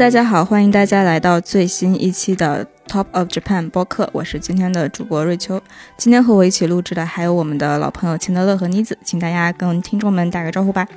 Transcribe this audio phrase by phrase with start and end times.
[0.00, 5.60] 大家好，欢迎大家来到最新一期的 Top of Japan 播客，我是今天的主播瑞秋。
[5.98, 10.88] 今天和我一起录制的还有我们的老朋友钱德勒和妮子，请大家跟听众们打个招呼吧。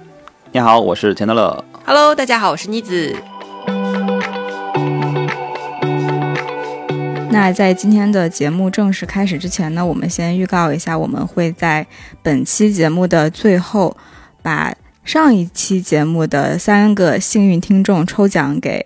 [0.53, 1.65] 你好，我是钱德勒。
[1.85, 3.13] Hello，大家好，我是妮子。
[7.29, 11.85] 那在今天的节目正式开始之前呢，我们先预告一下，我们会在
[12.21, 13.97] 本期节目的最后
[14.41, 14.73] 把
[15.03, 18.85] 上一期节目的三个幸运听众抽奖给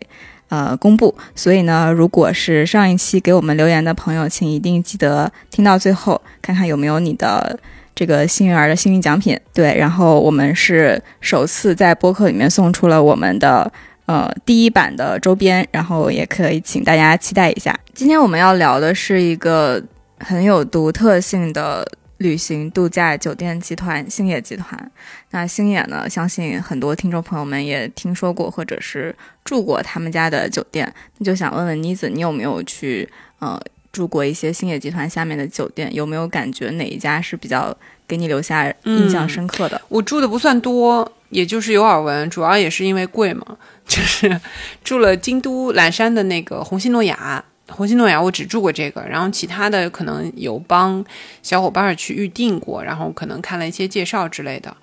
[0.50, 1.16] 呃公布。
[1.36, 7.60] 所以呢，如果是上一期给我们留言的朋友，请一定记得听到最后，看看有没有你的
[7.96, 9.40] 这个幸运儿的幸运奖品。
[9.54, 13.72] 对，然后我们是首次在播客里面送出了我们的。
[14.08, 17.78] 呃，第一版的周边，然后也可以请大家期待一下。
[17.94, 19.84] 今天我们要聊的是一个
[20.20, 21.86] 很有独特性的
[22.18, 24.92] 旅行度假酒店集团——星野集团。
[25.32, 30.92] 那星野呢，相信很多听众朋友们也听说过，或者是住过他们家的酒店。
[31.18, 33.08] 那就想问问妮子，你有没有去
[33.40, 33.60] 呃
[33.92, 35.94] 住过一些星野集团下面的酒店？
[35.94, 37.76] 有没有感觉哪一家是比较
[38.08, 39.78] 给你留下印象深刻的？
[39.78, 43.58] 嗯、我住的不算多，也就是有耳闻，主要也是因为贵嘛。
[43.86, 44.42] 就是
[44.84, 51.04] 住了京都岚山的那个红星诺亚，红星诺亚我只住过这个，然后其他的可能有帮
[51.42, 54.76] 小伙伴去预定过，然后可能看了一些介绍之类的，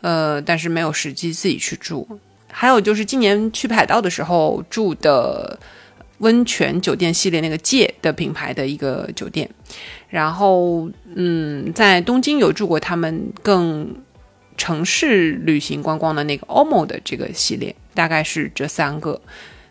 [0.00, 2.06] 呃，但是没有实际自己去住。
[2.50, 5.58] 还有就是今年去北海道的时候住的
[6.18, 9.48] 温泉酒店系列那个界的品牌的一个酒店，
[10.08, 13.94] 然后嗯，在东京有住过他们更
[14.56, 17.74] 城市旅行观光的那个 OMO 的这个系列。
[17.96, 19.18] 大概是这三个，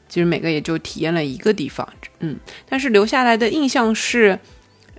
[0.08, 1.88] 其实每个也就体验了一个地方，
[2.20, 2.38] 嗯，
[2.70, 4.40] 但是留下来的印象是，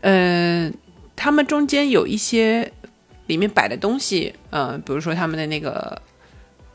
[0.00, 0.70] 呃，
[1.14, 2.70] 他们中间有一些
[3.28, 6.02] 里面摆的东西，呃，比如说他们的那个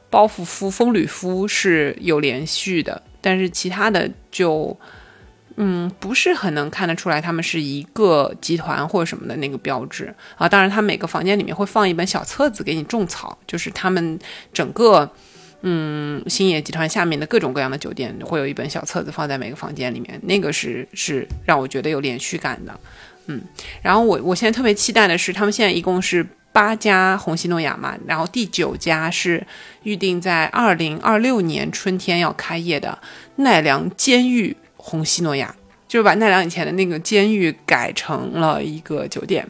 [0.09, 4.75] 包袱夫、风吕夫是有连续的，但是其他的就，
[5.57, 10.47] 嗯，不是很能看得出来他们是一个集团或者什么的那个标志啊。
[10.47, 14.17] 当然，他每个房间里面会放一本小册子给你种草，就是他们
[14.53, 15.11] 整个。
[15.63, 22.79] 嗯，星野集团下面的各种各样的酒店会有一本小册子放在每个房间里面，那个是是让我觉得有连续感的。
[23.27, 23.39] 嗯，
[23.81, 29.45] 然后我我现在特别期待的是，他们现在一共是八家红西诺亚嘛，然后第九家是
[29.83, 32.97] 预定在二零二六年春天要开业的
[33.35, 35.55] 奈良监狱红西诺亚，
[35.87, 39.47] 就是把奈良以前的那个监狱改成了一个酒店。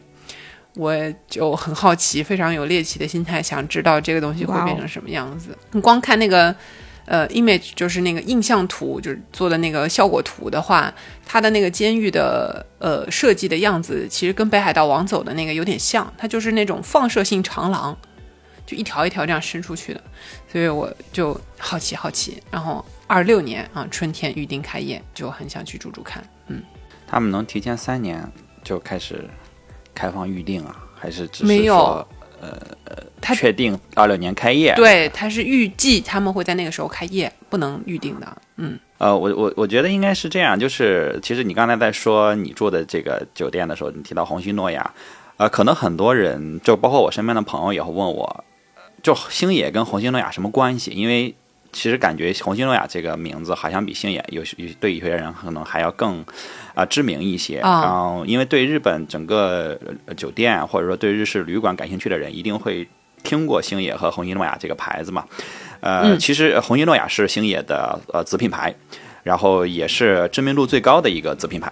[0.74, 0.94] 我
[1.28, 5.56] 就很好奇，非常有猎奇的心态，想知道这个东西会变成什么样子。
[5.72, 6.54] 你光看那个
[7.04, 10.90] 呃 image，就是那个印象图，就是做的那个效果图的话，
[11.26, 17.94] 它的那个监狱的呃设计的样子，其实跟北海道王走的那个有点像，它就是那种放射性长廊，
[18.64, 20.00] 就一条一条这样伸出去的。
[20.50, 26.24] 所以我就好奇好奇，然后二六年啊春天预定开业，就很想去住住看。
[26.46, 26.62] 嗯，
[27.06, 28.26] 他们能提前三年
[28.64, 29.28] 就开始。
[29.94, 32.06] 开放预定啊，还是只是没有？
[32.40, 32.48] 呃
[32.86, 34.74] 呃，确定二六年开业？
[34.74, 38.36] 对，他是预计他们会在那个时候开业，不能预定的。
[38.56, 44.92] 嗯，呃，我我我觉得应该是这样，就是其实你刚才在说你住的这个酒店的时候，你提到红星诺亚，
[45.36, 48.44] 呃，可能很多人就包括我身边的朋友也会问我，
[49.04, 50.90] 就星野跟红星诺亚什么关系？
[50.90, 51.32] 因为
[51.72, 56.24] 其实感觉红星诺亚这个名字好像比星野有有对有些人可能还要更。
[56.74, 59.78] 啊，知名一些，然后因为对日本整个
[60.16, 62.88] 酒店或者说对日式旅馆感兴趣的人，一定会
[63.22, 65.22] 听过星野和红星诺亚这个牌子嘛。
[65.80, 68.74] 呃，其实红星诺亚是星野的呃子品牌，
[69.22, 71.70] 然后也是知名度最高的一个子品牌。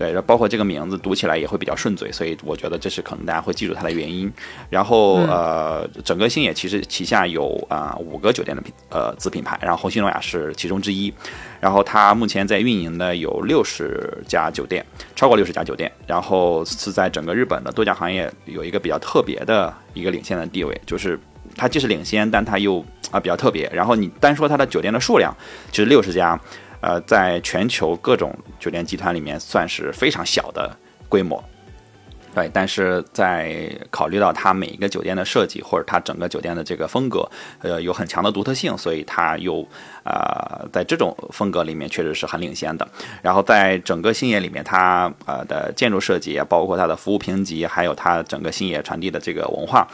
[0.00, 4.32] 对，包括这个名字读起来也会比较顺嘴，所以我觉得这是可能大家会记住它的原因。
[4.70, 11.12] 然后呃，整个星野其实旗下有啊五个酒店的品呃子品牌，然后红星诺亚是其中之一。
[11.60, 14.82] 然后它目前在运营的有六十家酒店，
[15.14, 21.20] 超过六十家酒店，然后是在整个日本的度假行业有一个比较特别的一个领先的地位，就是
[21.54, 23.70] 它既是领先，但它又啊比较特别。
[23.70, 25.30] 然后你单说它的酒店的数量，
[25.70, 26.40] 其实六十家，
[26.80, 30.74] 呃，在全球各种酒店集团里面算是非常小的
[31.08, 31.42] 规模。
[32.32, 37.28] 对，但是在考虑到它每一个酒店的设计或者它整个酒店的这个风格，
[37.58, 39.66] 呃，有很强的独特性，所以它又
[40.04, 42.86] 呃在这种风格里面确实是很领先的。
[43.20, 49.84] 然后在整个星野里面，它呃的建筑设计啊，包括它的服务评级，还有它整个星野传递的这个文化，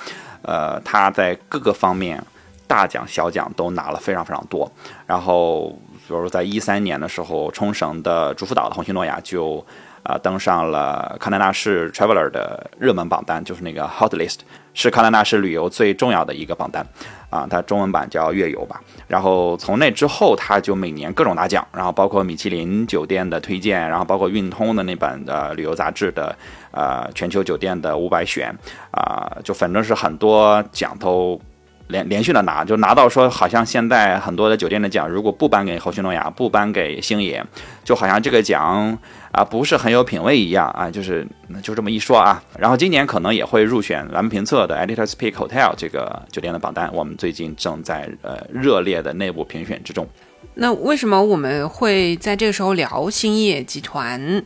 [0.42, 2.22] 呃，它在各个方面
[2.66, 4.70] 大奖小奖都拿了非常非常多。
[5.06, 5.74] 然后
[6.06, 9.64] 比如在一三年的时候，冲绳的竹福岛的红星诺亚就。
[10.08, 14.38] 啊登上了康奈纳市 Traveler 的热门榜单，就是那个 Hot List，
[14.72, 16.86] 是康奈纳市旅游最重要的一个榜单。
[17.28, 18.80] 啊，它中文版叫月游吧。
[19.08, 26.32] 然后从那之后，它就每年各种拿奖，然后包括米其林酒店的推荐，然后包括运通的那本的旅游杂志的
[26.70, 28.56] 呃全球酒店的五百选
[28.92, 31.40] 啊，就反正是很多奖都
[31.88, 37.44] 连连续的拿，就拿到说好像现在很多的酒店的奖，如果不颁给侯旭诺亚，不颁给星野，
[37.84, 38.98] 就好像这个奖。
[39.32, 41.26] 啊，不是很有品位一样啊，就是
[41.62, 42.42] 就这么一说啊。
[42.58, 50.08] 然后今年可能也会入选蓝评测的 Editor's Peak Hotel 这个酒店的榜单，我们最近正在呃热烈的内部评选之中。
[50.54, 54.42] 那为什么我们会在这个时候聊兴业集团？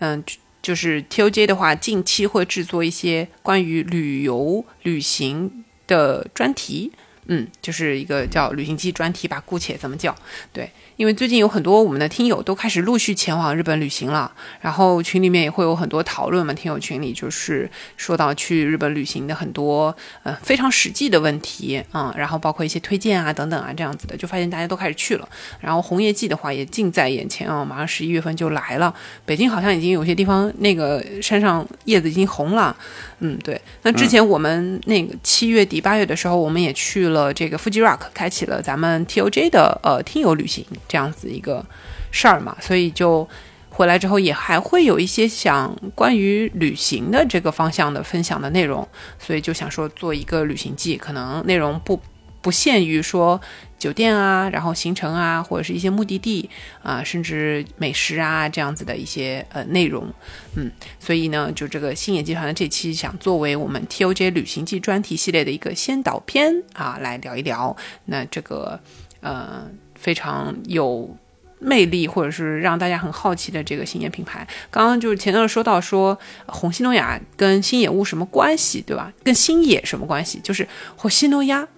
[0.00, 0.22] 嗯，
[0.60, 6.90] 就是 TOJ 的话，近期会制作一些关于旅游旅行的专题，
[7.26, 10.14] 嗯，就是一个叫旅行季专题吧，姑且这么叫，
[10.52, 10.70] 对。
[10.96, 16.54] 因为最近有很多我们的听友都开始陆续前往日本旅行了，然后群里面也会有很多讨论嘛。
[16.54, 19.92] 听友群里就是说到去日本旅行的很多
[20.22, 25.28] 呃非常实际的问题啊，然后包括一些推荐啊等等啊这样子的，就发现大家都开始去了。
[25.58, 28.94] 然后红叶季的话也近在眼前啊，马上十一月份就来了。
[29.26, 32.76] 北京好像已经有些地方那个山上叶子已经红了。
[33.20, 33.60] 嗯，对。
[33.82, 41.64] 那之前我们那个七月底八月的时候，我们也去了这个 Fuji Rock，开启了咱们 TOJ 的呃听友旅行这样子一个
[42.10, 42.56] 事儿嘛。
[42.60, 43.28] 所以就
[43.70, 48.86] 回来之后，也还会有一些想关于旅行的这个方向的分享的内容。
[49.18, 52.00] 所以就想说做一个旅行记，可能内容不
[52.40, 53.40] 不限于说。
[53.84, 56.48] 酒店啊，然后行程啊，或者是一些目的地
[56.82, 60.10] 啊，甚至美食啊这样子的一些呃内容，
[60.56, 67.76] 嗯，所以呢，就这个星野集团的这期想作为我们 TOJ 旅行季专题系列的一个先导片啊，来聊一聊
[68.06, 68.80] 那这个
[69.20, 71.14] 呃非常有
[71.58, 74.48] 魅力或者是让大家很好奇的这个星野品牌。
[74.70, 79.12] 刚刚就是前头说到说红西诺亚跟星野屋什么关系，对吧？
[79.22, 80.40] 跟星野什么关系？
[80.42, 80.66] 就是
[80.96, 81.68] 红西诺亚。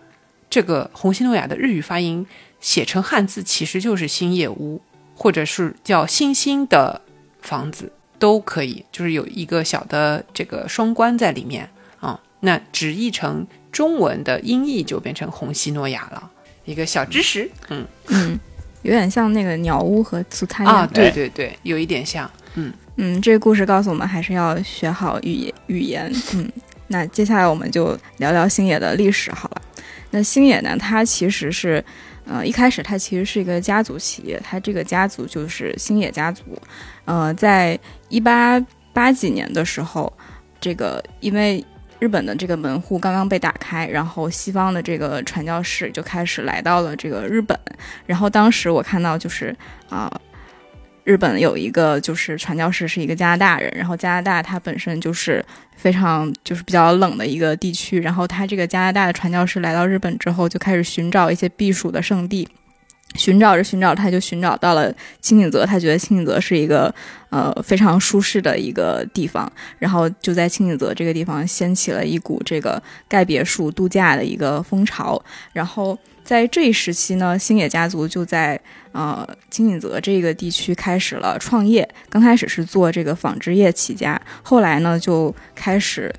[0.48, 2.26] 这个红星诺亚的日语发音
[2.60, 4.80] 写成汉字其实就是星野屋，
[5.14, 7.00] 或者是叫星星的
[7.42, 11.68] 房子都可以，就是有一个小的这个双关在里面
[12.00, 12.18] 啊。
[12.40, 16.30] 那直译成中文的音译就变成红西诺亚了，
[16.64, 17.50] 一个小知识。
[17.68, 18.38] 嗯嗯，
[18.82, 22.30] 有点像那个鸟屋和苏泰啊，对对对，有一点像。
[22.54, 26.10] 嗯嗯，这个故事告诉我们还是要学好语言语言。
[26.34, 26.50] 嗯，
[26.88, 29.62] 那接下来我们就聊聊星野的历史好了。
[30.16, 30.74] 那星野呢？
[30.78, 31.84] 它其实是，
[32.24, 36.42] 呃，一开始它其实是一个家族企业，它这个家族就是星野家族。
[37.04, 37.78] 呃，在
[38.08, 38.58] 一八
[38.94, 40.10] 八几年的时候，
[40.58, 41.62] 这个因为
[41.98, 47.58] 日本的这个门户刚刚被打开，然后西方的这个传教士就开始来到了这个日本。
[48.06, 49.54] 然后当时我看到就是
[49.90, 50.10] 啊。
[51.06, 55.42] 日本有一个就是传教士是一个加拿大人，然后加拿大他本身就是
[55.76, 62.48] 非常就是比较冷的一个地区，然后他这个加拿大的传教士来到日本之后，就开始寻找一些避暑的圣地，
[63.16, 66.94] 寻找着寻找，他就寻找到了青井泽，他觉得青井泽是一个
[67.30, 75.22] 呃非常舒适的一个地方，然后就在青井泽这个地方掀起了一股这个盖别墅度假的一个风潮，
[75.52, 75.98] 然后。
[76.26, 78.60] 在这一时期呢，星野家族就在
[78.90, 81.88] 呃金井泽这个地区开始了创业。
[82.08, 86.12] 刚开始是做这个纺织业起家，后来呢就开始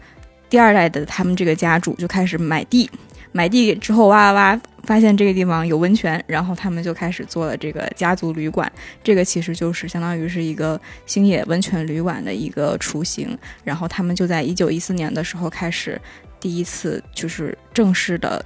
[0.50, 2.90] 第二代的他们这个家主就开始买地，
[3.38, 8.72] 买地之后哇哇哇，发现这个地方有温泉，然后他们就开始做了这个家族旅馆。
[9.04, 13.38] 这个其实就是相当于是一个星野温泉旅馆的一个雏形。
[13.64, 16.02] 然后他们就在一九一四年的时候开始
[16.40, 18.44] 第一次就是正式的。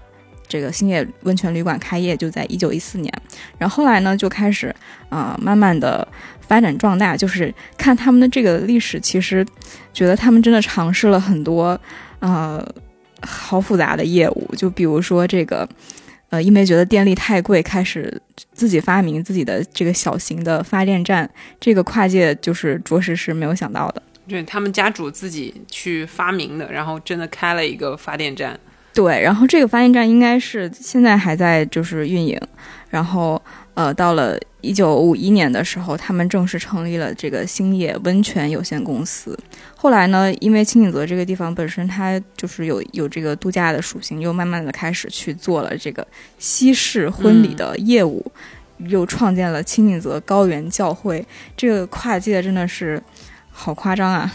[0.52, 3.14] 这个星野温泉旅馆开业就在一九一四年，
[3.58, 4.76] 然后后来呢就开始
[5.08, 6.06] 啊慢慢的
[6.42, 7.16] 发展壮大。
[7.16, 9.48] 就是看他们的这个历史，其实
[9.94, 11.80] 觉得他们真的尝试了很多
[12.20, 12.62] 呃
[13.22, 14.54] 好复杂的业务。
[14.58, 15.68] 就比如说这个
[16.30, 18.22] 呃，因为觉得电力太贵，开始
[18.54, 21.30] 自己发明自己的这个小型的发电站。
[21.60, 28.58] 这个跨界就是着实是没有想到的，对他们家主自己去发明的，然后真的开了一个发电站。
[28.94, 32.40] 对，然后这个发电站应该是现在还在就是运营，
[32.90, 33.42] 然后
[33.74, 39.38] 呃，到了一九五一年的时候，他们正式成立了这个星野温泉有限公司。
[39.76, 46.06] 后来呢，因为青井泽这个地方本身它就是有有这个度假的属性，又慢慢的开始去做了这个
[46.38, 48.26] 西式婚礼的业务，
[48.88, 51.26] 又创建了青井泽高原教会。
[51.58, 53.02] 这个跨界真的是
[53.52, 54.32] 好夸张啊！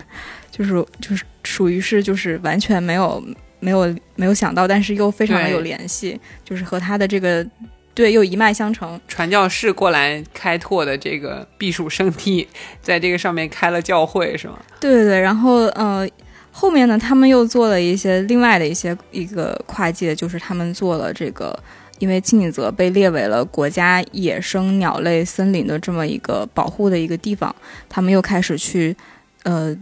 [0.50, 3.22] 就是就是属于是就是完全没有。
[3.62, 7.46] 没有没有想到，但是又非常的有联系，就是和他的这个
[7.94, 9.00] 对，又一脉相承。
[9.08, 12.46] 传教士过来开拓的这个避暑圣地，
[12.80, 14.58] 在这个上面开了教会，是吗？
[14.80, 16.08] 对对对，然后呃，
[16.50, 21.58] 后面呢，他们又做了一些另外的一些一个跨界，就是他们做了这个，
[21.98, 27.54] 因为青井泽被列为了国家野生鸟类森林的这么一个保护的一个地方，
[27.88, 28.96] 他们又开始去
[29.42, 29.76] 呃。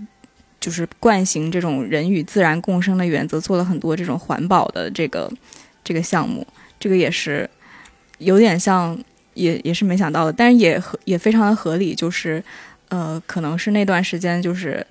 [0.61, 5.31] 就是惯行这种人与自然共生的原则，做了很多这种环保的这个
[5.85, 6.45] 这个项目，
[6.81, 7.49] 这个也是
[8.19, 8.99] 有点像，
[9.35, 12.43] 也也是没想到的，但是也也非常的合理，就是
[12.89, 14.87] 呃，可能是那段时间就是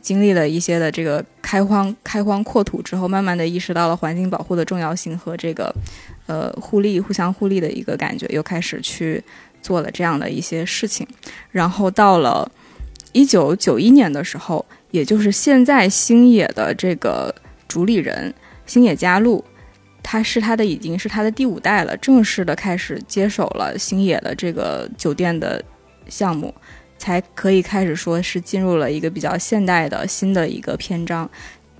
[0.00, 5.74] 经历了一些的这个开荒开荒扩土之后，慢慢的意识到了环境保护的重要性和这个
[6.26, 9.22] 呃互利互相互利的一个感觉，又开始去
[9.60, 11.06] 做了这样的一些事情，
[11.50, 12.50] 然后到了
[13.12, 14.64] 一九九一年的时候。
[14.92, 17.34] 也就是现在星野的这个
[17.68, 18.32] 主理人
[18.64, 19.44] 星野佳路，
[20.08, 25.60] 他是他的已经是他的第五代了，正式的开始接手了星野的这个酒店的
[26.08, 26.54] 项目，
[26.96, 31.28] 才可以开始说是进入了一个比较现代的新的一个篇章。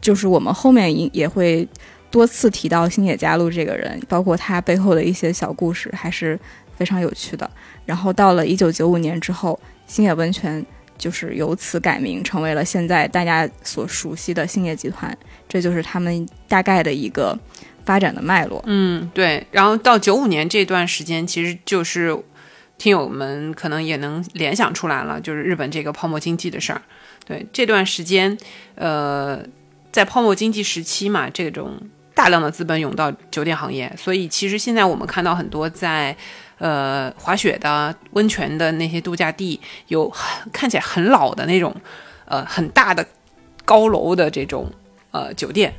[0.00, 1.66] 就是我们后面也也会
[2.10, 6.36] 多次提到星野佳路这个人，包括他背后的一些小故事，还是
[6.76, 7.48] 非常有趣的。
[7.84, 9.56] 然后到了一九九五年之后，
[9.86, 10.66] 星野温泉。
[10.98, 15.14] 就是由此改名，成为了现在大家所熟悉的兴业集团。
[15.46, 17.38] 这就是他们大概的一个
[17.86, 18.62] 发展的脉络。
[18.66, 19.46] 嗯，对。
[19.50, 22.14] 然后到九五年这段时间，其实就是
[22.76, 26.82] 听友们可能也能联想出来了，就是日本这个泡沫经济的事儿。
[27.24, 28.36] 对这段时间，
[28.74, 29.40] 呃，
[29.90, 31.78] 在泡沫经济时期嘛，这种
[32.14, 36.14] 大量的资本涌到酒店行业，所以其实现在我们看到很多在。
[36.58, 40.10] 呃，滑雪的、温泉的那些度假地，有
[40.50, 41.76] 看起来很老的那种，
[42.24, 43.06] 呃，很大的
[43.66, 44.72] 高楼的这种
[45.10, 45.70] 呃酒店，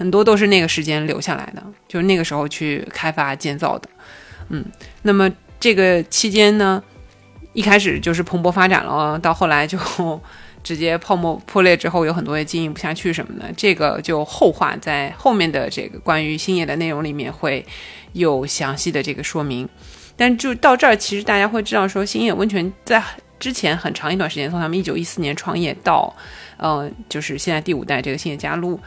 [0.00, 3.88] 很多都是那个时间留下来的，就是那个时候去开发建造的。
[4.48, 4.64] 嗯，
[5.02, 5.30] 那么
[5.60, 6.82] 这个期间呢，
[7.52, 9.78] 一开始就是蓬勃发展了，到后来就
[10.64, 17.62] 直接泡沫破裂之后，有很多也经营不下去什么的，这个就后话在后面的这个关于星野的内容里面会
[18.14, 19.68] 有详细的这个说明。
[20.16, 23.02] 但就到这儿，其实大家会知道，说星野温泉在
[23.38, 26.10] 之前很长一段时间，从他们一九一四年创业到，
[26.56, 28.80] 呃，就是现在第五代这个星野加入，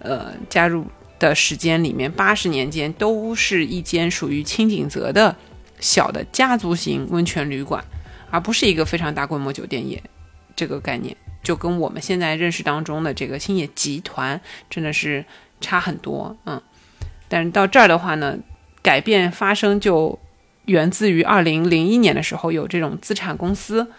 [0.00, 0.84] 呃，加入
[1.18, 5.34] 的时间里面，八十年间都是一间属于青井泽的
[5.78, 7.84] 小的家族型温泉旅馆，
[8.30, 10.02] 而不是一个非常大规模酒店业
[10.56, 15.24] 这个概念，就跟我们现在认识当中的这个星野集团真的是
[15.60, 16.60] 差很多，嗯。
[17.28, 18.36] 但是到这儿的话呢，
[18.82, 20.18] 改变发生就。
[20.66, 23.90] 源自于二零零一年的时候，有这种资产公司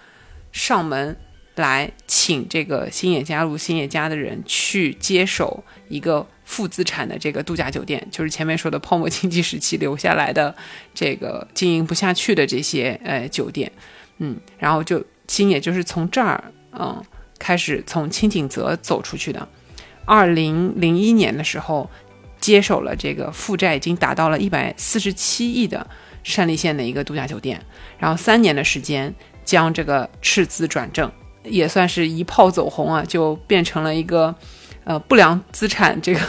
[0.54, 1.18] 上门
[1.56, 10.56] 来请这个星野加入星野家的人去接手一个负资产的这个度假酒店，就是前面说的泡沫经济时期留下来的
[10.94, 13.72] 这个经营不下去的这些呃酒店，
[14.18, 17.04] 嗯，然后就星野就是从这儿嗯
[17.38, 19.48] 开始从青井泽走出去的。
[20.06, 21.90] 二零零一年的时候
[22.40, 25.86] 接手了这个负债已经达到了一百四十七亿的。
[26.24, 27.60] 山梨县的一个度假酒店，
[27.98, 29.12] 然后三年的时间
[29.44, 31.12] 将这个赤字转正，
[31.44, 34.34] 也算是一炮走红啊，就变成了一个
[34.84, 36.20] 呃不良资产这个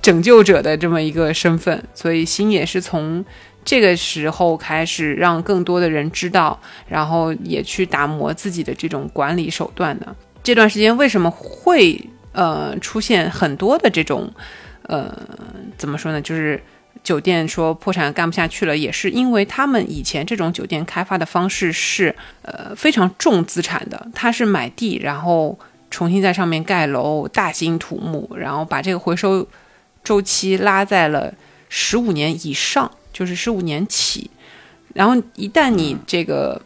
[0.00, 1.82] 拯救者的这么一个身份。
[1.94, 3.24] 所以星也是从
[3.64, 10.14] 这个时候开始让更多的人知道，然后也去打磨自己的这种管理手段的。
[10.42, 12.00] 这段时间为什么会
[12.32, 14.32] 呃出现很多的这种
[14.84, 15.16] 呃
[15.76, 16.20] 怎么说呢？
[16.20, 16.62] 就是。
[17.02, 24.08] 酒店说破产干不下去了，也是因为他们以前这种酒店开发的方式是，呃，非常重资产的。
[24.14, 25.58] 他是买地，然后
[25.90, 29.44] 重新在上面盖楼，大兴土木，然后把这个回收
[30.04, 31.34] 周期拉在了
[31.68, 34.30] 十五年以上，就是十五年起。
[34.94, 36.62] 然后一旦你这个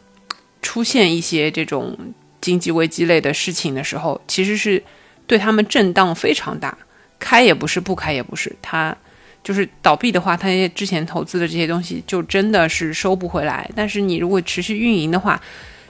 [0.61, 1.97] 出现一些这种
[2.39, 4.83] 经济危机类的事情的时候，其实是
[5.25, 6.77] 对他们震荡非常大，
[7.17, 8.95] 开也不是，不开也不是，他。
[9.47, 13.69] 就是倒闭的话，他之前投资的这些东西就真的是收不回来。
[13.73, 15.41] 但是你如果持续运营的话，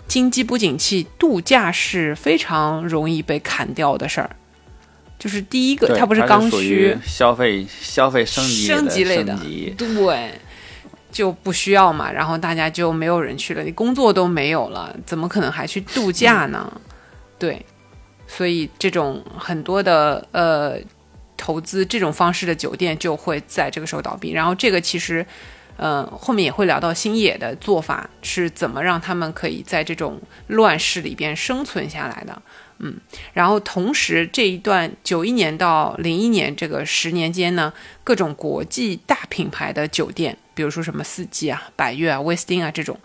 [0.07, 4.29] 经济不景气，度假是非常容易被砍掉的事儿。
[5.17, 9.35] 就是第一个，它不是刚需，消费消费升级升级类的，
[9.75, 10.33] 对，
[11.11, 12.11] 就不需要嘛。
[12.11, 16.71] 然后大家就没有人去了，你工作都没有了，怎么可能还去度假呢？
[17.39, 17.65] 对，
[18.27, 20.79] 所以这种很多的呃。
[21.37, 25.25] 投资这种方式的酒店就会在这个时候倒闭，然后这个其实，
[25.77, 32.41] 呃，后面也会聊到星野的做法是怎么让他们可以在这种乱世里边生存下来的，
[32.79, 32.95] 嗯，
[33.33, 37.71] 然后同时这一段九一年到零一年这个十年间呢，
[38.03, 42.99] 各种国际大品牌的酒店比如说什么四季啊、百悦啊、威斯汀啊这种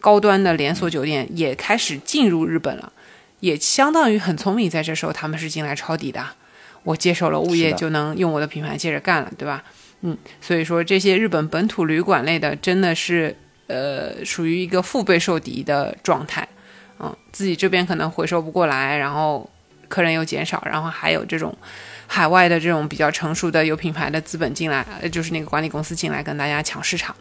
[0.00, 2.92] 高端的连锁酒店也开始进入日本了，
[3.40, 6.34] 也相当于很聪明，在这时候他们是进来抄底的。
[6.84, 9.62] 我接手了物业，就能用我的品牌接着干了，对吧？
[10.02, 16.46] 嗯，所以说这些日本本土旅馆类的真的是呃属于一个腹背受敌的状态，
[17.00, 19.50] 嗯，自己这边可能回收不过来，然后
[19.88, 21.52] 客人又减少，然后还有这种
[22.06, 27.12] 海外的这种比较成熟的有品牌的资本进来，就是那个管理公司进来跟大家抢市场，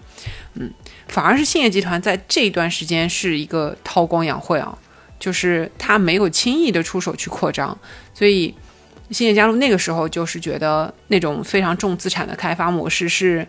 [0.53, 0.71] 嗯，
[1.07, 4.77] 反而是兴业集团在这一段时间是一个韬光养晦啊，
[5.19, 7.75] 就是他没有轻易的出手去扩张，
[8.13, 8.53] 所以。
[9.11, 13.47] 兴业加入那个时候就是觉得那种非常重资产的开发模式是，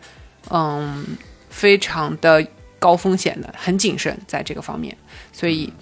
[0.51, 1.05] 嗯，
[1.51, 2.47] 非常的
[2.79, 4.97] 高风险的，很谨慎在这个方面，
[5.33, 5.73] 所以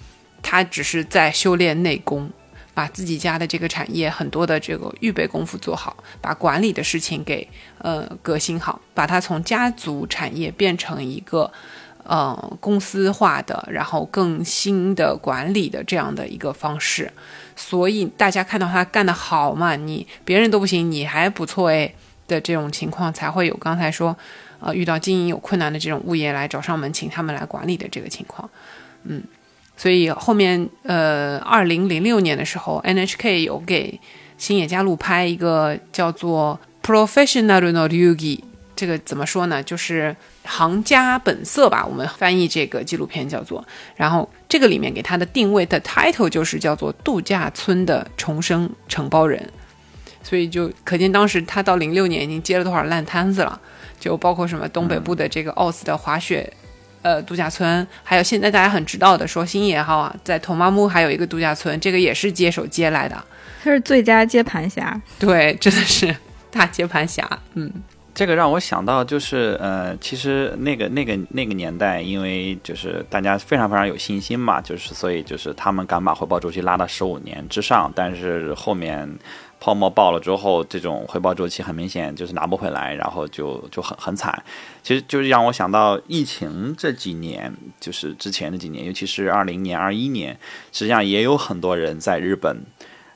[0.41, 2.29] 他只是在修炼内功，
[2.73, 11.51] 把自己家的这个产业很多的这个预备功夫做好，把管理的事情给呃革新好，把它从家族产业变成一个。
[12.09, 17.11] 呃，公司化的，然后更新的管理的这样的一个方式，
[17.57, 21.93] 所以大家看到他干得好嘛，你别人都不行，你还不错诶
[22.27, 24.15] 的这种情况，才会有刚才说，
[24.59, 28.47] 呃，遇到经营有困难的这种物业来找上门，请他们来管理的这个情况。
[29.03, 29.23] 嗯，
[29.75, 33.99] 所以后面呃，二零零六年的时候，NHK 有给
[34.37, 38.39] 星野加路拍一个叫做《Professional no Yugi》，
[38.77, 39.61] 这个怎么说呢？
[39.61, 40.15] 就是。
[40.49, 43.61] 行家本色吧，我们翻译这个纪录片叫做。
[43.97, 49.45] 然后这个里面给他的定位的 title 就是叫做度假村的重生承包人，
[50.23, 53.59] 所以就可见当时他到零六年已经接了多少烂摊子了，
[53.99, 56.49] 就包括什么东北部的这个奥斯的滑雪
[57.01, 63.21] 呃度假村，还有现在大家很知道的说星野号啊，在同麻木还有一个度假村，这个也是接手接来的，
[63.61, 66.15] 他是最佳接盘侠，对，真的是
[66.49, 67.69] 大接盘侠，嗯。
[68.17, 79.07] 这个让我想到，就是呃，其实那个那个那个年代，因为就是大家非常非常有信心嘛，就是所以就是他们敢把回报周期拉到十五年之上，但是后面
[79.59, 84.43] 泡沫爆了之后，这种回报周期很明显就是拿不回来，然后就就很很惨。
[84.81, 90.35] 其实就是让我想到疫情这几年，就是之前的几年，尤其是二零年、二一年，
[90.71, 92.63] 实际上也有很多人在日本。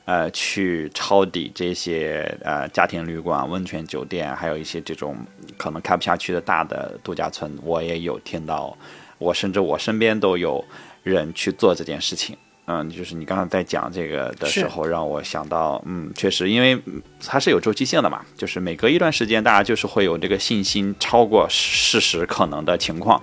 [0.05, 5.15] 呃，去抄底这些呃家庭旅馆、温泉酒店，还有一些这种
[5.57, 8.75] 可能开不下去的大的度假村，我也有听到。
[9.19, 10.65] 我甚至我身边都有
[11.03, 12.35] 人去做这件事情。
[12.65, 16.81] 嗯，就是你刚刚在讲这个的时候，让我想到，嗯，确实，因为
[17.23, 23.21] 它是有周期性的嘛，就是每隔一段时间，大家就是会有这个信心超过事实可能的情况。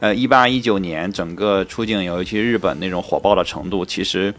[0.00, 4.32] 呃，一八一九年整个出境游，尤其日本那种火爆的程度，其实。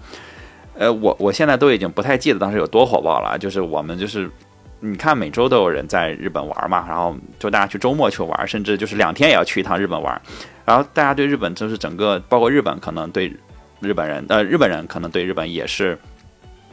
[0.82, 3.38] 呃，我我现在都已经不太记得当时有多火爆了。
[3.38, 4.28] 就是我们就是，
[4.80, 10.20] 你看每周都有人在日本玩嘛，然后就大家去周末去玩，甚至就是两天也要去一趟日本玩。
[10.66, 13.32] 然后大家对日本就是整个，包括日本可能对
[13.80, 15.96] 日本人，呃，日本人可能对日本也是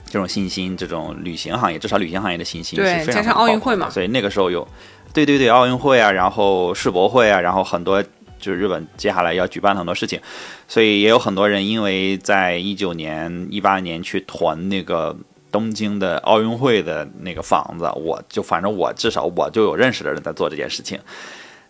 [0.07, 4.67] 这种信心，这种旅行行业，至少旅行行业的信心是非常加上奥运会嘛，所以那个时候有，
[5.13, 8.03] 对对对，奥运会啊，然后世博会啊，然后很多。
[8.39, 10.21] 就是日本接下来要举办很多事情，
[10.67, 15.17] 所以也有很多人因为在一九年、一八年去囤那个
[15.51, 20.99] 东京的奥运会的那个房子，我就反正我至少我就有认识的人在做这件事情。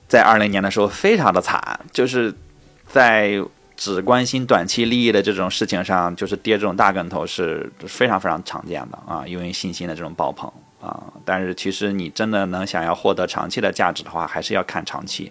[0.06, 2.34] 在二零年的时候非常的惨，就是
[2.86, 3.40] 在
[3.76, 10.50] 只关心短期利益的这种事情上，就是跌这种大跟头是非常非常常见的啊，因为信心的这种爆棚
[10.80, 11.00] 啊。
[11.24, 15.30] 但是其实你真的能想要获得长期的价值的话，还是要看长期。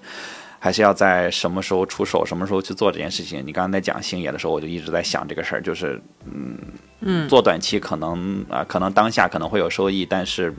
[0.60, 3.42] 还是要在什么时候出手，什么时候去做这件事情。
[3.46, 6.58] 你刚刚在讲星爷的时候，我就一直在想这个事儿，就是嗯
[7.02, 10.54] 嗯，做短期可能啊，可能当下可能会有收益，但是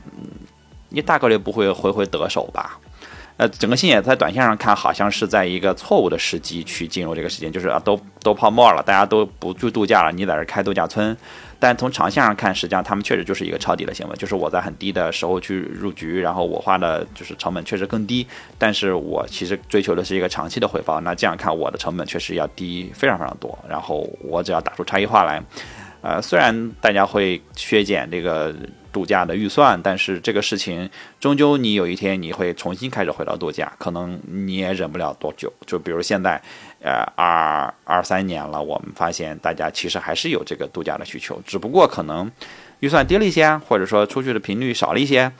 [0.89, 2.79] 你大概率不会回回得手吧。
[3.39, 11.15] 呃，整个星野在短线上看，好像是在一个错误的时机去进入这个时间，就是啊，都都泡沫了，大家都不住度假了，你在这开度假村。
[11.57, 20.99] 但从长线上看，实际上他们确实就是一个抄底的行为，就是我在很低的时候去入局，然后我花的就是成本确实更低，但是我其实追求的是一个长期的回报。
[20.99, 25.41] 那这样看，我的成本确实要低非常非常多，然后我只要打出差异化来，
[26.01, 28.53] 呃，虽然大家会削减这个。
[28.91, 35.51] 度假的预算，但是这个事情终究你有一天你会重新开始回到度假，可能你也忍不了多久。
[35.65, 36.41] 就比如现在，
[36.81, 42.29] 呃，二二三年了，我们发现大家其实还是有这个度假的需求，只不过可能
[42.79, 45.31] 预算低了一些，或者说出去的频率少了一些。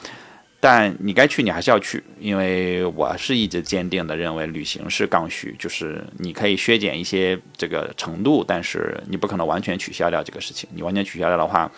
[0.61, 10.69] 但你该去，你还是要去，因为我是一直坚定的认为旅行是刚需，就是你可以削减一些这个程度，但是你不可能完全取消掉这个事情。
[10.73, 11.71] 你完全取消掉的话，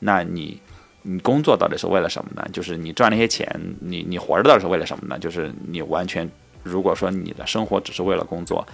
[0.00, 0.60] 那你。
[1.06, 2.44] 你工作到底是为了什么呢？
[2.52, 3.48] 就是你赚那些钱，
[3.80, 5.18] 你你活着到底是为了什么呢？
[5.18, 6.28] 就是你完全
[6.62, 8.66] 如果说你的生活只是为了工作，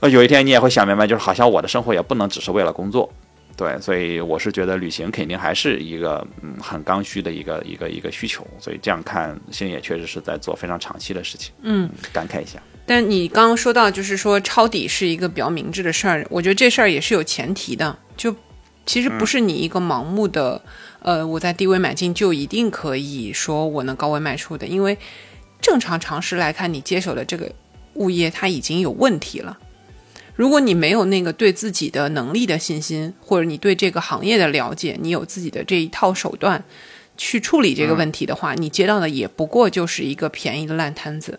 [0.00, 3.10] 呃，有一天你也会想明白，就是好像我的生活也不能只是为了工作。
[3.56, 12.60] 对，所以我是觉得旅行肯定还是一个嗯很刚需的一个一个一个需求，所以这样看星野确实是在做非常长期的事情，嗯，感慨一下。
[12.84, 18.36] 但你刚刚说到，就是说抄底是一个比较明智的事儿，我觉得这事儿也是有前提的，就
[18.84, 20.60] 其实不是你一个盲目的，
[21.06, 24.98] 呃，我在低位买进就一定可以说我能高位卖出的，因为
[25.62, 27.48] 正常常识来看，你接手的这个
[27.94, 29.56] 物业它已经有问题了。
[30.34, 36.64] 如果你没有那个对自己的能力的信心，或者你对这个行业的了解，你有自己的这一套手段
[37.16, 41.38] 去处理这个问题的话，你接到的也不过就是一个便宜的烂摊子。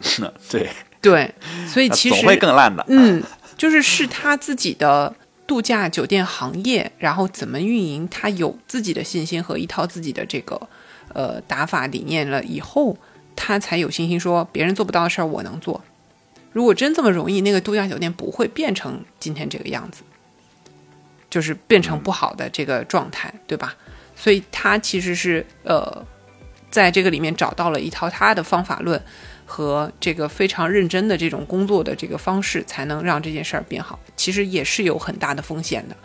[0.50, 0.68] 对
[1.00, 1.34] 对，
[1.66, 2.84] 所以其实总会更烂的。
[2.88, 3.22] 嗯，
[3.56, 5.14] 就是是他自己的
[5.48, 10.68] 度假酒店行业，然后怎么运营，他有自己的信心和一套自己的这个
[11.14, 12.96] 呃打法理念了以后，
[13.34, 15.82] 他才有信心说别人做不到的事儿我能做。
[16.52, 20.02] 如果真这么容易，那个度假酒店不会变成今天这个样子，
[21.30, 23.74] 就是变成不好的这个状态，对吧？
[24.14, 26.04] 所以他其实是呃，
[26.70, 29.02] 在这个里面找到了一套他的方法论
[29.48, 33.98] 和这个非常认真的这种工作的这个方式，才能让这件事儿变好。
[34.14, 35.96] 其实也是有很大的风险的。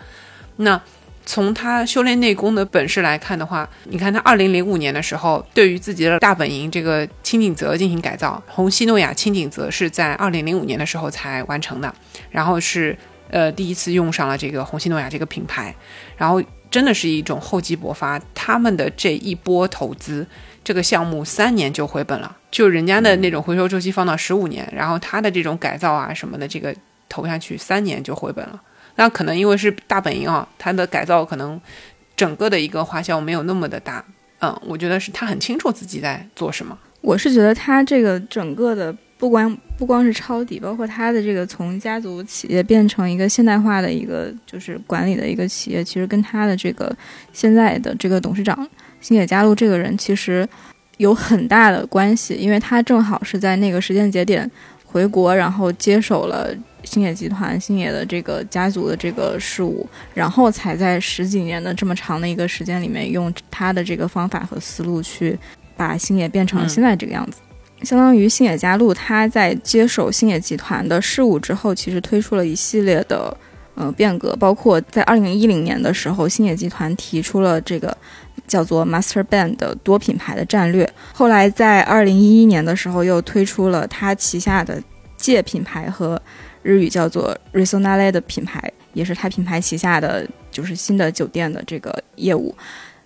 [0.56, 0.82] 那。
[1.26, 11.96] 从他修炼内功的本事来看的话，你看他二零零五年的时候，对于自己的大本营这个青井泽进行改造，红西诺亚青井泽是在二零零五年的时候才完成的，
[12.30, 12.98] 然后是
[13.30, 15.74] 呃第一次用上了这个红西诺亚这个品牌，
[16.18, 20.28] 然后真的是一种厚积薄发，他们的这一波投资，
[20.64, 26.74] 这个项目三年就回本了，就人家的那种回收周期放到十五年，然后他的这种改造啊什么的，这个
[27.10, 28.62] 投下去三年就回本了。
[28.96, 31.60] 那可能因为是大本营啊，他的改造可能
[32.16, 34.04] 整个的一个花销没有那么的大。
[34.40, 36.78] 嗯，我觉得是他很清楚自己在做什么。
[37.02, 46.94] 我是觉得他这个整个的不光不光是抄底，包括他的这个从家族企业变成一个现代化的一个就是管理的一个企业，其实跟他的这个
[47.32, 48.68] 现在的这个董事长
[49.04, 50.48] 星野加路这个人其实
[50.98, 54.50] 有很大的关系，因为他正好是在那个时间节点
[54.84, 56.50] 回国，然后接手了。
[56.86, 65.40] 星野集团、星野的这个家族的这个事务，然后才在十几年的这么长的一个时间里面，用他的这个方法和思路去
[65.78, 67.38] 把星野变成了现在这个样子。
[67.84, 73.34] 相当于星野家路，他在接手星野集团的事务之后，其实推出了一系列的
[73.76, 77.98] 呃变革，包括在二零一零年的时候，星野集团提出了这个
[78.54, 80.88] 叫做 Master Band 的多品牌的战略。
[81.14, 84.82] 后来在二零一一年的时候，又推出了他旗下的
[85.18, 86.22] 界品牌和。
[86.64, 92.56] 日语叫做 Resonale 的品牌，也是他品牌旗下的就是新的酒店的这个业务。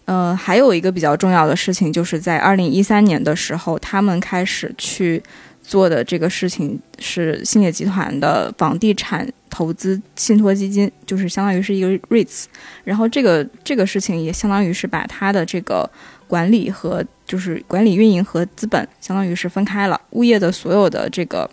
[0.05, 5.23] 呃，还有一个比较重要的事情，就是在二零一三年的时候，他们开始去
[5.67, 12.45] 做的这个事情是兴业集团的房地产投资信托基金，就是相当于是一个 REITs。
[12.86, 15.89] 然后这个这个事情也相当于是把它的这个
[16.25, 21.49] 管理和就是管理运营和资本相当于是分开了，物业的所有的这个。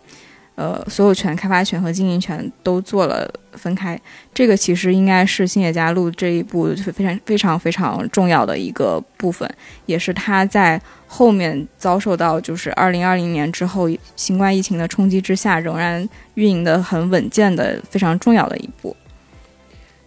[0.56, 4.00] 呃，所有权、开发权和经营权都做了分开，
[4.32, 9.48] 这个其实应该是星野家路这一步非常非常非常重要的一个部分，
[9.86, 18.96] 也是他在后面遭受到就是二零二零年之后新冠疫情的冲击之下，仍然运营的很稳健的非常重要的一步。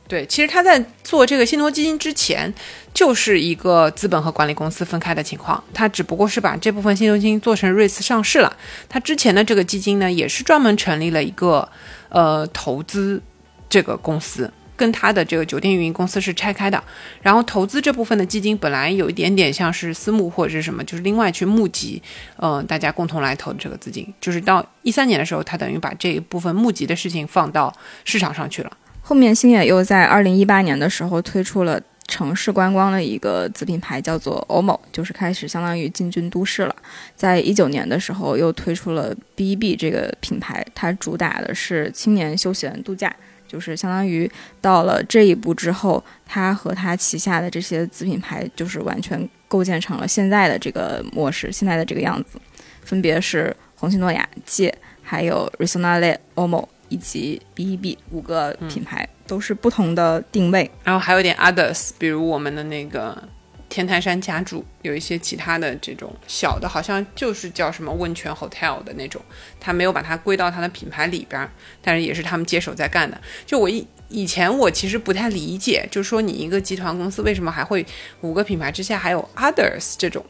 [0.08, 2.54] 对，其实他在做这个信托基金之前，
[2.94, 5.62] 就是一个资本和管理公司分开的情况。
[5.74, 8.56] 他只不过是把这部分信托基金做成瑞斯上市了。
[8.88, 11.68] 他之前的这个基金呢，也是专门成立了一个
[12.08, 13.22] 呃投资
[13.70, 16.82] 这个公司，跟他的这个酒店运营公司是拆开的。
[17.22, 22.02] 然后投资这部分的基金本来有一点点像是私募或者是什么，就是另外去募集，
[22.38, 24.08] 嗯，大家共同来投这个资金。
[24.22, 28.72] 就是到一三年的时候，他等于把这一部分募集的事情放到市场上去了。
[29.08, 36.76] 后面星野又在二零一八年的时候推出了城市观光的一个子品牌，叫做 OMO，就是开始相当于进军都市了。
[37.16, 43.16] 在一九年的时候又推出了 B&B 这个品牌，它主打的是青年休闲度假，
[43.48, 49.18] 就是相当于到了这一步之后，它和它旗下的这些子品牌就是完全
[49.48, 52.38] 构建成了现在的这个模式，现在的这个样子，
[52.82, 56.68] 分别是红星诺亚、界，还有 Resonale、OMO。
[56.90, 63.22] 以及 B E B 五个品牌都是不同的定位，然后还有点 others，比如我们的那个
[63.70, 69.22] 天台山家住，有一些其他的这种小的，好像就是叫什么温泉 hotel 的那种，
[69.60, 71.50] 他没有把它归到他的品牌里边，
[71.82, 73.20] 但是也是他们接手在干的。
[73.46, 77.86] 就我以以前我其实不太理解，就是说你一个集团公司为什么还会
[78.22, 80.26] 五个品牌之下还有 others 这种，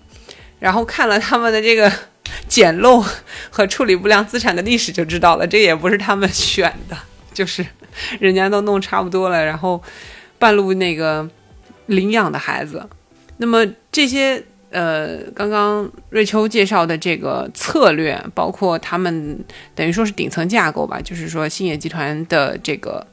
[0.60, 1.92] 然后看了他们的这个。
[2.48, 3.04] 捡漏
[3.50, 6.98] 和处理不良资产的历史就知道了，这也不是他们选的，
[7.34, 7.66] 就是
[8.20, 9.82] 人家都弄差不多了，然后
[10.40, 11.28] 半路那个
[11.88, 12.88] 领养的孩子。
[13.38, 19.40] 那么这些呃，刚刚瑞秋介绍的这个策略，包括他们
[19.74, 23.06] 等于说是顶层架构吧，就是说兴业集团的这个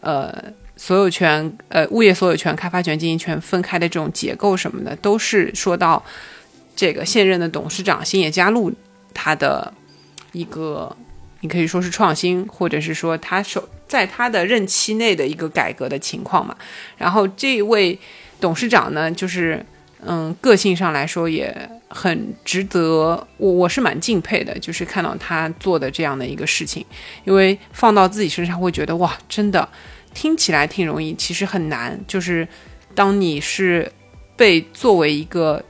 [0.00, 0.32] 呃
[0.76, 6.02] 所有权、呃物业所有权、开发权、经营权分开的这种结构什么的，都是说到
[6.76, 8.72] 这个现任的董事长星野佳路
[9.12, 9.74] 他的
[10.30, 10.94] 一个，
[11.40, 16.56] 你可以说是创新，或者是说他手在他的任期内的一个改革的情况嘛。
[16.96, 17.98] 然后这位。
[18.38, 19.64] 董事长呢，就是
[20.04, 21.56] 嗯，个性上来说也
[21.88, 26.84] 很值得我，我是蛮敬佩的，就是看到他做的这样的一个事情，
[27.24, 29.66] 因为放到自己身上会觉得哇，真的
[30.12, 31.98] 听起来挺容易，其实很难。
[32.06, 32.46] 就是
[32.94, 33.90] 当你是
[34.36, 35.64] 被作为一个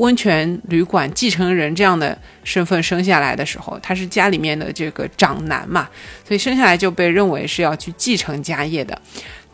[0.00, 5.88] 温泉旅馆继承人这样的身份生下来的时候，他是家里面的这个长男嘛，
[6.26, 8.98] 所以生下来就被认为是要去继承家业的。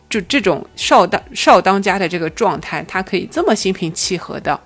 [0.09, 4.57] 就这种少当少当家的这个状态，他可以这么心平气和的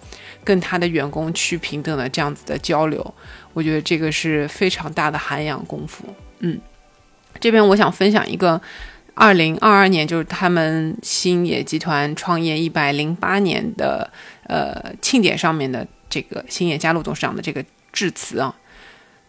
[0.43, 3.13] 跟他的员工去平等的这样子的交流，
[3.53, 6.05] 我觉得这个是非常大的涵养功夫。
[6.41, 6.59] 嗯，
[7.39, 8.61] 这边我想分享一个
[9.15, 14.07] 二零二二年，就是他们星野集团创业一百零八年的
[14.51, 18.53] 呃庆典上面的这个星野加路董事长的这个致辞啊，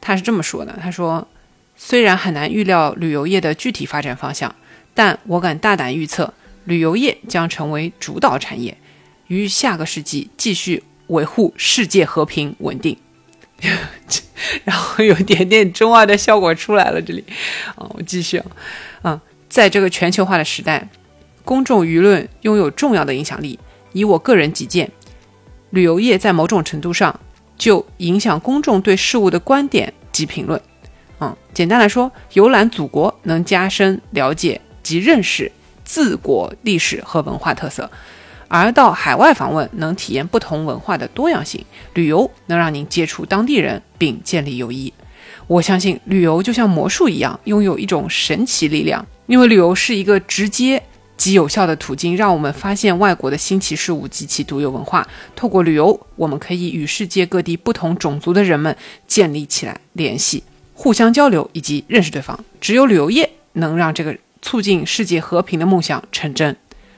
[0.01, 1.29] 他是这么说的：他说，
[1.77, 4.53] 虽然很难预料旅游业的具体发展方向。
[4.95, 8.77] 但我敢大胆预测，旅游业将成为主导产业，
[9.29, 12.95] 于下个世纪继续维护世界和平稳定。
[14.65, 17.25] 然后有点点中二的效果出来了，这里
[17.75, 18.47] 啊，我 继续啊，
[19.01, 20.87] 啊，在这个全球化的时代，
[21.43, 23.59] 公众舆论拥有重要的影响力。
[23.95, 24.91] 以我个人己见，
[25.73, 27.21] 旅游业在某种程度上
[27.59, 30.59] 就影响公众对事物的观点及评论。
[31.21, 34.59] 嗯，简单来说，游览祖国能加深了解。
[34.83, 35.51] 及认识
[35.85, 37.89] 自国历史和文化特色，
[38.49, 41.65] 而到海外访问能体验不同文化的多样性。
[41.95, 44.93] 旅游能让您接触当地人并建立友谊。
[45.47, 49.07] 我相信旅游就像魔术一样，拥有一种神奇力量。
[49.27, 50.83] 因为旅游是一个直接
[51.23, 55.07] 及有效的途径，让我们发现外国的新奇事物及其独有文化。
[55.37, 60.43] 透过旅游，我们可以与世界各地不同种族的人们建立起来联系，
[60.75, 62.45] 互相交流以及认识对方。
[62.61, 64.19] 只有旅游业能让这个。
[64.45, 66.57] 促进世界和平的梦想成真，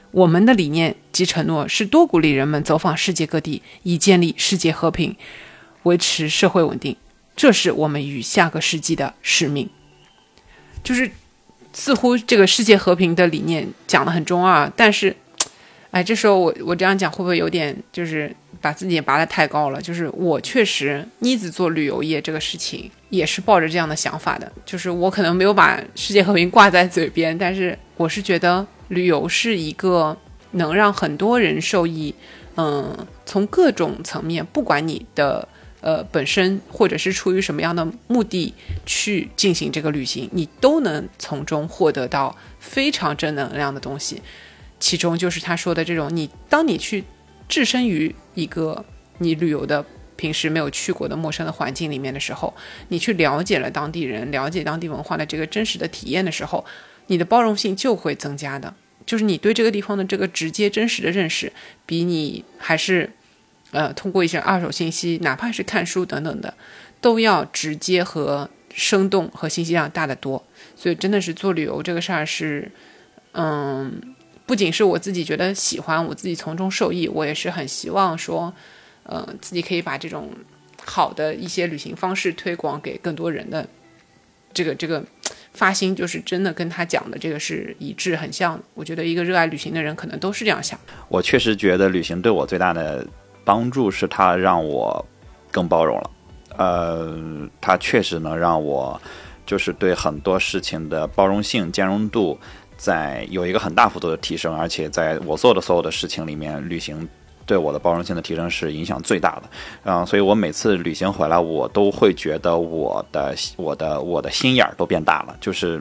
[0.09, 5.15] 我们的理念及承诺是多鼓励人们走访世界各地，以建立世界和平，
[5.83, 6.97] 维持社会稳定。
[7.35, 9.69] 这是我们与下个世纪的使命。
[10.83, 11.11] 就是
[11.75, 15.15] 似乎这个世界和平的理念讲的很中二，但是，
[15.91, 19.79] 哎，这时候我我这样讲会不会有点就是把自己拔得太高了？
[19.79, 22.89] 就是我确实妮子做旅游业这个事情。
[23.11, 30.17] 也是抱着这样的想法的，就是我可能没有把世界和平挂在嘴边，但是我是觉得旅游是一个
[30.51, 32.13] 能让很多人受益，
[32.57, 35.47] 嗯，从各种层面，不管你的
[35.85, 38.53] 呃本身或者是出于什么样的目的
[38.85, 44.21] 去进行这个旅行，你都能从中获得到非常正能量的东西。
[44.79, 47.03] 其中就是他说的这种，你当你去
[47.47, 48.83] 置身于一个
[49.19, 49.85] 你旅游的。
[50.17, 52.53] 平时没有去过的陌生的环境里面的时候，
[52.87, 56.63] 你去了解了当地人、了解当地文化的这个真实的体验的时候，
[57.07, 58.73] 你的包容性就会增加的。
[59.05, 61.51] 就是你对这个地方的这个直接真实的认识，
[61.85, 63.11] 比你还是，
[63.75, 66.53] 呃，通过一些二手信息，哪怕是看书等等的，
[67.01, 70.41] 都要直接和生动和信息量大得多。
[70.75, 72.71] 所以真的是做旅游这个事儿是，
[73.33, 78.53] 嗯，不仅是我自己觉得喜欢，我自己从中受益，我也是很希望说。
[79.07, 80.31] 呃，自己可以把这种
[80.83, 83.67] 好的一些旅行方式推广给更多人的，
[84.51, 85.05] 这个这个
[85.53, 88.59] 发心就是真的跟他讲的这个是一致很像。
[88.73, 90.79] 我觉得一个热爱旅行的人可能都是这样想。
[91.07, 93.05] 我确实觉得旅行对我最大的
[93.45, 95.05] 帮助是它让我
[95.51, 96.11] 更包容了。
[96.57, 97.15] 呃，
[97.61, 98.99] 它确实能让我
[99.45, 102.37] 就是对很多事情的包容性、兼容度
[102.75, 107.07] 在有一个很大幅度的提升，而且在我做的所有的事情里面，旅行。
[107.47, 109.43] 对我的包容性的提升是影响最大的，
[109.83, 115.79] 嗯，所以我每次旅行回来，我都会觉得我的我的我的心眼儿都变大了，就是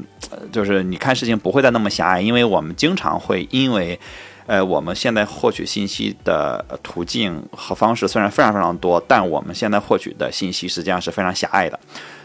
[0.53, 3.99] 就是你看事情不会再那么狭隘，因为我们经常会因为，
[4.47, 11.79] 呃，我们现在获取信息的途径和方式虽然非常非常多，但我们现在获取的信息实际上是非常狭隘的，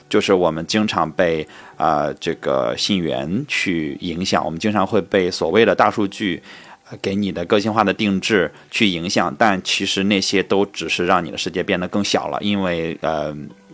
[0.10, 6.42] 就是我们经常被啊这个信源去影响，我们经常会被所谓的大数据。
[7.04, 13.28] 给你的个性化的定制去影响，但其实那些都只是让你的世界变得更小了，因为呃，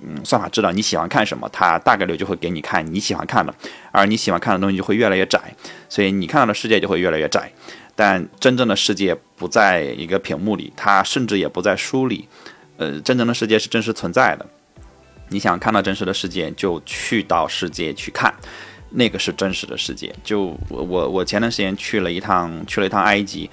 [0.03, 3.55] 嗯，算法知道你喜欢看什么，它大概率就会给你看你喜欢看的，
[3.93, 5.39] 而你喜欢看的东西就会越来越窄，
[5.87, 7.49] 所以你看到的世界就会越来越窄。
[7.95, 12.27] 但真正的世界不在一个屏幕里，它甚至也不在书里，
[12.77, 14.45] 呃，真正的世界是真实存在的。
[15.29, 18.33] 你想看到真实的世界，就去到世界去看。
[18.91, 20.13] 那个是真实的世界。
[20.23, 23.49] 就我我我前段时间去了一趟去了一趟埃及，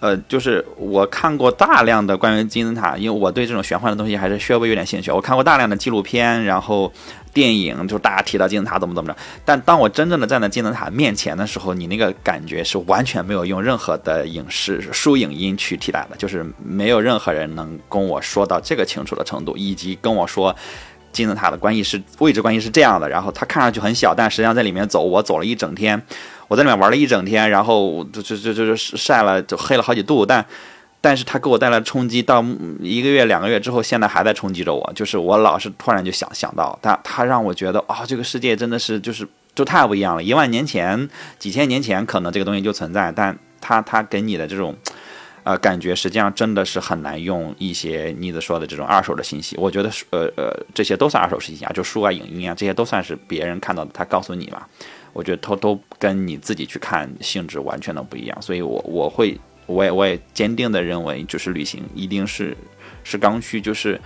[0.00, 5.10] 呃，就是我看过大量的关于金字塔，因为我对这种玄幻的东西还是稍微有点兴趣。
[5.10, 6.92] 我看过大量的纪录片，然后
[7.32, 9.18] 电影，就大家提到金字塔怎么怎么着。
[9.44, 20.54] 但当我真正的站在金字塔面前的时候，你那个感觉是完全没有用任何的影视书影音去替代的，就是没有任何人能跟我说到这个清楚的程度，以及跟我说。
[21.12, 26.02] 金字塔的关系是位置关系是这样的，然后它看上去很小，但实际上在里面走，我走了一整天，
[26.48, 30.42] 我在里面玩了一整天，然后就就就就是晒了，就黑了好几度，但
[31.02, 32.42] 但是它给我带来冲击，到
[32.80, 44.74] 一个月两个月之后，现在还在冲击着我，就是我老是突然就想想到，它它让我觉得啊，这个世界真的是就是就太不一样了，一万年前、几千年前可能这个东西就存在，但它它给你的这种。
[45.44, 49.56] 呃，感觉实际上真的是很难用一些妮子说的这种二手的信息。
[49.56, 54.62] 我觉得，呃呃，这些都算二手信息啊，就书啊、影音啊，这些都算是别人看到的，他告诉你嘛。
[55.12, 58.38] 我觉得都都跟你自己去看性质完全的不一样。
[58.40, 62.56] 所以，我我会，我也我也坚定的认为，就是旅行一定是
[63.04, 64.00] 是刚需，就是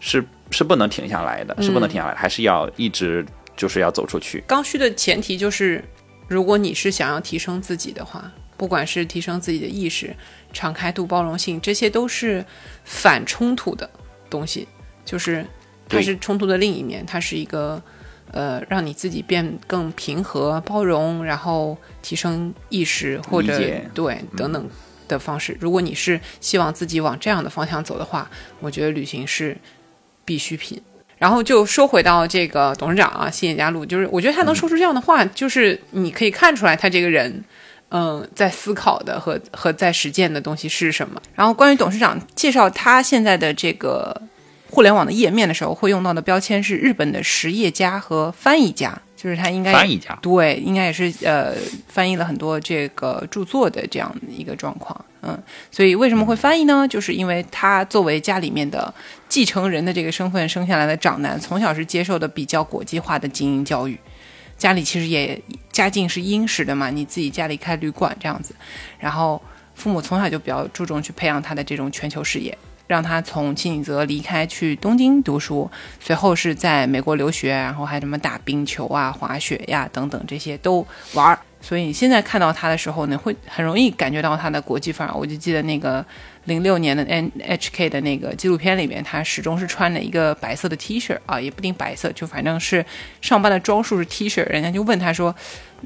[0.00, 3.24] 是是不能停下来的，是不能停下来，还是要一直
[3.56, 4.42] 就是要走出去。
[4.46, 5.84] 刚需的前提就是，
[6.28, 8.30] 如果你是想要提升自己的话。
[8.54, 10.14] 不管是提升自己的意识、
[10.52, 12.44] 敞开度、包容性，这些都是
[12.84, 13.90] 反冲突的
[14.30, 14.68] 东西，
[15.04, 15.44] 就是
[15.88, 17.82] 它是冲突的另一面，它是一个
[18.30, 23.58] 呃让你自己变更平和、包容，然后提升意识或者
[23.94, 24.70] 对等等
[25.12, 25.56] 的方式。
[25.60, 28.28] 如果你是希望自己往这样的方向走的话，
[28.60, 29.56] 我觉得旅行是
[30.24, 30.80] 必需品。
[31.18, 37.44] 然后就说回到这个董事长啊，新野加路，就是我觉得他能说出这样的话，就是你可以看出来他这个人。
[37.94, 41.20] 嗯，在思考的和和在实践的东西是什么？
[41.34, 44.18] 然后关于董事长介绍他现在的这个
[44.70, 51.54] 互联网的页面的时候，会用到的标签是日本的实业家和翻译家，就是他应该翻译家对，应该也是呃
[51.86, 55.04] 翻译了很多这个著作的这样一个状况。
[55.20, 56.88] 嗯，所以为什么会翻译呢？
[56.88, 58.92] 就是因为他作为家里面的
[59.28, 63.96] 继承人的这个身份生下来的长男，从小是接受的比较国际化的精英教育。
[64.58, 68.52] 家里其实也家境是殷实的嘛，你自己家里开旅馆这样子，
[68.98, 69.40] 然后
[69.76, 72.58] 父母从小就比较注重去培养他的这种全球视野，
[72.92, 81.38] 让他从青井泽离开去东京读书，随后是在美国留学，然后还什么打冰球啊、滑雪呀等等这些都玩儿。
[81.62, 85.14] 所以现在看到他的时候呢，会很容易感觉到他的国际范儿。
[85.14, 86.04] 我就记得那个。
[86.44, 92.84] 零六年的 NHK 的那个纪录片里面，他始终是穿了一个白色的 T 恤啊，也不定白色，就反正是
[93.20, 94.44] 上班的装束是 T 恤。
[94.48, 95.34] 人家就问他说：“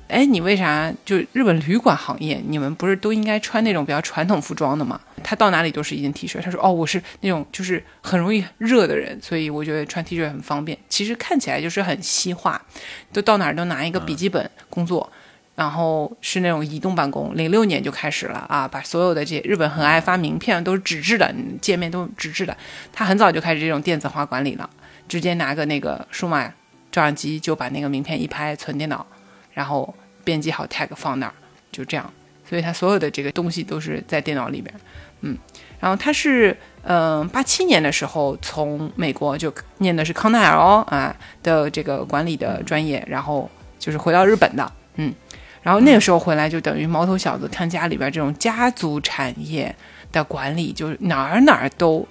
[0.09, 6.41] 哎，你为啥就日本旅馆行业，你们不是都应该穿那种比较传统服装的吗？”他到哪里都是一件 T 恤。
[6.41, 10.79] 他说：“哦，我是那种就是很容易热的人，所以我觉得穿 T 恤很方便。
[10.89, 12.65] 其实看起来就是很西化，
[13.13, 15.13] 都到哪儿都拿一个笔记本工作。”
[15.57, 22.55] 然后是那种移动办公，零六年就开始了啊，把所有的这日本很爱发名片，都是纸质的，界面都纸质的。
[22.93, 24.69] 他很早就开始这种电子化管理了，
[25.09, 26.47] 直接拿个那个数码
[26.93, 29.07] 照相机就把那个名片一拍，存电脑，
[29.55, 31.33] 然后编辑好 tag 放那儿，
[31.73, 32.13] 就这样。
[32.47, 34.75] 所以他所有的这个东西都是在电脑里边，
[35.23, 35.39] 嗯。
[35.81, 45.15] 然后他是嗯八七年的时候从美国就念的是康奈尔哦啊的这个管理的专业，然后就是回到日本的，嗯。
[45.67, 49.75] 然后那个时候回来，就等于毛头小子看家里边这种家族产业
[50.13, 52.07] 的管理，就是哪儿哪儿都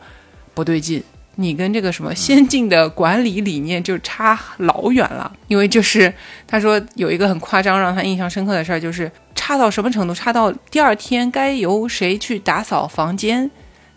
[0.54, 1.02] 不对劲。
[1.36, 5.32] 你跟这个什么先进的管理理念就差老远了。
[5.48, 6.14] 因为就是
[6.46, 10.14] 他说有一个很夸张让他印象深刻的事儿，就是差到什么程度？
[10.14, 13.50] 差到第二天该由谁去打扫房间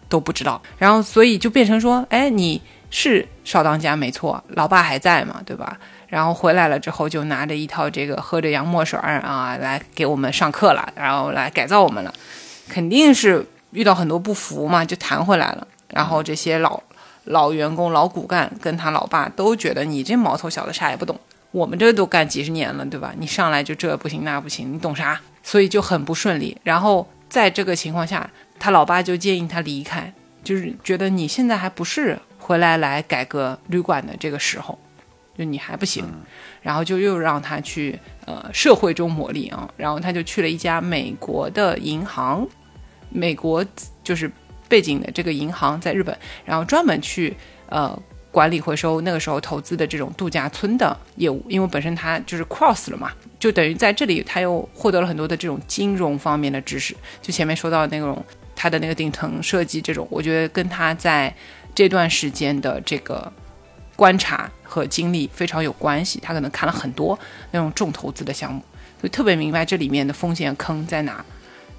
[0.08, 0.62] 都不知道。
[0.78, 5.76] 然后所以就变成说，哎，你是少当家没错，老爸还在嘛，对吧？
[6.08, 12.12] 然后回来了之后，就拿着一套这个喝着洋墨水啊，来给我们上课了，然后来改造我们了，
[12.68, 15.66] 肯定是遇到很多不服嘛，就弹回来了。
[15.88, 16.82] 然后这些老
[17.24, 21.18] 老员工、老骨干跟他老爸都觉得你这毛头小子啥也不懂，
[21.50, 23.12] 我们这都干几十年了，对吧？
[23.18, 25.20] 你上来就这不行那不行，你懂啥？
[25.42, 26.56] 所以就很不顺利。
[26.62, 30.10] 然后在这个情况下，他老爸就建议他离开，
[30.42, 34.78] 就是觉得你现在还不是回来来改革旅馆的这个时候。
[35.38, 36.04] 就你还不行，
[36.60, 42.46] 然后就又让他去呃社会中磨砺啊，然后他就去了一家美国的银行，
[43.08, 43.64] 美国
[44.02, 44.30] 就是
[44.68, 46.14] 背景的这个银行在日本，
[46.44, 47.36] 然后专门去
[47.68, 47.98] 呃。
[48.30, 53.10] 管理回收那个时候投资的这种度假村的业务，因为本身他就是 cross 了嘛，
[53.40, 56.94] 就等于在这里他又获得了很多的这种金融方面的知识。
[57.22, 58.22] 就前面说到那种
[58.54, 61.34] 他的那个顶层设计这种，我觉得跟他在
[61.74, 63.32] 这段时间的这个
[63.96, 66.20] 观察和经历非常有关系。
[66.20, 67.18] 他可能看了很多
[67.50, 68.62] 那种重投资的项目，
[69.02, 71.24] 就特别明白这里面的风险坑在哪。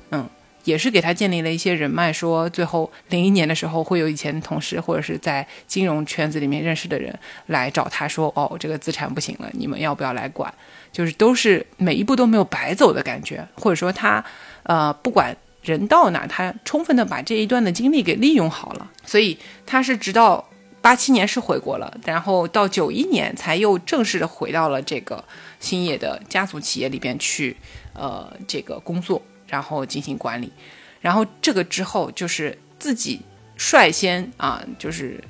[0.10, 0.28] 嗯。
[0.66, 7.18] 也是给他建立了一些人脉，说最后零一年的时候会有以前同事或者是在金融圈子里面认识的人
[7.48, 10.54] 来找他说，哦，这个资产不行了，你们要不要来管？
[10.92, 14.24] 就是都是每一步都没有白走的感觉，或者说他，
[14.64, 20.49] 呃，不管人到哪，他充分的把这一段的经历给利用好了，所以他是直到
[20.90, 25.24] 八七年是回国了，然后到九一年才又正式的回到了这个
[25.60, 27.56] 兴业的家族企业里边去，
[27.94, 29.22] 呃，这个工作。
[29.48, 30.52] 然后进行管理，
[31.00, 33.22] 然后这个之后就是自己
[33.56, 35.24] 率先啊，就是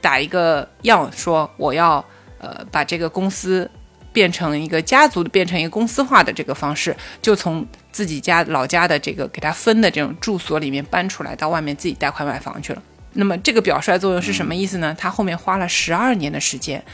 [0.00, 2.04] 打一个样，说我要
[2.38, 3.68] 呃把这个公司
[4.12, 12.82] 变成一个家族的，变成一个公司化的这个方式，就从自己家老家的这个给他分的这种住所里面搬出来，到外面自己贷款买房去了。
[13.12, 14.94] 那么这个表率作用是什么意思呢？
[14.98, 16.84] 他后面花了十二年的时间，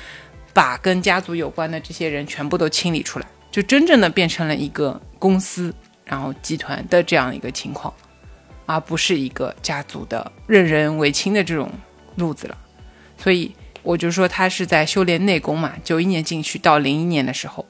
[0.52, 5.74] 把跟家族有关的这些人全部都清理出来，就真正的变成了一个公司。
[6.08, 7.92] 然后集团的这样一个情况，
[8.64, 11.68] 而不是一个家族的任人唯亲的这种
[12.14, 12.56] 路子了。
[13.18, 13.52] 所以
[13.82, 15.72] 我就说他是在修炼内功嘛。
[15.82, 17.66] 九一年进去到零一年的时候，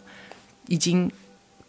[0.66, 1.10] 已经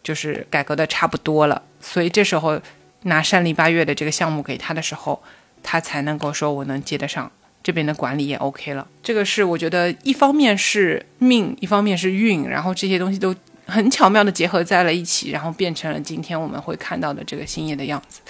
[0.02, 1.62] 就是改革的差不多了。
[1.80, 2.60] 所以这时候
[3.04, 5.22] 拿山里八月的这个项目给他的时候，
[5.68, 7.30] 他才能够说我能接得上
[7.62, 8.86] 这边的管理也 OK 了。
[9.02, 13.34] 这个是我觉得一方面是命，一方面是运，然后这些东西都。
[13.70, 18.22] 很巧妙的结合在了一起，然后变成了今天我们会看到的这个星爷的样子。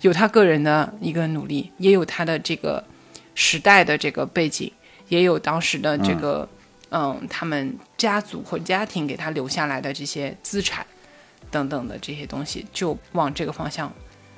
[0.00, 2.82] 有他个人的一个努力，也有他的这个
[3.34, 4.72] 时代的这个背景，
[5.08, 6.48] 也有当时的这个
[6.88, 10.86] 嗯，他们家族或家庭给他留下来的这些资产
[11.50, 13.92] 等等的这些东西，就往这个方向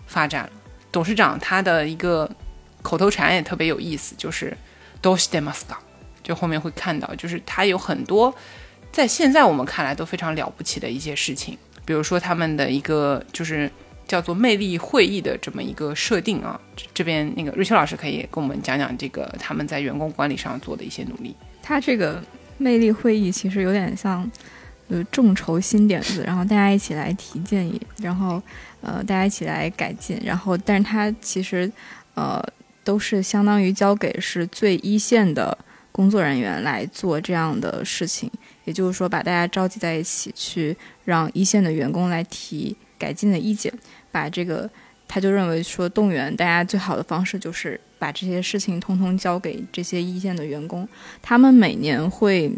[0.09, 0.51] 发展了。
[0.93, 2.31] 董事长他的一个
[2.83, 4.57] 口头禅也特别有意思，就是
[5.03, 5.79] “dos de m a s c a
[6.23, 8.35] 就后面会看到，就是他有很多。
[8.93, 13.71] 在现在我们看来都非常了不起的一些事情，比如说他们的一个就是
[14.09, 16.61] 叫做魅力会议的这么一个设定啊，
[16.93, 21.35] 这边那个瑞秋老师可以跟我们讲讲这个他们在员工管理上做的一些努力。
[21.63, 22.21] 他这个
[22.59, 24.29] 魅力会议其实有点像
[24.89, 28.43] 呃众筹新点子，然后大家一起来提建议，然后
[28.81, 31.71] 呃大家一起来改进，然后但是他其实
[32.15, 32.43] 呃
[32.83, 35.57] 都是相当于交给是最一线的
[35.93, 38.31] 工作人员来做这样的事情。
[38.65, 43.73] 也就是说，把大家召集在一起，去让一线的员工来提改进的意见。
[44.13, 44.71] 把这个，
[45.09, 50.89] 他就认为说，动员大家最好的方式就是把这些事情通通交给这些一线的员工。
[51.21, 52.53] 他们每年会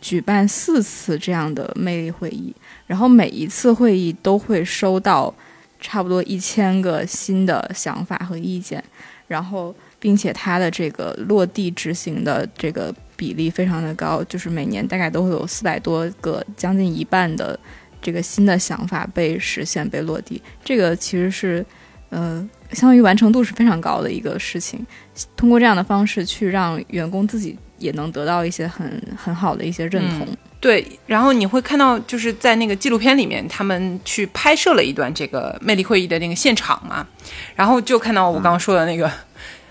[0.00, 2.54] 举办四次这样的魅力会议，
[2.86, 5.34] 然后每一次会议都会收到
[5.80, 8.82] 差不多一千个新的想法和意见，
[9.26, 12.94] 然后并且他的这个落地执行的这个。
[13.18, 17.58] 比例非常的高，就是每年大概都会有四百多个，将近一半的
[18.02, 20.42] 这个新的想法被实现、被落地。
[20.62, 21.64] 这个其实是，
[22.10, 24.86] 呃，相当于完成度是非常高的一个事情。
[25.34, 30.26] 通过这样的方式去让员工自己也能得到一些很很好的一些认同。
[30.60, 37.06] 对，然后你会看到，就是在那个纪录片里面，他们去拍摄了一段这个魅力会议的那个现场嘛，
[37.54, 39.10] 然后就看到我刚刚说的那个，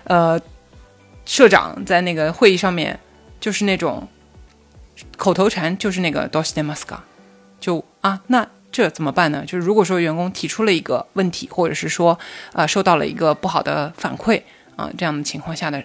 [0.04, 0.40] 呃，
[1.24, 2.98] 社长在那个会议上面。
[3.38, 4.08] 就是那种
[5.16, 6.96] 口头禅，就是那个 dos de masca，
[7.60, 9.44] 就啊，那这怎么办呢？
[9.46, 12.18] 就是如果说员工提出了一个问题，或者是说
[12.54, 14.40] 呃受到了一个不好的反馈
[14.74, 15.80] 啊，这样的情况下的，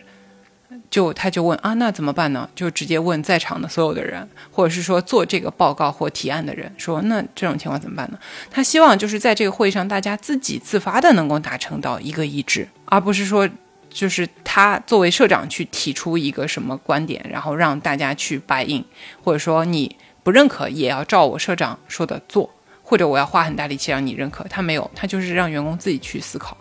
[0.91, 2.47] 就他就问啊，那怎么办呢？
[2.53, 8.19] 就直接问在场的所有的人，或者是说做这个报告或提案的人，说那这种情况怎么办呢？
[8.51, 13.49] 他希望就是在这个会议上，大家自己自发的能够达成到一个一致，而不是说。
[13.93, 18.81] 就是他作为社长去提出一个什么观点，然后让大家去答应，
[19.21, 22.49] 或者说你不认可也要照我社长说的做，
[22.81, 24.45] 或者我要花很大力气让你认可。
[24.45, 26.55] 他没有，他就是让员工自己去思考，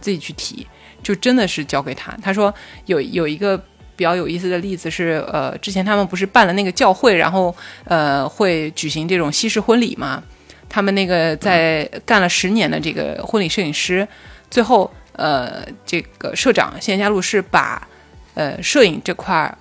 [0.00, 0.66] 自己去提，
[1.04, 2.12] 就真的是交给他。
[2.20, 2.52] 他说
[2.86, 3.56] 有有一个
[3.94, 10.20] 比较有意思的例子是，呃，之前他们不是办了那个教会，然后呃会举行这种西式婚礼嘛？
[10.68, 14.08] 他们那个在干了十年的这个婚礼摄影师，
[14.50, 14.90] 最后。
[15.16, 17.86] 呃，这个社长谢家路是把，
[18.34, 19.56] 呃，摄影这块儿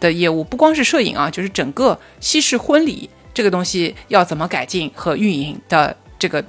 [0.00, 6.44] 的业务，不光是摄影啊，就是整个西式婚礼这个东西要怎么改进和运营的这个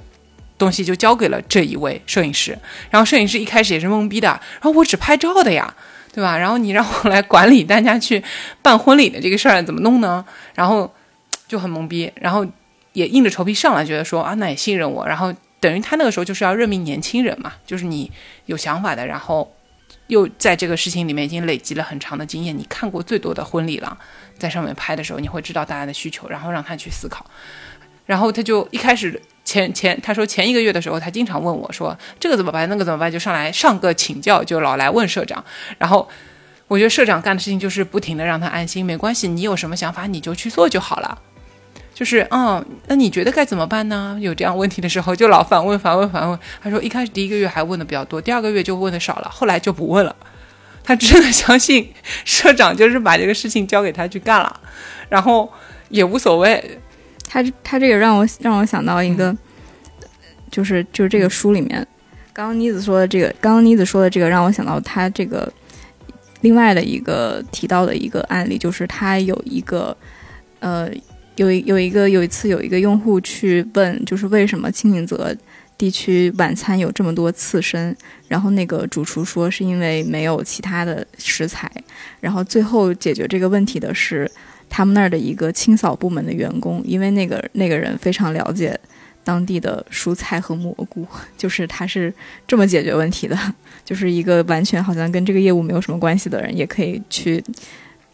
[0.62, 2.56] 东西，就交给了这一位摄影师。
[2.90, 5.74] 然后摄影师一开始也是懵逼的，然后我只拍照的呀，
[6.12, 6.38] 对吧？
[6.38, 8.22] 然后你让我来管理大家去
[8.62, 10.24] 办婚礼的这个事儿怎么弄呢？
[10.54, 10.92] 然后
[11.48, 12.46] 就很懵逼，然后
[12.92, 15.06] 也硬着头皮上来，觉得说啊，那也信任我。
[15.06, 18.10] 然后等于他那个时候就是要任命年轻人嘛，就是你
[18.46, 19.52] 有想法的，然后。
[20.08, 23.96] 又在这个事情里面已经累积了很长的经验，你看过最多的婚礼了，
[24.36, 27.24] 在上面拍的时候，你会知道大家的需求，然后让他去思考。
[28.04, 35.44] 然后他就一开始前前他说前一个月的时候，他经常问我说这个怎么办，那个怎么办，就上来上个请教，就老来问社长。
[35.78, 36.08] 然后
[36.68, 41.18] 我觉得社长干的事情就是不停的让他安心，没关系，你有什么想法你就去做就好了。
[41.94, 44.16] 就是，嗯，那你觉得该怎么办呢？
[44.20, 46.38] 有这样问题的时候，就老反问、反问、反问。
[46.62, 50.16] 他说，一开始第一个月还问的比较多，第二个月就问的少了，后来就不问了。
[50.82, 51.92] 他真的相信
[52.24, 54.60] 社长就是把这个事情交给他去干了，
[55.10, 55.52] 然后
[55.90, 56.80] 也无所谓。
[57.26, 59.36] 他他这个让我让我想到一个，
[60.50, 61.86] 就是就是这个书里面，
[62.32, 65.52] 刚刚妮子说的这个，刚刚妮子说的这个，让我想到他这个
[66.40, 69.96] 另外的一个提到的一个案例，就是他有一个
[70.60, 70.90] 呃。
[71.36, 75.34] 有有一个有一次有一个用户去问，就是为什么清景泽
[75.78, 77.96] 地区晚餐有这么多刺身？
[78.28, 81.72] 然后那个主厨说是因为没有其他的食材。
[82.20, 84.30] 然后最后解决这个问题的是
[84.74, 88.78] 他们那儿的一个清扫部门的员工，因为那个那个人非常了解
[89.22, 91.06] 当地的蔬菜和蘑菇，
[91.36, 92.10] 就是他是
[92.48, 93.38] 这么解决问题的，
[93.84, 97.44] 就是一个完全好像跟这个业务没有什么关系的人也可以去，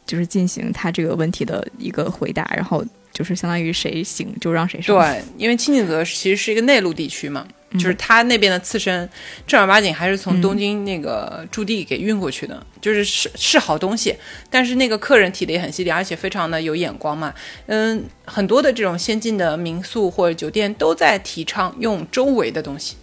[0.04, 2.84] 就是进行他这个问题的一个回答，然后。
[3.10, 4.96] 就是相当于谁行就让谁上。
[4.96, 9.08] 对，因为清景泽其实是一个内陆地区嘛，就是他那边的刺身
[9.46, 14.14] 正儿八经还是从东京那个驻地给运过去的，就是是是好东西。
[14.48, 17.34] 但是那个客人提的也很犀利，而且非常的有眼光嘛。
[17.66, 22.96] 嗯，很多的这种先进的民宿或者酒店都在提倡用周围的东西，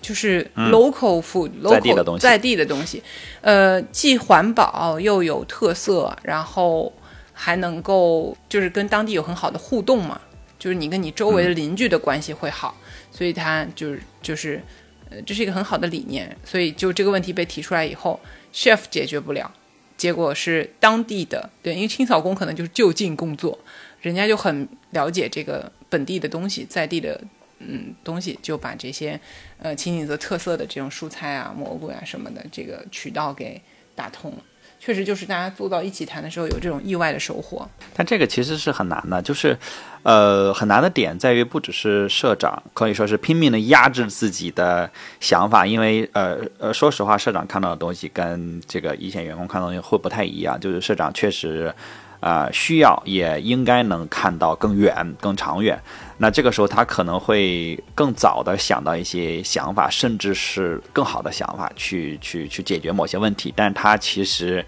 [0.00, 3.02] 就是 local food，local 在地的东西，在地的东西，
[3.40, 6.92] 呃，既环保又有特色，然后。
[7.42, 10.20] 还能够就是跟当地有很好的互动嘛，
[10.58, 12.76] 就是你跟你周围的邻居的关系会好，
[13.20, 14.58] 所以他就是就是，
[15.10, 16.34] 呃，这是一个很好的理念。
[16.42, 18.18] 所以就这个问题被提出来以后
[18.50, 19.52] ，chef 解决不了，
[19.94, 23.58] 结果是当地的对，因为清扫工可能就是就近工作，
[24.00, 27.22] 人家就很了解这个本地的东西，在地的
[27.58, 29.20] 嗯东西，就把这些
[29.58, 33.60] 呃清景泽特色的这种蔬菜啊、蘑菇呀什么的这个渠道给
[33.94, 34.38] 打通了。
[34.80, 37.68] 确实，就是大家坐到一起谈的时候，有这种意外的收获。
[37.94, 39.56] 但这个其实是很难的，就是，
[40.02, 50.58] 呃，很难的点在于，不只是社长可以说是拼命的压制自己的想法，因为，呃呃，说实话，社长看到的东西跟这个一线员工看到的东西会不太一样。
[50.58, 51.72] 就是社长确实，
[52.20, 55.78] 啊，需要也应该能看到更远、更长远。
[56.22, 63.50] 那这个时候，他可能会更早的想到一些想法，甚至是更好的想法，去去去解决某些问题。
[63.56, 64.62] 但他其实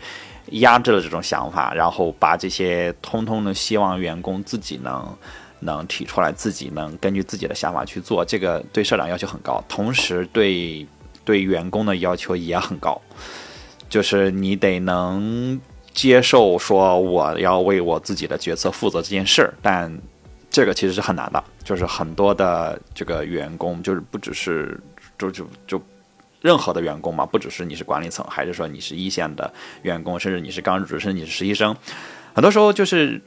[0.52, 5.14] 压制了这种想法，然后把这些通通的希望员工自己能
[5.60, 8.24] 能提出来，自己能根据自己的想法去做。
[8.24, 10.86] 这个对社长要求很高，同时对
[11.22, 12.98] 对员工的要求也很高，
[13.90, 15.60] 就是你得能
[15.92, 20.00] 接受说我要为我自己的决策负责这件事儿，但。
[20.52, 24.78] 这个其实是很难的，就是很多的这个员工，就是不只是
[25.18, 25.82] 就就就
[26.42, 29.50] 任何的员工嘛，不只是你是管理层，还是说你是一线的
[29.80, 31.74] 员工，甚至你是刚入职，甚至你是实习生，
[32.34, 33.18] 很多时候就是，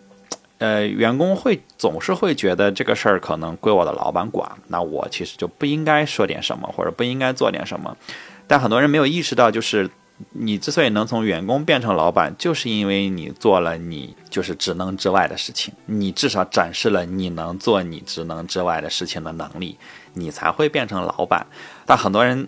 [0.59, 7.97] 呃，员工会总是会觉得这个事儿可能归我的老板管，那我其实就不应该说点什么，或者不应该做点什么，
[8.45, 9.89] 但很多人没有意识到，就是。
[10.32, 19.78] 你之所以能从员工变成老板，就是因为你做了你就是职能之外的事情，你至少展示了你能做你职能之外的事情的能力，
[20.13, 21.45] 你才会变成老板。
[21.86, 22.47] 但很多人，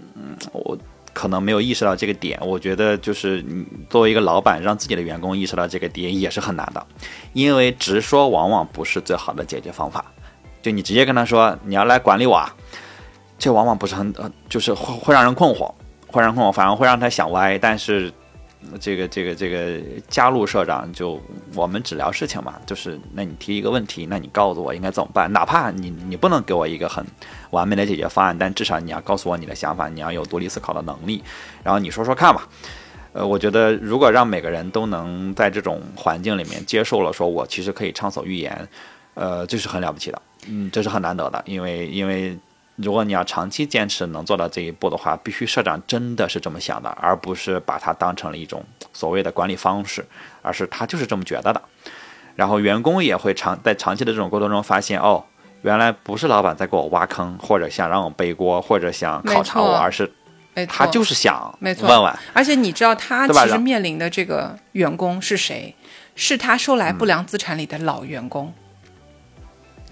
[0.53, 0.78] 我
[1.13, 2.39] 可能没有意识到这个点。
[2.41, 6.88] 我觉得就是你作为一个老板，让自己的员工意识到这个点也是很难的，
[7.34, 10.05] 因为直说往往不是最好的解决方法。
[10.61, 12.41] 就你直接跟他说你要来管理我，
[13.38, 15.70] 这往往不是很呃，就是会会让人困惑。
[16.08, 17.58] 会让困惑，反而会让他想歪。
[17.58, 18.12] 但是，
[18.80, 19.80] 这个这个这个
[20.10, 21.22] 加入社长，就
[21.53, 25.32] 我们只聊事情嘛，就是那你提一个问题，那你告诉我应该怎么办？
[25.32, 27.05] 哪怕你你不能给我一个很
[27.51, 31.24] 完美的解决方案，但至少你要告诉我你的想法，你要有独立思考的能力。
[31.64, 32.47] 然后你说说看吧。
[33.14, 38.68] 呃，我觉得如果让每个人都能在这种环境里面接受了，说我其实可以畅所欲言，
[39.14, 40.22] 呃，这是很了不起的。
[40.47, 42.38] 嗯，这是很难得的，因为因为。
[42.78, 48.63] 如果你要长期坚持能做到这一步的话，必须社长真的是这么想的，而不是把它当成了一种
[48.93, 50.05] 所谓的管理方式，
[50.41, 51.61] 而是他就是这么觉得的。
[52.36, 55.23] 然后员工也会长在长期的这种沟通中发现，哦，
[55.63, 60.11] 原来不是老板在给我挖坑，或者想让我背锅，或者想考察我，而是，
[60.67, 62.13] 他就是想问问。
[62.34, 65.75] 而且你知道他其实面临的这个员工是谁？
[66.13, 68.53] 是他收来不良资产里的老员工，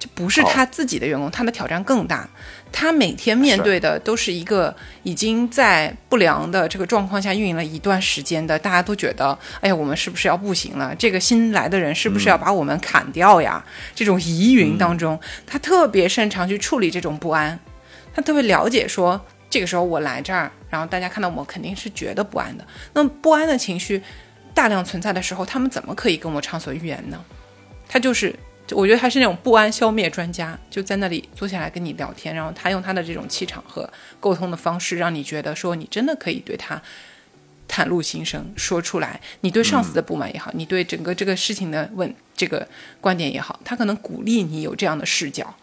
[0.05, 2.29] 就不是他自己的员工，他的挑战更大。
[2.71, 10.93] 他每天面对的都是一个已经在不良的这个状况下运营了一段时间的，大家都觉得，哎呀，我们是不是要不行了？
[10.95, 13.63] 这个新来的人是不是要把我们砍掉呀？
[13.95, 17.57] 这种疑云当中，他特别擅长去处理这种不安，
[18.13, 22.67] 他特别了解说，这个时候我来这儿，然后大家看到我肯定是觉得不安的。
[22.93, 24.03] 那么不安的情绪
[24.53, 27.23] 大量存在的时候，他们怎么可以跟我畅所欲言呢？
[27.87, 28.35] 他就是，
[28.71, 33.87] 我觉得他是那种不安消灭专家，就在那里坐下来跟你聊天，然后他用他的这种气场和
[34.19, 36.81] 沟通的方式，让你觉得说你真的可以对他
[37.67, 42.67] 袒露心声，说出来，你对上司的不满也好，你对整个这个事情的问这个
[42.99, 45.53] 观点也好，他可能鼓励你有这样的视角。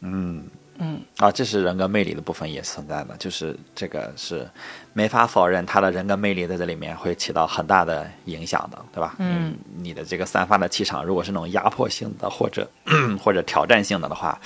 [0.00, 0.44] 嗯。
[0.78, 1.00] 嗯。
[1.18, 4.48] 啊，这是人格魅力的部分也存在的，就是这个是
[4.96, 9.16] 没法否认他的人格魅力在这里面会起到很大的影响的，对吧？
[9.18, 12.66] 嗯，你的这个散发的气场，如果是那种压迫性的或者
[13.20, 14.40] 或者挑战性的的话，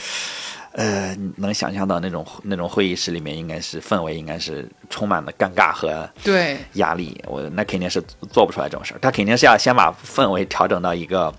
[0.72, 11.32] 呃，你能想象到那种那种会议室里面应该是氛围应该是充满了尴尬和对，压力，我那肯定是做不出来这种事儿，他肯定是要先把氛围调整到一个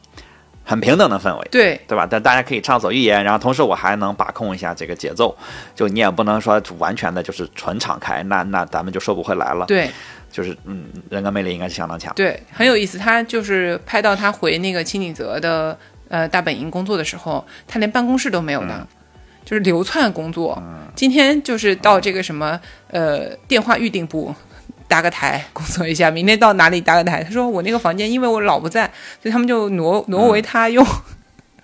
[0.70, 2.08] 很平等的氛围，对，对吧？
[2.08, 5.36] 但大家可以畅所欲言，然后同时我还能把控一下这个节奏，
[5.74, 9.90] 就你也不能说完全的就是纯敞开，那那咱们就收不回来了。，对，
[10.32, 12.14] 就是嗯，人格魅力应该是相当强。
[12.14, 13.00] 对，很有意思。
[13.00, 15.76] 他就是拍到他回那个青井泽的
[16.08, 18.88] 呃大本营工作的时候，他连办公室都没有的，
[19.44, 20.62] 就是流窜工作。
[20.94, 22.60] 今天就是到这个什么
[22.92, 24.36] 呃电话预定部
[24.90, 27.24] 搭个台工作一下，明天到哪里搭个台。
[27.24, 28.84] 他说我那个房间因为我老不在，
[29.22, 30.86] 所以他们就挪挪为他用。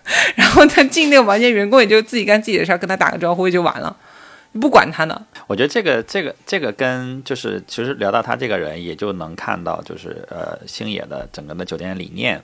[0.36, 3.98] 然后他进那个房间，员工也就自己干自己的事儿，跟他打个招呼就完了，
[4.62, 5.20] 不管他呢。
[5.48, 12.40] 我觉得这个这个这个跟就是其实聊到他这个人，也就能看到就是呃星野的整个的酒店理念，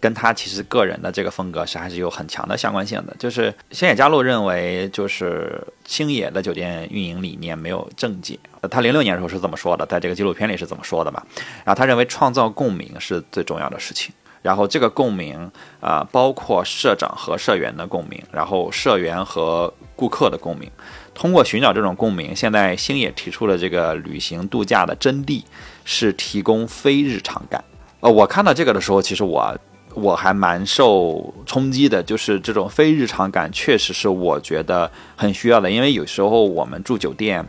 [0.00, 3.14] 跟他其实个人的这个风格是还是有很强的相关性的。
[3.18, 8.38] 就是星野佳路认为，就是星野的酒店运营理念没有正解。
[8.70, 11.24] 他零六年的时候是这么说的，在这个纪录片里是这么说的吧。
[11.64, 14.12] 然后他认为创造共鸣是最重要的事情。
[14.42, 20.70] 然后这个共鸣啊、包括社长和社员的共鸣，然后社员和顾客的共鸣。
[21.12, 25.42] 通过寻找这种共鸣，现在星野提出了这个旅行度假的真谛
[25.84, 27.62] 是提供非日常感。
[28.00, 29.54] 呃，我看到这个的时候，其实我
[29.94, 37.44] 我还蛮受冲击的，就是这种非日常感确实是我觉得很需要的，因为有时候我们住酒店。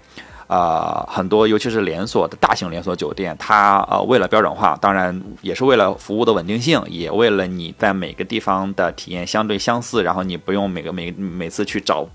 [0.47, 12.05] 呃，很多尤其是连锁的大型连锁酒店，它呃为了标准化，当然也是为了服务的稳定性，也为了你在每个地方的体验相对相似，然后你不用每个每每次去找，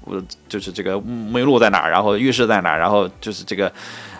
[0.51, 3.73] 就是这个沐浴露在哪儿，然后浴室在哪儿，然后就是这个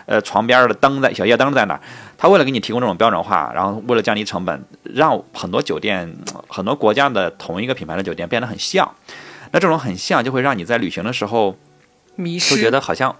[0.07, 1.81] 呃床边的灯在小夜灯在哪儿，
[2.17, 6.11] 他为了给你提供这种标准化，然后为了降低成本，让很多酒店
[6.47, 8.91] 很多国家的同一个品牌的酒店变得很像，
[9.51, 11.55] 那这种很像就会让你在旅行的时候。
[12.19, 13.15] 迷失，就觉得好像，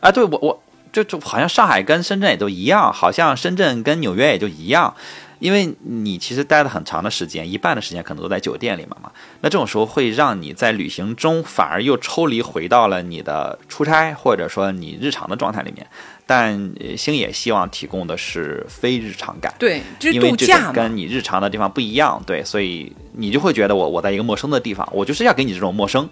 [0.00, 0.62] 哎，对我我
[0.92, 4.92] 就就好像上海跟深圳也都一样，好像深圳跟纽约也就一样，
[5.38, 9.12] 因为你其实待了很长的时间，一半的时间可能都在酒店里面嘛。
[9.42, 15.86] 那这种时候会让你在旅行中反而又抽离回到了你的出差或者说你日常的状态里面。
[16.26, 20.72] 但呃星野希望提供的是非日常感，对，就是因为这个度假嘛。
[20.72, 26.08] 跟你日常的地方不一样，对，所以你就会觉得我我在一个陌生的地方，我就是要给你这种陌生。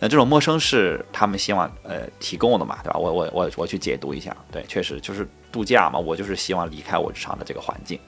[0.00, 2.96] 那这种陌生是他们希望呃提供的嘛，对吧？
[2.96, 7.98] 我我我我去解读一下，对，确实就是度假嘛，我就是希望离开我日常的这个环境，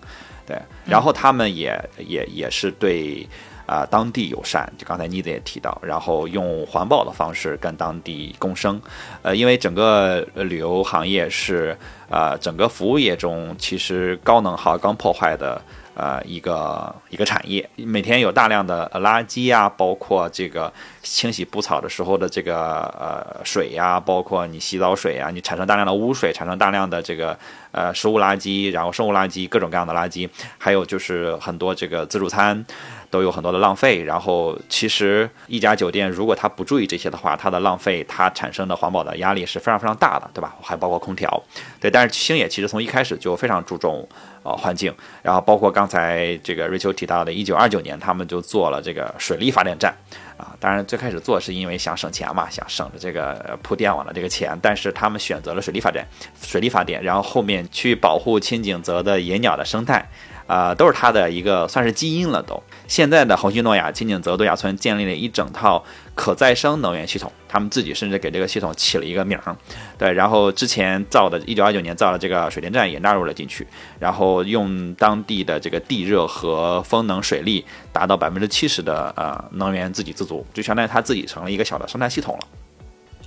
[0.47, 0.57] 对。
[0.87, 3.29] 然后他们也也也是对
[3.71, 8.83] 啊、当地友善，就刚才妮子也提到，然后用环保的方式跟当地共生，
[9.23, 15.63] 呃，因为整个旅游行业是呃整个服务业中其实高能耗、高破坏的。
[15.93, 27.39] 呃，一个一个产业，每天有大量的垃圾啊，包括这个清洗布草的时候的这个呃水呀、包括你洗澡水啊，你产生大量的污水，产生大量的这个
[27.73, 32.65] 呃食物垃圾，然后生物垃圾，各种各样的垃圾，还有就是很多这个自助餐
[33.11, 34.03] 都有很多的浪费。
[34.03, 40.55] 然后其实一家酒店如果它不注意这些的话，它的浪费它产生的环保的压力是非常非常大的，对吧？
[40.63, 41.43] 还包括空调，
[41.81, 41.91] 对。
[41.91, 44.09] 但是星野其实从一开始就非常注重。
[44.43, 44.91] 呃，环境，
[45.21, 49.95] 然后包括刚才这个瑞秋提到的，一九二九年他们就做了这个水力发电站，
[50.39, 50.57] 啊。
[50.59, 56.03] 当然最开始做是因为想省钱嘛，想省着这个铺电网的这个钱，但是他们选择了水力发电，
[56.41, 60.09] 水力发电，然后后面去保护青井泽的野鸟的生态。
[60.51, 62.61] 啊，都是它的一个算是基因了都。
[62.89, 65.85] 现在的红星诺亚、青井泽度假村建立了一整套
[66.17, 69.57] 可再生能源系统，他们自己甚至给这个系统起了一个名儿。
[69.97, 73.65] 对，然后之前造的，一九二九年造的这个水电站也纳入了进去，
[74.01, 82.41] 然后用当地的这个地热和风能、水利达到百分之七十的呃能源自给自足，就相当于它自己成了一个小的生态系统了。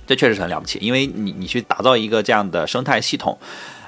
[0.06, 3.38] 这确实很了不起，因为你你去打造一个这样的生态系统。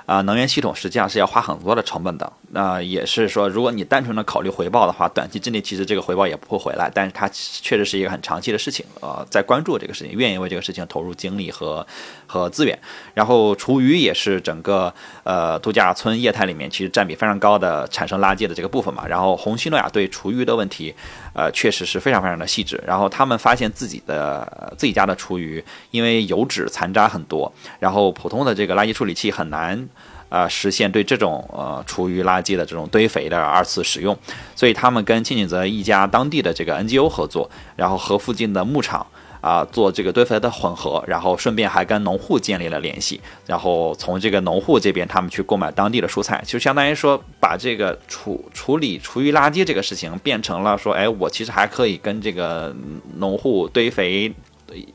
[0.07, 2.33] 啊，能源系统实际上是要花很多的成本的。
[2.53, 6.89] 那也是说，如果你单纯的考虑回报的话，短期之内其实这个回报也不会回来。
[6.95, 8.87] 但是它确实是一个很长期的事情。
[9.01, 11.85] 呃，在关注这个事情，愿意为这个事情投入精力和
[12.27, 12.79] 和资源。
[13.15, 14.95] 然后厨余也是整个
[15.25, 19.05] 呃度假村业态里面其实占比非常高的产生垃圾的这个部分嘛。
[19.09, 20.95] 然后红星诺亚对厨余的问题，
[21.37, 22.83] 呃，确实是非常非常的细致。
[22.87, 29.87] 然后他们发现自己的自己家的厨余，因为油脂残渣很多，然后普通的这个垃圾处理器很难。
[30.29, 34.19] 呃，实现对这种呃厨余垃圾的这种堆肥的二次使用，
[34.57, 39.07] 所以他们跟青井泽一家当地的这个 NGO 合作，然后和附近的牧场
[39.41, 52.75] 啊做这个堆肥的混合，然后顺便还跟农户建立了联系，然后从这个农户这边他们去购买当地的蔬菜，就相当于说把这个处处理厨余垃圾这个事情变成了说，哎，我其实还可以跟这个
[53.17, 54.33] 农户堆肥，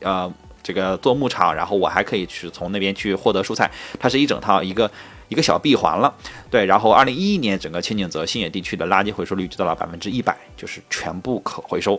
[0.00, 0.32] 呃，
[0.62, 4.90] 这个做牧场，然后我还可以去从那边去获得蔬菜，它是一整套一个。
[5.28, 6.14] 一个小闭环了，
[6.50, 11.98] 对，然后二零一一年整个千景泽新野地区的垃圾回收率就到了百分之一百，就是全部可回收。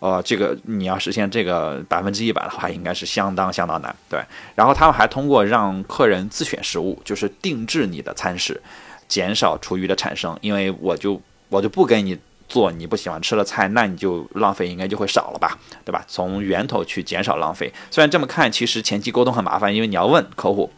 [0.00, 3.94] 呃，这个你要实现这个百分之一百的话，应该是相当相当难。
[4.08, 4.18] 对，
[4.54, 8.60] 然后他们还通过让客人自选食物，就是定制你的餐食，
[9.06, 10.36] 减少厨余的产生。
[10.40, 11.20] 因为我就
[11.50, 16.02] 我就不给你做你不喜欢吃的菜，那你就浪费应该就会少了吧，对吧？
[16.08, 17.72] 从源头去减少浪费。
[17.90, 20.70] 虽然这么看，其实前期沟通很麻烦，因为你要问客户。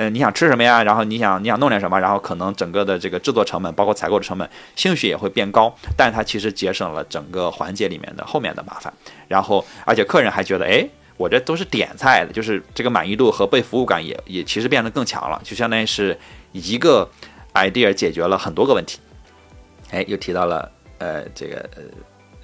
[0.00, 0.82] 嗯，你想吃什么呀？
[0.82, 2.00] 然后你想你想弄点什么？
[2.00, 5.70] 然后可能整个的这个制作成本，包括采购的成本，兴许也会变高。
[5.94, 8.90] 但是它其实节省了整个环节里面的后面的麻烦。
[9.28, 10.88] 然后，而且客人还觉得，哎，
[11.18, 15.38] 我这都是点菜的，就是这个满意度和被服务感也也其实变得更强了。
[15.44, 16.18] 就相当于是
[16.52, 17.06] 一个
[17.52, 18.98] idea 解决了很多个问题。
[19.90, 21.82] 哎，又提到了呃这个呃，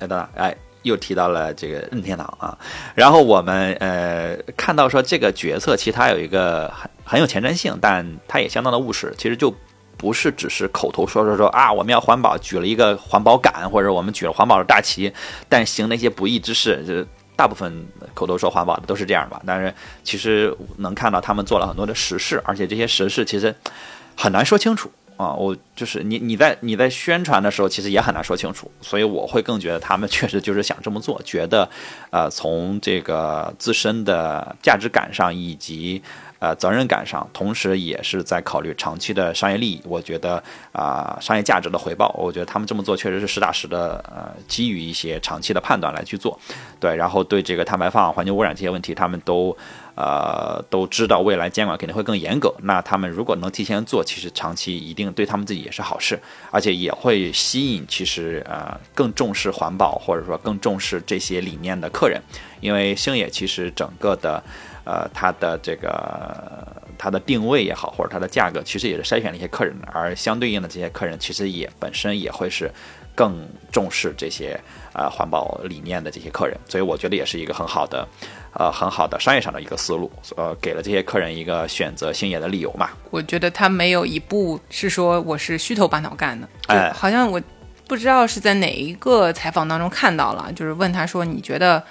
[0.01, 0.55] 哎等等，哎。
[0.87, 2.57] 又提到了这个任天堂啊，
[2.95, 9.13] 然后我们呃看到说这个决策其实它有一个很很有前瞻性，但它也相当的务实。
[9.19, 9.53] 其实就
[9.97, 15.13] 不是只是口头说说说啊，我们要环保，举了一个环保杆，或者我们举了环保的大旗，
[15.49, 19.43] 但行那些不义之事，就大部分口头说环保的都是这样吧。
[19.45, 19.75] 但是
[20.05, 23.55] 其实能看到他们做了很多的实事，而且这些实事其实
[24.17, 24.91] 很难说清楚。
[25.17, 31.69] 啊，我就是你，你在你在宣传的时候，其实也很难说清楚，所以我会更觉得他们 确实就是想这么做，觉得，
[32.11, 36.03] 呃，从这个自身的价值感上以及。
[36.39, 39.81] 呃，责任感上，同时也是在考虑长期的商业利益。
[39.87, 40.41] 我觉得
[40.71, 46.39] 啊，商业价值的回报，我觉得他们这么做确实是实打实的，呃，基于一些长期的判断来去做。
[46.79, 49.57] 对，然后对这个碳排放、环境污染这些问题，他们都
[49.97, 52.55] 呃都知道，未来监管肯定会更严格。
[52.63, 56.17] 那他们如果能提前做，其实长期一定对他们自己也是好事，
[56.53, 62.23] 而且也会吸引其实呃更重视环保或者说更重视这些理念的客人，
[62.61, 64.43] 因为星野其实整个的。
[64.89, 66.65] 呃，它的这个
[66.97, 72.71] 它的定位也好，或者它的价格，其实也是筛选了一些客人，而相对应的这些客人，其实也本身也会是
[73.13, 73.35] 更
[73.73, 74.57] 重视这些
[74.93, 78.07] 呃环保理念的这些客人，所以我觉得也是一个很好的，
[78.59, 82.91] 呃，很好的商业上的一个思路，呃，给了这些客人一个选择星野的理由嘛。
[83.11, 87.41] 我觉得他没有一步是说我是虚头巴脑干的，哎，好像我
[87.87, 91.83] 不知道是在哪一个采访当中看到了，就是问他说你觉得。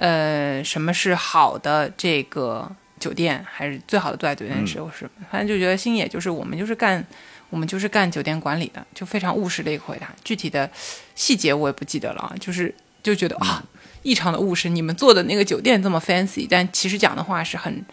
[0.00, 4.64] 呃，什么是好的这个酒店，还是最好的度假酒店？
[4.64, 5.10] 是不是？
[5.28, 7.04] 反正就觉得星野就是我们就是干，
[7.50, 10.06] 我们就是干酒店管理的，就非常务实的一个回答。
[10.22, 10.70] 具体的
[11.16, 13.60] 细节我也不记得了，就是就觉得啊，
[14.02, 14.68] 异常的务实。
[14.68, 17.84] 你们做的那个酒店这么 fancy，但其实讲的话是很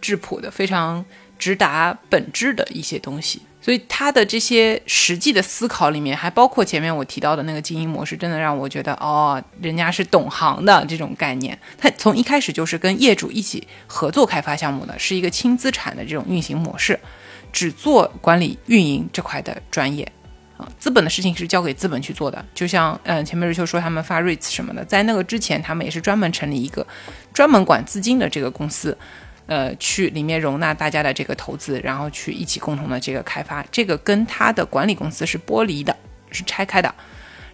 [0.00, 1.04] 质朴的，非常
[1.38, 3.42] 直达本质的一些东西。
[3.60, 11.58] 所以他的这些实际的思考里面，还包括前面我提到的那个经营模式，真的让我觉得哦，人家是懂行的这种概念。
[11.76, 16.96] 他从一开始就是跟业主一起合作开发项目的，是一个轻资产的这种运行模式，
[17.52, 20.12] 只做管理运营这块的专业
[20.56, 22.44] 啊，资本的事情是交给资本去做的。
[22.54, 26.86] 就像嗯，前面瑞秋说他们发 REITs 什么的，在那个之前，他们也是专门成立一个
[27.32, 28.96] 专门管资金的这个公司。
[29.48, 35.96] 呃，去里面容纳大家的这个投资，然后去一起共同的这个开发，这个跟他的管理公司是剥离的，
[36.32, 36.92] 是拆开的。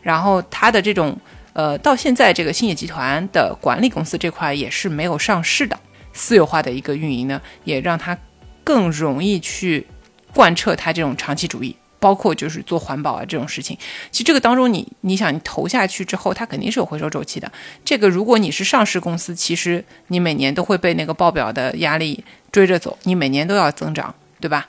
[0.00, 1.14] 然后他的这种
[1.52, 5.78] 呃，到现在这个兴业集团的管理公司这块也是没有上市的，
[6.14, 8.16] 私有化的一个运营呢，也让它
[8.64, 9.86] 更容易去
[10.32, 11.76] 贯彻它这种长期主义。
[12.02, 13.78] 包括就是做环保啊这种事情，
[14.10, 17.50] 其实这个当中你你想你投下去之后，它肯定是有回收周期的。
[17.84, 24.66] 这个如果你是上市公司，其实你每年都会被那个报表的压力追着走，你每年都要增长，对吧？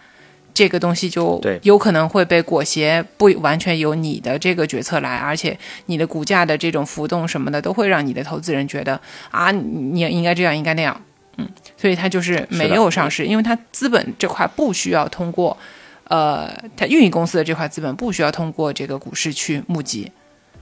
[0.54, 5.58] 这个东西就有可能会被裹挟，不完全由你的这个决策来，而且
[5.88, 11.02] 你的股价的这种浮动什么的，都会让你的投资人觉得啊，你应该这样，应该那样，
[11.38, 15.58] 嗯，所以它就是没有上市，因为它资本这块不需要通过。
[16.10, 20.12] 呃，它运营公司的这块资本不需要通过这个股市去募集，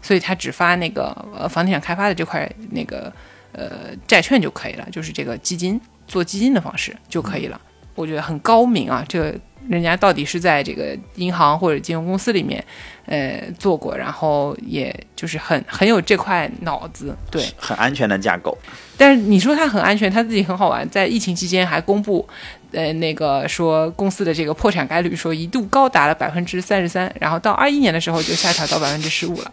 [0.01, 3.11] 所以它只发那个呃房地产开发的这块那个
[3.51, 7.59] 呃债券就可以了，就是这个基金做基金的方式就可以了。
[7.95, 9.35] 我觉得很高明啊，这个
[9.67, 12.63] 人家到底是在这个银行或者金融公司里面
[13.05, 18.57] 呃做过，然后也就是很很有这块脑子，对，很安全的架构。
[18.95, 22.27] 但是你说它很安全，它自己很好玩，在疫情期间还公布。
[22.72, 29.51] 呃，那个说公司的这个破产概率说一度高达了百分之三十三，然后到二一年的时候就下调到百分之十五了，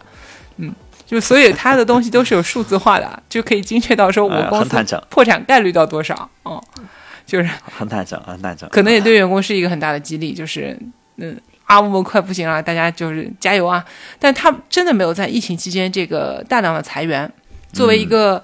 [0.57, 0.73] 嗯，
[1.05, 6.63] 就所以它的东西都是有数字化的，就可以精确到说我公司破产概率到多少，哦，
[7.25, 10.77] 就是 很坦诚，很坦诚，可能也对员工是一个很大的激励，就是
[11.17, 13.83] 嗯啊，我们快不行了，大家就是加油啊！
[14.17, 17.29] 但他真的没有在疫情期间这个大量的裁员，
[17.73, 18.41] 作为一个。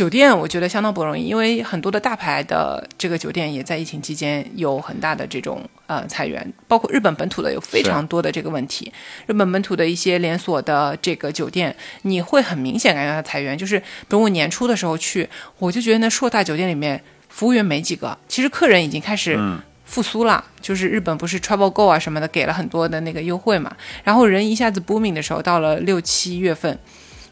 [0.00, 8.90] 酒店我觉得相当不容易，因为很多的大牌的这个酒店也在疫情期间有很大的这种呃裁员，包括日本本土的有非常多的这个问题。
[9.26, 13.58] 日本本土的一些连锁的这个酒店，你会很明显感觉到裁员。
[13.58, 15.28] 就是比如我年初的时候去，
[15.58, 16.98] 我就觉得那硕大酒店里面
[17.28, 19.38] 服务员没几个，其实客人已经开始
[19.84, 20.42] 复苏了。
[20.62, 26.78] 就是日本不是 Travel Go 啊什么的给了很多的那个优惠嘛，然后人一下子 booming 的时候，到了六七月份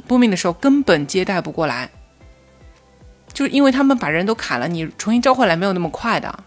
[0.07, 1.89] booming 的时候根本接待不过来。
[3.33, 6.45] 就是因为他们把人都砍了，你重新招回来没有那么快的，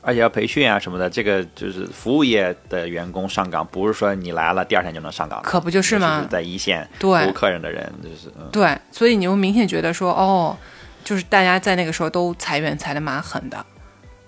[0.00, 1.08] 而且要培训啊什么的。
[1.08, 6.26] 这个就是服务业的员工上岗，不是说你来了第二天就能上岗，可不就是吗？
[6.30, 10.56] 在一线服务客人的人就是，对，所以你就明显觉得说，哦，
[11.04, 13.66] 就是大家在那个时候都裁员裁的蛮狠的，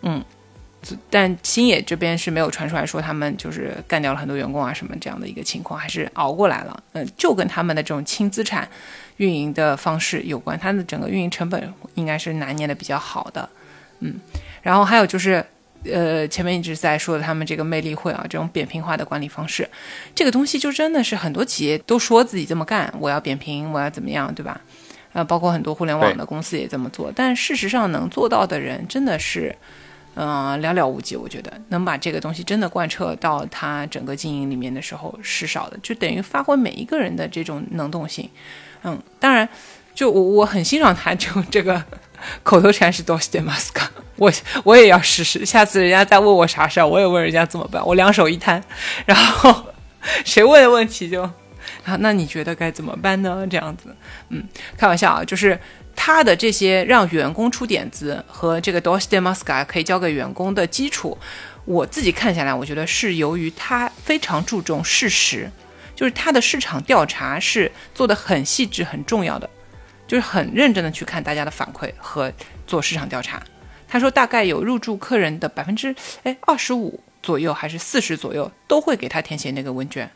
[0.02, 0.24] 嗯。
[1.08, 6.82] 但星野这边是没有传出来说他们就是干掉了很多员工啊什么这样的一个情况，还是熬过来了。
[6.92, 8.68] 嗯，就跟他们的这种轻资产。
[9.18, 13.48] 运营的方式有关，它的整个运营成本应该是拿捏的比较好的，
[14.00, 14.14] 嗯，
[14.62, 15.44] 然后还有就是，
[15.84, 19.68] 呃，前面一直在说的他们这个魅力会啊，这种扁平化的管理方式，
[20.14, 24.60] 这个东西就真的是很多企业都说自己这么干，我要扁平，我要怎么样，对吧？
[25.12, 29.54] 呃，包括很多互联网的公司也这么做，但事实上能做到的人真的是，
[30.16, 31.14] 嗯，寥寥无几。
[31.14, 38.28] 我觉得能把这个东西真的贯彻到他整个经营里面的时候是少的，就等于发挥每一个人的这种能动性。
[38.84, 39.48] 嗯，当然，
[39.94, 41.82] 就我我很欣赏他，就这个
[42.42, 43.82] 口头禅是 “dos de masca”，
[44.16, 44.32] 我
[44.62, 45.44] 我也要试试。
[45.44, 47.84] 下次人家再问我啥事儿，我也问人家怎么办。
[47.84, 48.62] 我两手一摊，
[49.06, 49.66] 然后
[50.24, 51.22] 谁问的问题就
[51.84, 53.46] 啊，那你觉得该怎么办呢？
[53.50, 53.94] 这样子，
[54.28, 54.44] 嗯，
[54.76, 55.58] 开玩笑啊，就是
[55.96, 61.16] 他的这些让员工出点子和这个 “dos de masca” 可以交给员工的基础，
[61.64, 65.50] 我自己看下来，我觉得是由于他非常注重事实。
[65.94, 69.48] 就是他的市场调查是做的很细致、很重要的，
[70.06, 72.32] 就是很认真的去看大家的反馈和
[72.66, 73.42] 做市场调查。
[73.86, 80.10] 他说大概有入住客人的百分之哎二十五左右还是四十左右都会给他填写那个问卷，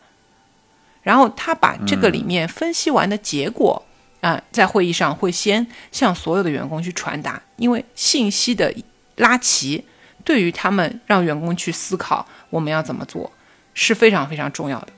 [1.03, 3.81] 然后他把这个里面分析完的结果
[4.21, 8.75] 啊，在会议上会先向所有的员工去传达，因为信息的
[9.15, 9.85] 拉齐
[10.25, 13.31] 对于他们让员工去思考我们要怎么做
[13.75, 14.89] 是非常非常重要的。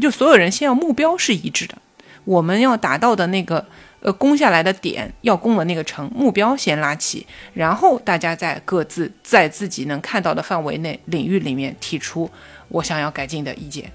[0.00, 1.78] 就所有人先要目标是一致的，
[2.24, 3.64] 我们要达到的那个
[4.00, 12.30] 呃攻下来的点，要攻的那个城目标先拉起，然后大家在各自在自己能看到的范围内领域里面提出
[12.68, 13.90] 我想要改进的意见。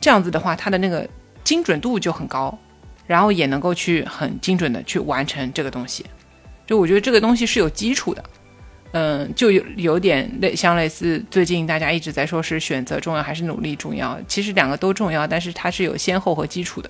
[0.00, 1.08] 这样子的话，它的那个
[1.42, 2.58] 精准度就很高，
[3.06, 6.04] 然后也能够去很精准的去完成这个东西。
[6.66, 8.24] 就我觉得这个东西是有基础的。
[8.96, 16.88] 嗯，就有有点类像类似最近大家一直在说是选择重要还是努力重要，其实两个都重要，但是它是有先后和基础的。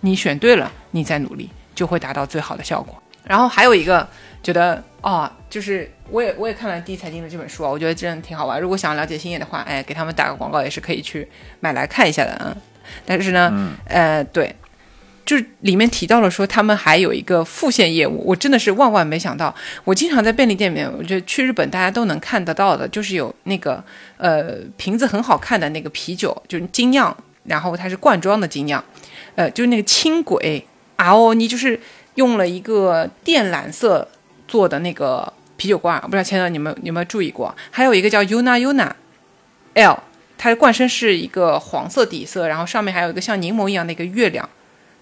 [0.00, 3.00] 你选对了，你再努力就会达到最好的效果。
[3.22, 4.06] 然后还有一个
[4.42, 8.60] 觉得哦，就是我也我也看了《第一财经》的这本书啊，我觉得真的挺好玩。
[8.60, 11.28] 如果想要了解兴业的话，哎，给他们打个广告也是可以去
[11.60, 12.56] 买来看一下的啊。
[13.06, 14.52] 但是呢，呃，对。
[15.24, 19.54] 就是里面提到了说他们还有一个副线业务，我真的是万万没想到。
[19.84, 23.82] 我经常在便利店里面，我觉得去日本大家都能看得到的，就是有那个
[24.18, 28.82] 呃瓶子很好看的那个啤酒，就是精酿然后它是罐装的精酿，
[29.34, 30.66] 呃，就是那个轻轨
[30.96, 31.78] R O 你就是
[32.14, 34.08] 用了一个靛蓝色
[34.46, 37.54] 做的那个啤酒罐，不知道前头你们有没有注意过？
[37.70, 38.90] 还有一个叫 Yuna Yuna
[39.74, 39.98] L，
[40.38, 44.48] 它的罐身是一个黄色底色，然后上面还有一个像柠檬一样的一个月亮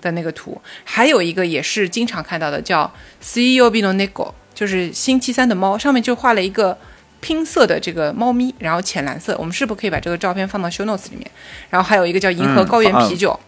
[0.03, 6.77] 的那个图，还有一个也是经常看到的叫 CEO Bino Neko，就是星期三的猫，上面就画了一个。
[7.25, 11.31] 拼色的这个猫咪，然后浅蓝色，我们是不是可以把这个照片放到 show notes 里面？
[11.71, 13.39] 然后还有一个叫银河高原啤酒，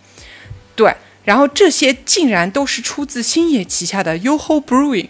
[0.76, 0.94] 对，
[1.24, 5.09] 然后这些竟然都是出自星野旗下的 YoHo Brewing。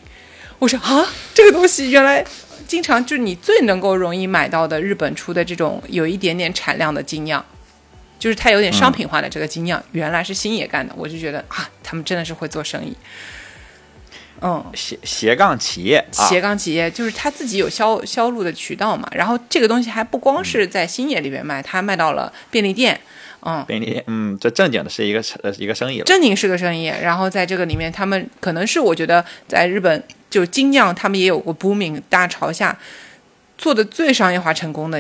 [0.59, 2.25] 我说啊，这个东西原来
[2.67, 7.45] 经常就是你最能够容易买到的日本出的这种有一点点产量的精酿，
[8.25, 12.97] 就是它有点商品化的这个精酿，原来是星野干的，我就觉得啊，他们真的是会做生意。
[14.41, 19.07] 嗯，斜斜杠企业，斜杠企业就是他自己有销销路的渠道嘛。
[19.13, 22.99] 然后这个东西还不光是在星野里面卖，他卖到了便利店。
[23.43, 26.05] 嗯，便利店，嗯，这正经的是一个呃一个生意了。
[26.07, 26.87] 正经是个生意。
[26.87, 32.79] 然后在这个里面，他们可能是我觉得在日本就精酿，他们也有过 booming 大潮下
[33.59, 34.99] 做的最商业化成功的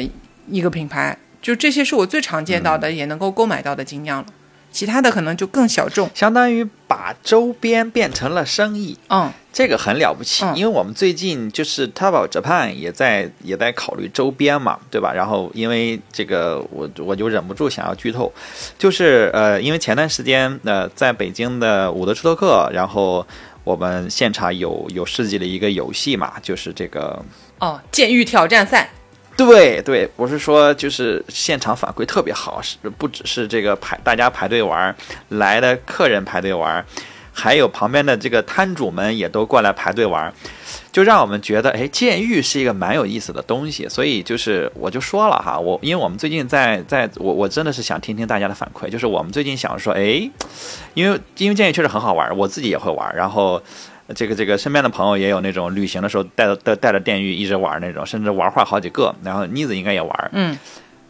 [0.51, 1.16] 一个品牌。
[1.45, 4.26] 就这些是我最常见到的，也能够购买到的精酿了。
[4.72, 10.45] 其他的可能就更小众，相当于把周边变成了生意，嗯，这个很了不起。
[10.57, 15.12] 因为我们最近就是 b a Japan 也在也在考虑周边嘛，对吧？
[15.14, 18.32] 然后因为这个，我我就忍不住想要剧透，
[18.76, 23.24] 就是呃，因为前段时间呃，在北京的伍德出头客，然后
[23.62, 27.24] 我们现场有有设计了一个游戏嘛，就是这个
[27.61, 28.90] 哦，监狱挑战赛。
[29.37, 34.95] 对对，我是说，就是现场反馈特别好，是不只是这个排大家排队玩
[35.30, 36.85] 来的客人排队玩，
[37.32, 40.32] 还有旁边的这个摊主们也都过来排队玩，
[40.93, 43.89] 就让我们觉得，哎，监狱是一个蛮有意思的东西。
[43.89, 50.30] 所以就是我就说了哈，我因为我们最近在在，我我真的是想听听大家的反馈，就是我们最近想说，哎，
[50.95, 53.61] 因为因为监狱确实很好玩，我自己也会玩，然后。
[54.15, 59.15] 这个这个身边的朋友也有那种旅行的时候带着带带着电浴一直玩那种，甚至玩坏好几个。
[59.23, 60.31] 然后妮子应该也玩。
[60.35, 60.59] 嗯，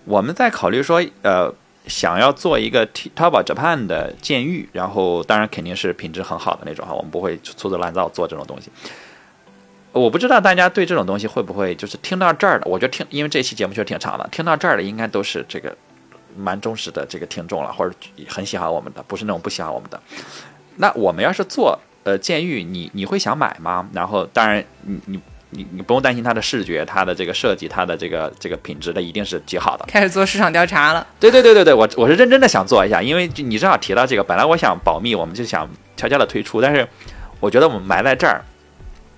[0.04, 1.52] 我们在考虑说，呃，
[1.88, 8.70] 想要做一个 Taba Japan 的监狱，然后当然肯定是品质很好的那种哈，我们不会粗制滥造做这种东西。
[9.90, 15.76] 我不知道大家对这种东西会不会就是听到这儿的，我觉得听，因为这期节目确实挺长的，听到这儿的应该都是这个
[16.36, 17.92] 蛮忠实的这个听众了，或者
[18.28, 20.00] 很喜欢我们的，不是那种不喜欢我们的。
[20.76, 21.76] 那我们要是做。
[22.04, 23.88] 呃，监狱，你你会想买吗？
[23.92, 29.86] 然后，当然，你你你你不用担心它的视觉、它的这个设计、它的这个这个品质的一定是极好的。
[29.88, 31.06] 开始做市场调查了。
[31.18, 36.86] 对对对对对，我我是认真的想做一下，因为你正好提到这个，本来我想保密，我们就想悄悄的推出，但是
[37.40, 38.44] 我觉得我们埋在这儿，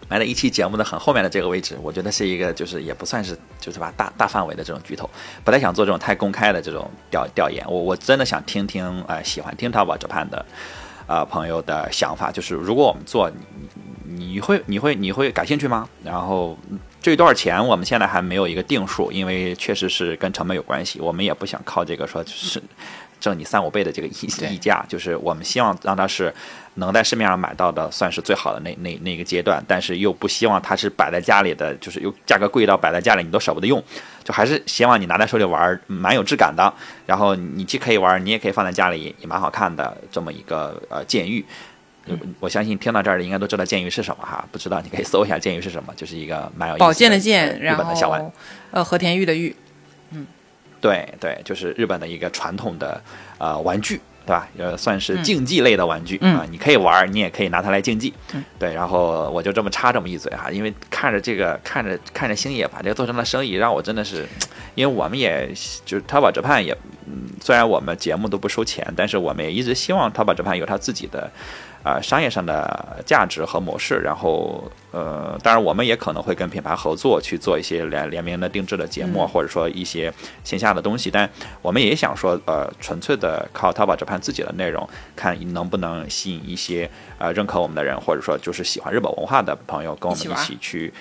[0.09, 5.11] 埋在一期节目的很后面的这个位置，我觉得是一个就是也不算是就是吧大大范围的这种巨头，
[5.43, 7.65] 不太想做这种太公开的这种调调研。
[7.69, 10.47] 我我真的想听听，呃，喜欢听淘宝这盘的。
[11.07, 13.31] 啊，朋友的想法就是，如果我们做，
[14.05, 15.89] 你你会你会你会感兴趣吗？
[16.05, 16.59] 然后
[17.01, 22.63] 至于多少钱，我们现在还没有一个定数，因为确实是跟成本有关系，我们也不想靠这个说就是
[23.19, 26.35] 挣你三五倍的这个溢溢价，就是我们希望让它是。
[26.79, 33.83] 能在市面上买到的算是最好的那那那个阶段，但是又不希望它是摆在家里的，就是又价格贵到摆在家里你都舍不得用，
[34.27, 36.71] 就还是希望你拿在手里玩蛮有质感的。
[37.07, 41.43] 然后你既可以玩，你也可以放在家里也蛮好看的这么一个呃监狱。
[42.39, 48.31] 我相信听到这儿的应该都知道监狱是什么哈，不知道你可以搜一下监狱是什么，就是一个蛮有宝剑的剑，日本的小玩，
[48.71, 49.57] 呃和田玉的玉，
[50.11, 50.25] 嗯，
[50.81, 53.03] 对对，就是日本的一个传统的
[53.39, 54.01] 呃玩具。
[54.27, 54.49] 对吧？
[54.59, 58.13] 呃，算是竞技类的玩具啊，你可以玩，你也可以拿它来竞技。
[58.59, 64.27] 对，然后我就这么插这么一嘴哈，因为看着这个，看着看着星野把这个做成了生意，让我真的是，
[64.75, 65.49] 因为我们也
[65.85, 71.31] 就是淘宝折判也，嗯，虽然我们节目都不收钱，但是我们也一直希望淘宝折判有他自己的。
[71.87, 74.61] 啊，商业上的价值和模式，然后
[74.91, 80.13] 呃，当然我们也可能会跟品牌合作去做一些联联名的定制的节目，或者说一些
[80.43, 81.13] 线下的东西。
[81.13, 81.31] 但
[81.63, 84.85] 我们也想说，呃，纯粹的靠淘宝这盘自己的内容，
[85.15, 90.93] 看能不能吸引一些呃认可我们的人，或者说就是喜欢日本文化的朋友，跟我们一起去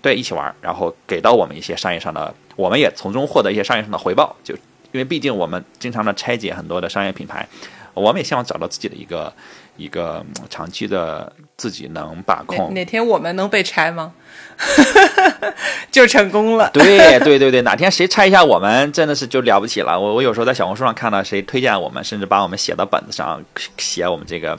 [0.00, 4.36] 对一起玩，然后给到我们一些商业上的，我们也从中获得一些商业上的回报。
[4.44, 4.54] 就
[4.92, 7.44] 因为毕竟我们经常的拆解很多的商业品牌，
[7.92, 9.32] 我们也希望找到自己的一个。
[9.76, 14.12] 一个长期的自己能把控，哪天我们能被拆吗？
[15.90, 16.70] 就成功了。
[16.72, 19.98] 对对对对，哪天谁拆一下我们，真的是就了不起了。
[19.98, 23.42] 我我有时候在小红书上看到谁推荐我们，甚至把我们写到本子上，
[23.78, 24.58] 写我们这个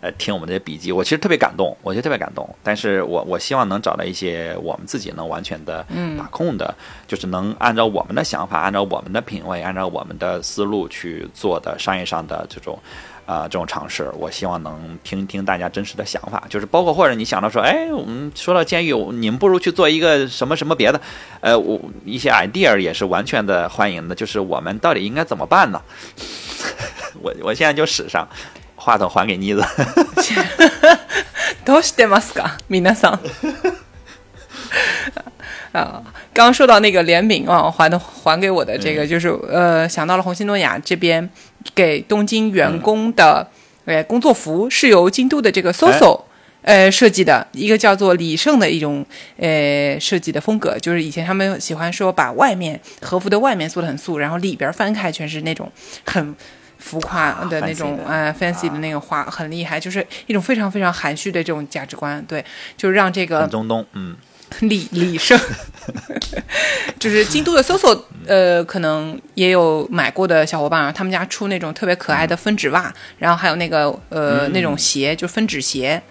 [0.00, 2.48] 呃听我们这些笔记，我其实特别感动，我觉得特别感动。
[2.62, 5.84] 但是我我希望能找到一些我们自己能完全的
[6.16, 6.74] 把控的，
[7.06, 12.78] 就是能按照我们的想法，按照我们的品味，按照我们的思路去做的商业上的这种。
[13.25, 21.01] 啊，这种尝试，我希望能听听大家真实的想法，就是包括或者你想到说，哎，我们说到监狱，你们不如去做一个什么什么别的，
[21.41, 25.81] 呃，我一些 idea 也是完全的欢迎的，就是我们到底应该怎么办呢？
[27.21, 28.25] 我我现在就使上，
[28.77, 29.61] 话筒还给妮子。
[31.65, 33.19] どうしてますか、皆さん？
[35.73, 36.01] 啊，
[36.33, 41.29] 刚刚说到那个联名啊，还的还给我的这个，就是呃，想到了红星诺亚这边。
[41.74, 43.48] 给东京员工的，
[43.84, 46.20] 呃，工作服是由京都的这个 SOSO，
[46.62, 49.04] 呃，设计的一个叫做李胜的一种，
[49.36, 55.70] 呃，设计的风格，就是以前他们喜欢说把外面和服的外面做的很素，然后里边翻开全是那种
[56.04, 56.34] 很
[56.78, 58.78] 浮夸的那种，呃，fancy 的。
[58.78, 62.44] 那个花，很厉害，就是一种非常非常含蓄的这种价值观，对，
[62.76, 64.16] 就是让这个中东，嗯。
[64.60, 65.38] 李李胜，
[66.98, 70.92] 就是京都的 SOSO，呃，可能也有买过的小伙伴啊。
[70.92, 76.02] 他们家出那种特别可爱的分趾袜，然后还有那个呃那种鞋，就分趾鞋。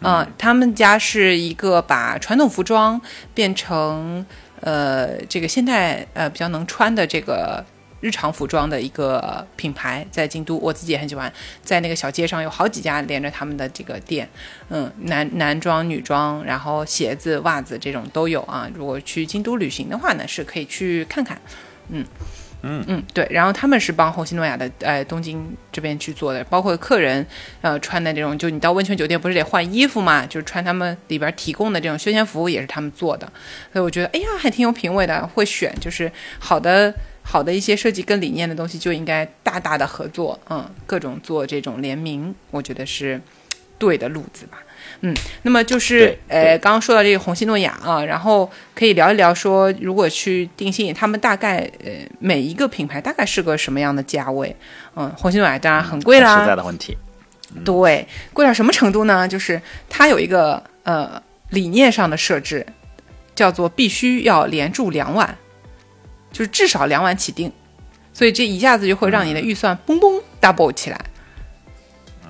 [0.00, 3.00] 嗯，他们家是一个把传统服装
[3.32, 4.24] 变成
[4.60, 7.64] 呃这个现代呃比较能穿的这个。
[8.04, 11.32] 日常服装的一个品牌在京都，我自己也很喜欢，
[11.62, 14.28] 在那个小街上有好几家连着他们的这个店，
[14.68, 18.68] 嗯，男男装、女装，然后鞋子、袜子这种都有啊。
[18.74, 21.40] 如果去京都旅行的话呢，是可以去看看，
[21.88, 22.04] 嗯
[22.60, 23.26] 嗯嗯，对。
[23.30, 27.26] 然后他们是帮红星诺亚的呃东京这边去做的，包括客人
[27.62, 33.26] 呃穿的这种，就你到温泉酒店不是得换衣服嘛，就是穿他们里边提供的这种休闲服也是他们做的，
[33.72, 36.94] 所以我觉得哎呀还挺有品位的，会选就是好的。
[37.26, 43.20] 好的一些设计跟理念的东西就应该大大的合作，嗯，各种做这种联名，我觉得是
[43.78, 44.58] 对的路子吧，
[45.00, 45.12] 嗯，
[45.42, 54.54] 那么就是呃，刚刚说到这个红星诺亚啊，然后可以聊一聊说，如果去定性，他们大概呃每一个品牌大概是个什么样的价位？
[54.94, 56.96] 嗯，红星诺亚当然很贵啦，实在的问题，
[57.64, 59.26] 对，贵到什么程度呢？
[59.26, 61.20] 就是它有一个呃
[61.50, 62.64] 理念上的设置，
[63.34, 65.36] 叫做必须要连住两晚。
[66.34, 67.50] 就是至少两晚起订，
[68.12, 71.00] 所以这一下子就会让你的预算嘣嘣 double 起来。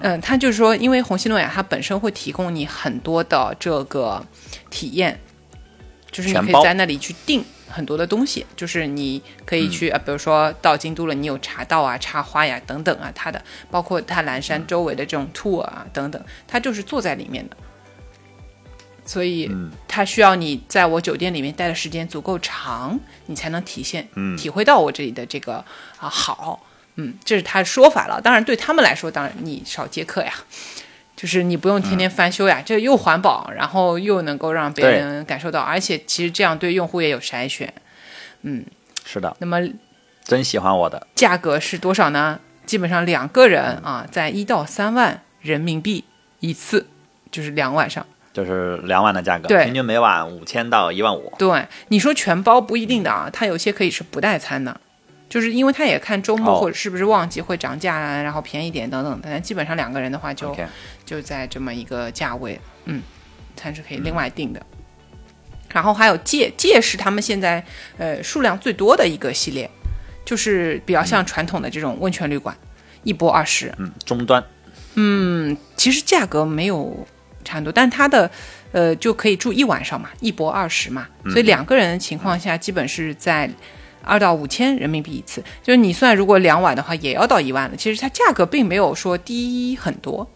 [0.03, 4.23] 嗯，他就是说，因为红星诺亚它本身会提供你很多的这个
[4.69, 5.19] 体验，
[6.11, 17.57] 就是你可以在那里去订很多的东西，就是你可以去啊，比如说到京都了，你有茶道啊、插花呀等等啊，它的包括它蓝山周围的这种 tour 啊等等，它就是坐在里面的。
[19.05, 19.51] 所以，
[19.87, 25.65] 它需要你在我酒店里面待的时间足够长，你才能体现、体会到我这里的这个
[25.99, 26.67] 啊好。
[26.97, 28.21] 嗯，这是他的说法了。
[28.21, 30.33] 当然，对他们来说，当然你少接客呀，
[31.17, 37.75] 就是你不用天天翻修呀，这又环保，然后又能够让别人感受到，而且其实这样对用户也有筛选。
[38.43, 38.65] 嗯，
[39.05, 39.37] 是的。
[39.41, 39.59] 那么，
[40.23, 42.39] 真喜欢我的价格是多少呢？
[42.65, 46.05] 基本上两个人啊，在一到三万人民币
[46.39, 46.87] 一次，
[47.31, 48.07] 就是两晚上。
[48.35, 51.32] 就是两晚的价格，对，平均每晚五千到一万五。
[51.39, 54.80] 对，你说全包不一定的啊，它有些可以是不带餐的，
[55.28, 59.20] 就是因为它也看周末或者是不是旺季会涨价啊，然后便宜点等等。
[59.22, 60.53] 但基本上两个人的话就
[61.07, 63.01] 就在这么一个价位，嗯，
[63.55, 64.61] 餐是可以另外订的。
[65.72, 67.64] 然后还有戒戒是他们现在
[67.99, 69.70] 呃数量最多的一个系列，
[70.24, 72.57] 就是比较像传统的这种温泉旅馆，
[73.05, 74.43] 一波二十，嗯，终端，
[74.95, 77.07] 嗯，其实价格没有。
[77.45, 78.30] 差不多，但他的，
[78.72, 83.49] 呃，就可以住一晚上嘛，一博二十嘛，所以两个人的情况下，基本是在
[84.03, 85.42] 二到五千人民币一次。
[85.62, 87.76] 就是你算，如果两晚的话，也要到一万了。
[87.76, 90.28] 其实它价格并没有说低很多。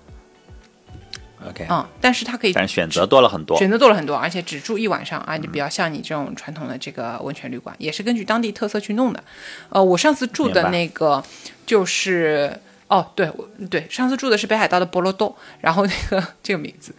[1.48, 9.24] OK，嗯，但是它可以，但选择多了很多，选择多了很多，而且只住一晚上啊，就比较像你这种传统的这个温泉旅馆，也是根据当地特色去弄的。
[9.68, 11.22] 呃，我上次住的那个
[11.66, 12.60] 就是。
[12.89, 16.94] 哦，对，我对上次住的是北海道的博罗多，然后那个这个名字，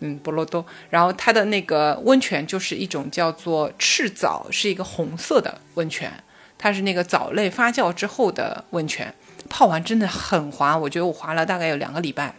[0.00, 6.10] 嗯，博罗多，然后它的那个温泉就是一种叫做赤藻，是一个红色的温泉，
[6.56, 9.14] 它是那个藻类发酵之后的温泉，
[9.50, 12.34] 泡完真的很滑，我觉得我滑了大概有两个礼拜，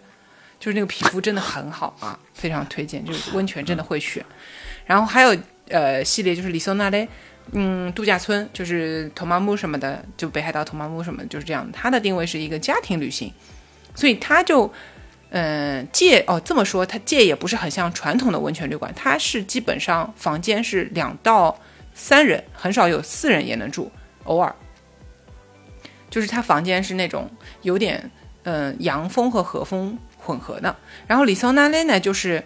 [0.59, 4.25] 就是那个皮肤真的很好啊，非常推荐，就是温泉真的会选，
[4.87, 5.37] 然后还有
[5.69, 7.07] 呃系列就是里松那嘞。
[7.51, 11.69] 嗯，度假村就是托马木什么的，就北海道托马木什么就是这样。
[11.71, 13.31] 它的定位是一个家庭旅行，
[13.93, 14.69] 所以它就，
[15.29, 21.57] 嗯，借哦这么说，它借也不是很像传统的温泉旅馆，它是基本上房间是两到
[21.93, 23.91] 三人，很少有四人也能住，
[24.23, 24.53] 偶尔，
[26.09, 27.29] 就是它房间是那种
[27.61, 28.11] 有点
[28.43, 30.75] 嗯洋风和和风混合的。
[31.07, 32.43] 然后里桑那雷呢，就是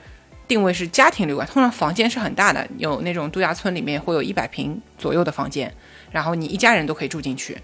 [0.49, 5.71] 定位是家庭旅馆，通常房间是很大的，有那种度假村里面会有一百平左右的房间，
[6.11, 7.55] 然后你一家人都可以住进去。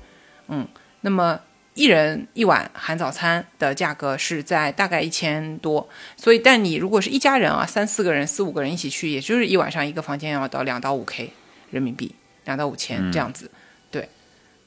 [0.48, 0.68] 嗯，
[1.02, 1.40] 那么
[1.74, 11.32] 一人一晚含早餐的价格是在大概一千多，所以但你如果是一家人啊，三四个人、四五个人一起去，也就是一晚上一个房间要到两到五 K
[11.72, 12.14] 人民币，
[12.44, 13.50] 两到五千这样子。
[13.90, 14.08] 对，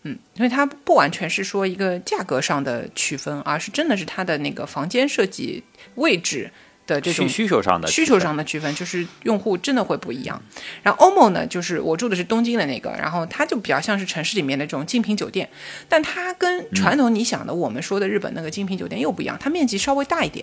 [0.02, 5.62] 嗯，因为它不完全是说一个价格上的区分，而是真的是它的那个房间设计
[5.94, 6.50] 位置。
[6.88, 10.42] 的这种需求上的需求上的区分，就是用户真的会不一样。
[10.82, 15.48] 然后 OMO 呢，就是我住的是东京的那个，然后它就比较像是城市里面的这种精品酒店，
[15.88, 20.42] 但它跟传统你想的我们说的日本那个精品酒店又不一样，它面积稍微大一点，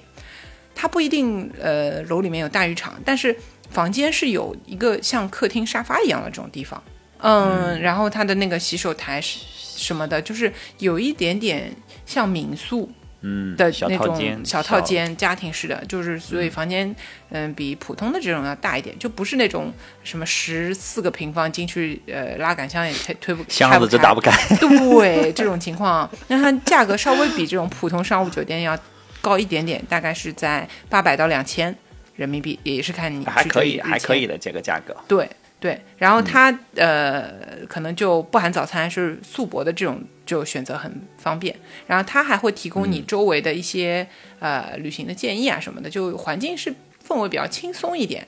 [0.76, 3.36] 它不一定呃楼里面有大浴场，但是
[3.72, 6.82] 房间是有一个像客厅沙发一样的这种地方，
[7.18, 12.88] 嗯，然后它的那个洗手台什么的，就是有一点点像民宿。
[13.28, 16.96] 嗯的小那种套间小套间，家庭式的，就是所以房间
[17.30, 19.74] 嗯比普通的这种要大一点，就不是那种
[20.04, 24.32] 什么十四个平方进去呃拉杆箱也推推不箱子就打不开。
[24.60, 28.78] 对这种情况，那它价格稍微比这种普通商务酒店要
[29.22, 31.76] 高一点点，大概是在八百到两千
[32.16, 34.96] 人民币，也是看你还可以，还可以的这个价格。
[35.08, 35.28] 对
[35.66, 41.56] 对，然后它、呃可能就不含早餐，是素泊的这种就选择很方便。
[41.88, 46.72] 然后它还会提供你周围的一些、呃旅行的建议啊什么的，就环境是
[47.04, 48.28] 氛围比较轻松一点。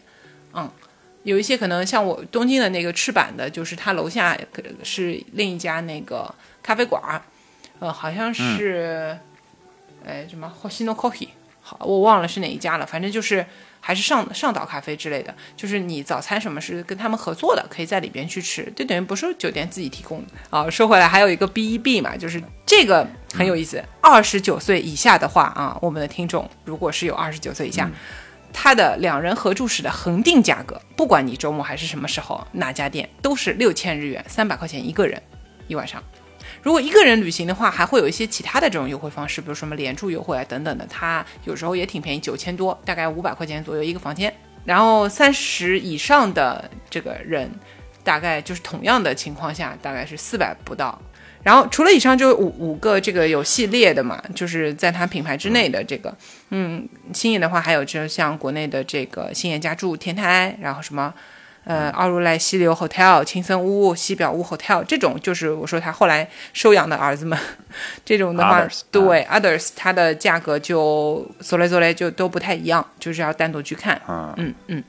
[0.55, 0.68] 嗯，
[1.22, 6.34] 有一些可能像我东京的那个赤坂的，就是它楼下可是另一家那个
[6.64, 7.22] 咖啡馆儿，
[7.77, 9.15] 呃，好像是，
[10.03, 11.27] 哎、什么 Hoshino Coffee，
[11.80, 13.45] 我忘了是哪一家了，反正就是
[13.80, 20.69] 还是上上岛咖啡之类的，就是你早餐什么是跟他们合作的，可以在里边去吃，就等于不是酒店自己提供的啊。
[20.69, 27.89] 说回来，还有一个 B E B 嘛，就是这个很有意思，二十九岁以下的话啊，我们的听众如果是有二十九岁以下。
[28.53, 35.22] 它的两人合住室的恒定价格，不管你周末还是什么时候，哪家店都是六千日元，三百块钱一个人
[35.68, 36.02] 一晚上。
[36.61, 44.34] 如果一个人旅行的话，还会有一些其他的这种优惠方式，比如什么连住优惠啊等等的，它有时候也挺便宜，九千多，大概五百块钱左右一个房间。
[44.65, 47.49] 然后三十以上的这个人，
[48.03, 50.99] 大概就是同样的情况下，大概是四百不到。
[51.43, 56.13] 然后除了以上就五五个这个有系列的嘛，就是在它品牌之内的这个，
[56.49, 61.13] 嗯，星野的话还有就像国内的这个星野家住天台，然后什么。
[61.68, 67.38] 呃，奥如来溪流 hotel、青森屋、西表屋 hotel 这种，就是我说他后来收养的儿子们，
[68.06, 74.02] 这种的话 Others，对、others 它的价格就走来走来就都不太一样，就是要单独去看。
[74.07, 74.84] 嗯嗯嗯，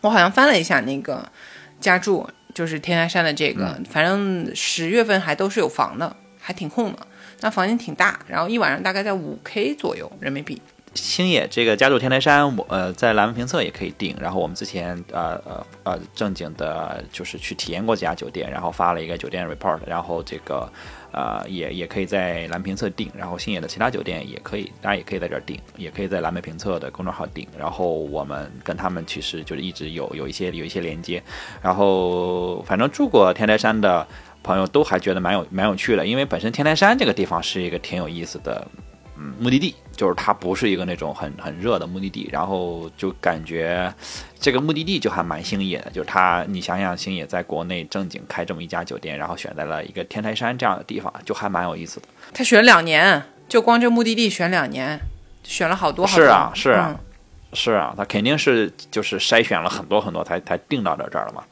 [0.00, 1.30] 我好像翻了一下那个
[1.78, 6.98] 家住，就是天台山的这个，反正十月份还都是有房的，还挺空的。
[7.40, 10.62] 那房间挺大，然后一晚上大概在五 K 左右人民币。
[10.94, 14.16] 星野这个家住天台山，我呃在蓝纹评测也可以订。
[14.20, 20.70] 然后我们之前呃呃呃正经的，就是去体验过这家酒店，然后发了一个酒店 report，然后这个
[21.12, 23.10] 呃也也可以在蓝评测订。
[23.16, 27.46] 然后星野的其他酒店也可以，当然也可以在这儿订，也可以在蓝莓评测的公众号订。
[27.58, 31.22] 然后我们跟他们其实就是一直有有一些有一些连接。
[31.60, 34.06] 然后反正住过天台山的
[34.42, 38.66] 朋友都还觉得蛮有蛮有趣的，因为本身天台山这个地方是一个挺有意思的。
[39.16, 43.92] 嗯，目的地就是它不是一个那种很很热的目的地，然后就感觉
[44.38, 52.06] 这个目的地就还蛮星野的，就是他，你想想星野在国内正经开这么一家酒店，然后选在了一个天台山这样的地方，就还蛮有意思的。
[52.32, 54.98] 他选两年，就光这目的地选两年，
[55.42, 56.24] 选了好多好多。
[56.24, 57.04] 是啊是啊嗯
[57.56, 61.44] 是啊，他肯定是就是筛选了很多很多才才定到这这儿了嘛，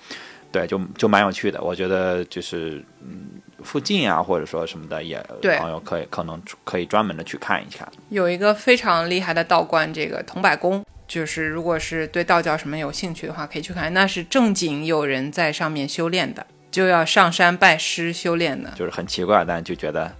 [0.50, 7.86] 对，就就蛮有趣的，我觉得就是嗯附近啊或者说什么的也对朋友可以可能可以专门的去看一看。
[8.08, 18.70] 有一个非常厉害的道观，这个桐柏宫，就是如果是对道教什么有兴趣的话，可以去看，那是正经有人在上面修炼的，就要上山拜师修炼的。
[18.76, 20.10] 就是很奇怪，但就觉得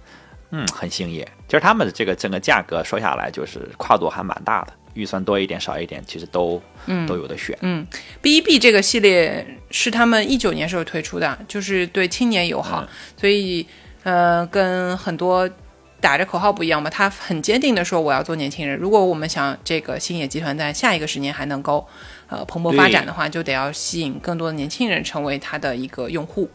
[0.51, 1.27] 嗯很兴业。
[1.47, 7.57] 其实他们的这个整个价格说下来，就是跨度还蛮大的，预算多一点少一点，其实都嗯都有的选。
[7.61, 7.85] 嗯
[8.21, 12.87] B E B 这个系列是他们一九年时候推出的，就是对青年友好，
[13.17, 13.65] 所以
[14.03, 15.49] 呃，跟很多
[16.01, 18.77] 打着口号不一样嘛，他很坚定的说我要做年轻人。
[18.77, 21.87] 如果我们想这个星野集团在下一个十年还能够
[22.27, 26.49] 呃蓬勃发展的话，就得要吸引更多的年轻人成为他的一个用户。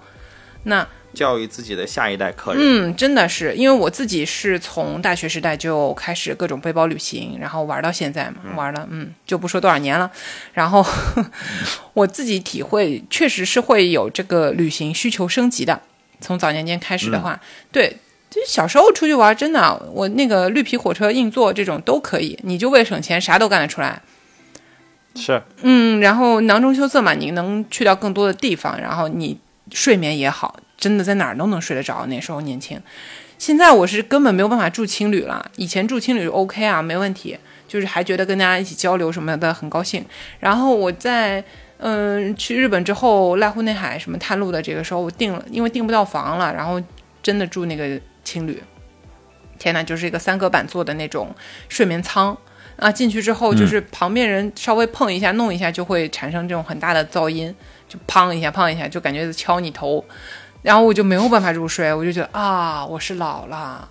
[0.65, 0.87] 那
[1.19, 10.09] 教育自己的下一代客人，嗯，真的是，因为我自己是从大学时代就开始各种背包旅行，然后玩到现在嘛，玩了，嗯，就不说多少年了。
[10.55, 10.87] 然后
[11.93, 15.81] 我自己体会，确实是会有这个旅行需求升级的。
[16.21, 17.41] 从早年间开始的话，
[17.73, 17.97] 对，
[18.31, 24.01] 就小时候出去玩，真的，我那个绿皮火车硬座这种都可以，你就为省钱，啥都干得出来。
[25.17, 29.37] 是，嗯，然后囊中羞涩嘛，你能去到更多的地方，然后你
[29.73, 32.07] 睡眠也好，真的在哪儿都能睡得着。
[32.07, 32.81] 那时候年轻，
[33.37, 35.51] 现在我是根本没有办法住青旅了。
[35.57, 37.37] 以前住青旅 OK 啊，没问题，
[37.67, 40.03] 就是还觉得跟大家一起交流什么的很高兴。
[40.41, 41.45] 然后我在
[41.79, 46.81] 嗯去日本之后，濑户内海什么探路的这个时候，我订了，因为订不到房了，然后
[47.23, 48.63] 真的住那个青旅。
[49.59, 51.35] 天呐，就是一个三隔板做的那种
[51.69, 52.37] 睡眠舱。
[52.77, 57.53] 啊，进去之后就是旁边人稍微碰一下、弄一下，就会产生这种很大的噪音，
[57.89, 60.05] 就砰一下、砰一下，就感觉敲你头，
[60.63, 63.89] 然后我就没有办法入睡，我就觉得啊，我是老了，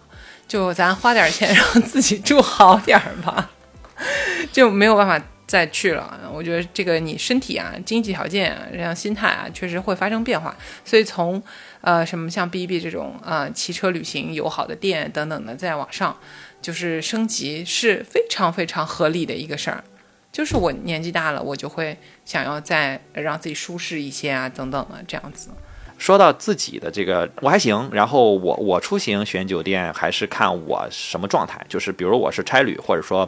[0.47, 3.49] 就咱花点钱让自己住好点吧，
[4.51, 6.19] 就没有办法再去了。
[6.33, 10.55] 我觉得这个你身体啊、经济条件啊、这样心态啊，确实会发生变化。
[10.83, 11.41] 所以从
[11.81, 16.17] 呃什么像 B B 这种呃骑车旅行友好的店等等的，再往上。
[16.59, 19.83] 就是升级是非常非常合理的一个事儿，
[20.31, 21.95] 就是我年纪大了，我就会
[22.25, 25.51] 想要再让自己舒适一些啊，等等的这样子。
[25.97, 27.89] 说到自己的这个，我还行。
[27.91, 33.27] 然后我我出行选酒店还是看我什么状态，就是比如我是差旅或者说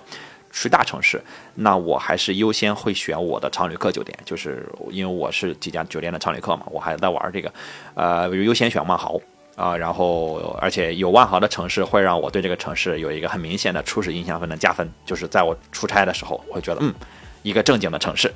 [0.52, 1.22] 去大城市，
[1.56, 7.52] 那我还是优先会选我的常旅客酒店，就是因为我是几家酒店的常旅客嘛，我还在玩这个，
[7.96, 9.20] 呃，优先选万豪。
[9.56, 16.94] 啊，然后而且有万豪的城市会让我对这个城市有一个很明显的初始印象分的加分，就是在我出差的时候，我会觉得嗯，
[17.42, 18.34] 一个正经的城市，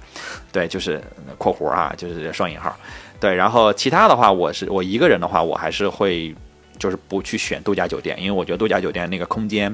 [0.52, 1.02] 对，就是
[1.38, 2.76] 括弧啊，就是双引号，
[3.24, 6.36] 对，然后其他的话，我是我一个人的话，我还是会
[6.78, 9.74] 就是不去选度假酒店，因为我觉得度假酒店那个空间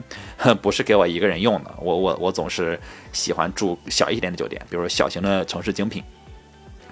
[0.61, 2.79] 不是给我一个人用的，我我我总是
[3.11, 6.03] 喜欢住小一点的酒店，比如小型的城市精品。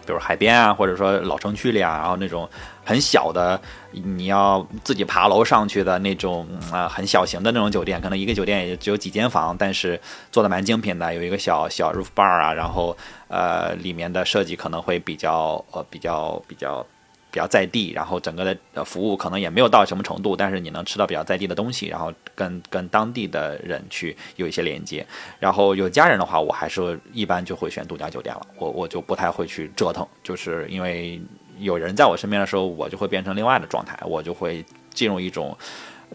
[0.08, 2.50] 比如海边啊，或者说老城区里啊，然后那种
[2.84, 3.60] 很小的，
[3.92, 10.00] 你要自己爬楼上去的那种啊，很小型的那种酒店，可能一个酒店也只有几间房，但是
[10.32, 12.98] 做的蛮精品的，有一个小小 roof bar 啊，然后
[13.28, 16.58] 呃，里面的设计可能会比较呃比较比较。
[16.58, 16.88] 比较
[17.32, 25.06] 比较在地，然后整个的服务可能也没有到什么程度，但是你能吃到比较在地的东西，然后跟跟当地的人去有一些连接。
[25.40, 31.22] 然后有家人的话，我还是一般就会选度假酒店了，我我就不太会去折腾，就是因为
[31.60, 34.64] 有人在我身边的时候，我就会变成另外的状态，我就会
[34.94, 35.58] 进入一种。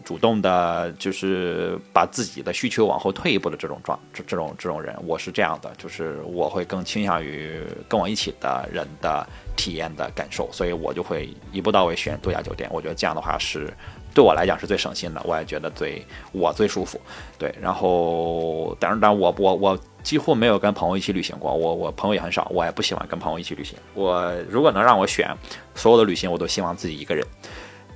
[0.03, 9.25] 主动的，就是把自己的需求往后退一步的这种状，这这种这种人，我是这样的，就是我会更倾向于跟我一起的人的
[9.55, 12.69] 体验的感受，所以我就会一步到位选度假酒店。
[12.73, 13.71] 我觉得这样的话是
[14.13, 16.99] 对我来讲是最省心的，我也觉得最我最舒服。
[17.37, 23.77] 对，然后当然，但我我我几乎没有跟朋友一起旅行过，我我朋友也很少，我也不喜欢跟朋友一起旅行。
[23.93, 25.33] 我如果能让我选
[25.75, 27.25] 所有的旅行，我都希望自己一个人。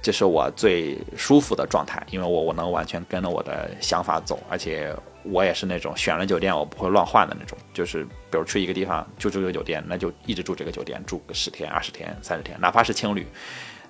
[0.08, 13.28] 这是我最舒服的状态，因为我我能完全跟着我的想法走，而且我也是那种选了酒店我不会乱换的那种，就是比如去一个地方就住这个酒店，那就一直住这个酒店，住个十天、二十天、三十天，哪怕是青旅，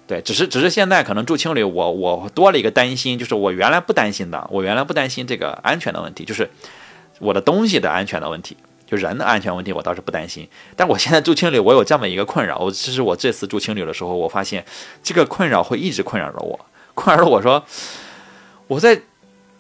[0.08, 6.50] 对，只是只是现在可能住青旅，我我多了一个担心，就是我原来不担心的，我原来不担心这个安全的问题，就是
[7.20, 8.58] 我的东西的安全的问题。
[8.90, 10.48] 就人的安全问题，我倒是不担心。
[10.76, 12.58] 但我现在住青旅，我有这么一个困扰。
[12.58, 14.66] 我其实我这次住青旅的时候，我发现
[15.04, 16.58] 这个困扰会一直困扰着我，
[16.96, 17.64] 困扰着我说
[18.68, 19.02] 我在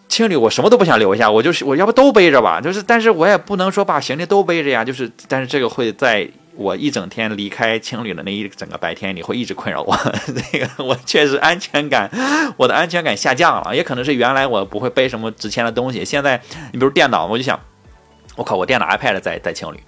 [0.07, 2.61] 青旅，我什么都不想留下，我就是我要不都背着吧。
[2.61, 4.85] 就是，但是我也不能说把行李都背着呀。
[4.85, 6.25] 就是，但是这个会在
[6.55, 9.93] 我一整天离开青旅的那一整个白天里，会一直困扰我。
[10.33, 12.09] 那个我确实安全感，
[12.55, 13.75] 我的安全感下降了。
[13.75, 16.41] 也可能是原来我不会背什么值钱的东西，现在
[16.71, 17.59] 你比如电脑，我就想。
[18.37, 18.55] 我靠！
[18.55, 19.79] 我电脑 iPad 在在青旅，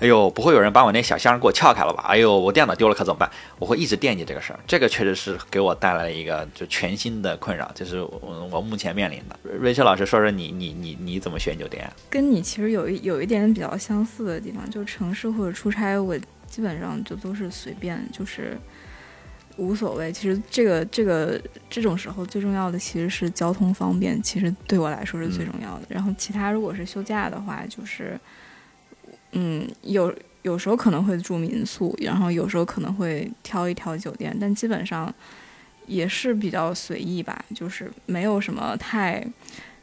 [0.00, 2.04] 哎呦，不会有人把我那小箱给我撬开了吧？
[2.08, 3.30] 哎呦，我电脑丢了可怎么办？
[3.60, 9.38] 我会一直惦记这个事儿，这个确实是给我带来了一个就全新的困扰，就是我我目前面临的。
[9.44, 11.88] 瑞秋老师说说你你你你怎么选酒店？
[12.10, 16.18] 跟你其实有一有一点比较相似的地方，就城市或者出差，我
[16.48, 18.58] 基本上就都是随便，就是。
[19.56, 21.40] 无所谓，其实这个这个
[21.70, 25.86] 这种时候最重要的其实是交通方便，其实对我来说是最重要的。
[25.88, 28.18] 然后其他如果是休假的话，就是
[29.30, 30.12] 嗯有
[30.42, 35.14] 有时候可能会住民宿，然后有时候可能会挑一挑酒店，但基本上
[35.86, 39.24] 也是比较随意吧，就是没有什么太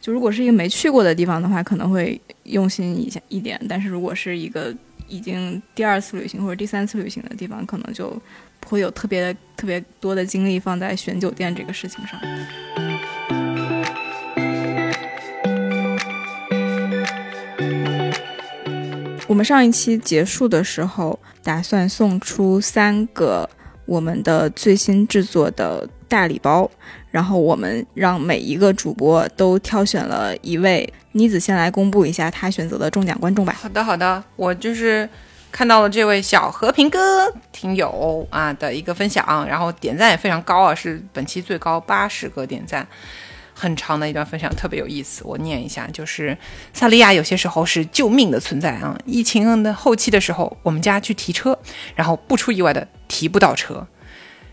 [0.02, 3.58] 就如果是一个没去过的地方的话，可能会用心一下一点。
[3.70, 4.76] 但是如果是一个
[5.08, 8.22] 已经第二次旅行或者第三次旅行的地方，可能就。
[8.62, 12.18] 不会有特别特别多的精力放在选酒店这个事情上。
[19.28, 23.50] 我们上一期结束的时候，打算送出三个
[23.86, 26.70] 我们的最新制作的大礼包，
[27.10, 33.56] 然后我们让每一个主播都挑选了一位，妮子先来公布一下他选择的中奖观众吧。
[33.58, 35.08] 好的，好的，我就是
[35.52, 42.88] 看到了这位小和平哥听友啊的一个分享，然后点赞也非常高啊，是本期最高八十个点赞，
[43.54, 45.22] 很长的一段分享，特别有意思。
[45.26, 46.38] 我念一下，就是
[46.74, 48.98] 萨利亚有些时候是救命的存在啊。
[49.06, 51.60] 疫情的后期的时候，我们家去提车，
[51.96, 53.86] 然后不出意外的提不到车，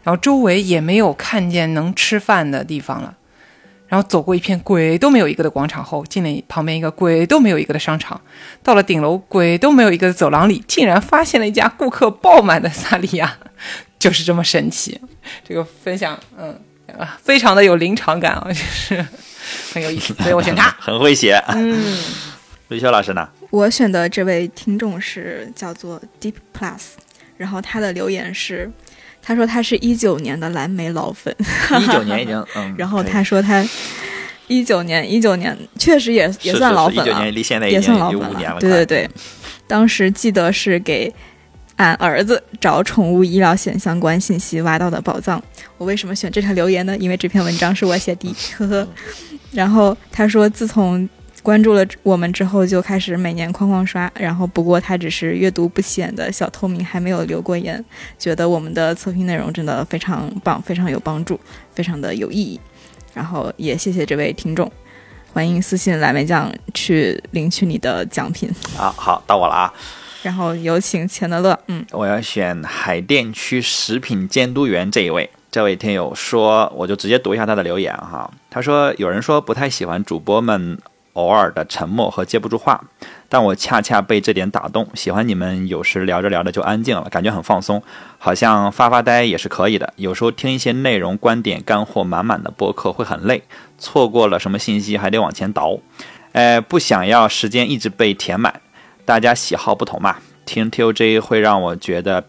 [0.02, 3.17] 然后周围也没有看见能吃饭的地方了。
[3.88, 8.20] 然后走过一片鬼都没有一个的广场后，进了旁边一个鬼都没有一个的商场，
[8.62, 13.36] 到了顶楼鬼都没有一个的走廊里，竟然发现了一家顾客爆满的萨莉亚，
[13.98, 15.00] 就是这么神奇。
[15.42, 16.58] 这个分享，嗯
[16.98, 19.06] 啊，非常的有临场感啊，就是
[19.72, 20.68] 很有意思， 所以我选他。
[20.78, 21.42] 很会写。
[21.48, 21.98] 嗯，
[22.68, 23.28] 吕修老师呢？
[23.50, 26.82] 我选的这位听众是叫做 Deep Plus，
[27.38, 28.70] 然后他的留言是，
[29.28, 31.34] 他说他是一九年的蓝莓老粉，
[31.82, 33.62] 一九年已经嗯，然后他说他
[34.46, 38.58] 一九年一九年确实也也算老粉了一九年，离现在已也经算老粉有五年了。
[38.58, 39.10] 对对对，
[39.66, 41.12] 当时记得是给
[41.76, 45.42] 俺儿子找宠物医疗险相关信息挖到的宝藏。
[45.76, 46.96] 我为什么选这条留言呢？
[46.96, 48.88] 因为这篇文章是我写的，呵呵。
[49.52, 51.06] 然后他说，自从
[51.48, 54.12] 关注了我们之后，就开始每年哐哐刷。
[54.14, 57.82] 然后不过他只是阅读不起眼的小透明，还没有留过言。
[58.18, 61.40] 觉得我们的测评内容真的非常棒，非常有帮助，
[61.72, 62.60] 非常的有意义。
[63.14, 64.70] 然后也谢谢这位听众，
[65.32, 68.50] 欢迎私信蓝莓酱去领取你的奖品。
[68.78, 69.72] 啊，好，到我了啊！
[70.22, 75.30] 然后有请钱德勒，嗯，我要选海淀区食品监督员这一位。
[75.50, 78.30] 这位听友说，我就直接读一下他的留言哈。
[78.50, 80.78] 他说，有人说不太喜欢主播们
[81.18, 82.80] 偶尔的沉默和接不住话，
[83.28, 84.86] 但我恰恰被这点打动。
[84.94, 87.82] 喜欢你们有时聊着聊着就安静了，感觉很放松，
[88.18, 89.92] 好像发发呆也是可以的。
[89.96, 93.42] 有时候听一些内容、观点、干货满满的播客会很累，
[93.78, 95.76] 错过了什么信息还得往前倒。
[96.32, 98.60] 哎，不想要时间一直被填满。
[99.04, 102.24] 大家喜好不同嘛，听 TOJ 会让我觉得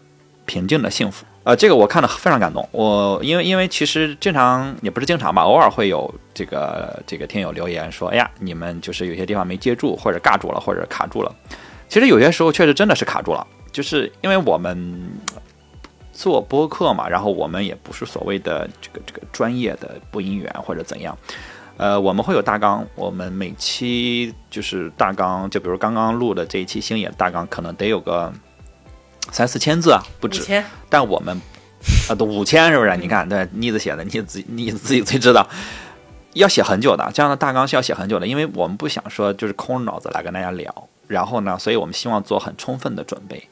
[0.46, 1.24] 平静的幸福。
[1.50, 2.68] 呃，这个我看了非常感动。
[2.70, 11.34] 我因为因为其实经常也不是经常吧，偶尔会有这个这个听友留言说，哎呀，你们就是有些地方没接住，或者尬住了，或者卡住了。
[11.88, 15.10] 其实有些时候确实真的是卡住了，就是因为我们
[16.12, 21.18] 做播客嘛，然后我们也不是所谓的这个这个专业的播音员或者怎样。
[21.78, 28.32] 呃，我们会有大纲，我们每期就是大纲，就比如刚刚录的这一期星野大纲，可能得有个
[29.32, 30.62] 三四千字啊，不止。
[30.88, 31.40] 但我们
[32.08, 32.96] 啊，都五千是不是？
[32.96, 35.48] 你看，对，妮子写的，你自己你自己最知道，
[36.34, 43.42] 要写很久的，这样的大纲是要写很久的，因为我们不想说就是空着脑子来跟大家聊，然后呢，所以我们希望做很充分的准备，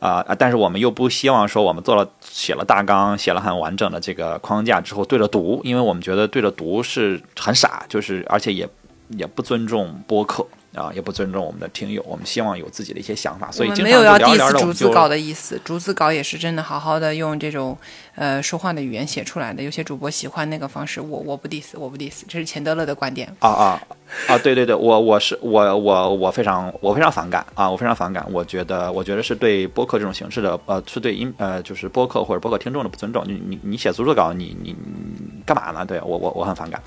[0.00, 8.68] 啊、啊，但是我们又不希望说我们做了写了大纲，写了很完整的这个框架之后对着读，因为我们觉得对着读是很傻，就是而且也
[9.08, 10.46] 也不尊重播客。
[10.74, 17.76] 啊，也不尊重我们的听友，我们希望有自己的一些想法，所以没有要 diss 着我们就逐字稿的意思，逐字稿也是真的好好的用这种
[18.14, 19.62] 呃说话的语言写出来的。
[19.62, 23.28] 有些主播喜欢那个方式，我我不 diss，我不 diss，这是钱德勒的观点。
[23.38, 23.82] 啊啊
[24.26, 24.38] 啊！
[24.38, 27.70] 对对对，我我是我我我非常我非常反感啊！
[27.70, 33.22] 我非常反感，我觉得我觉得是对播客这种形式的呃，是对音呃就是播客或者播客听众的不尊重。
[33.26, 35.84] 你你你写逐字稿，你你你干嘛呢？
[35.84, 36.82] 对我我我很反感，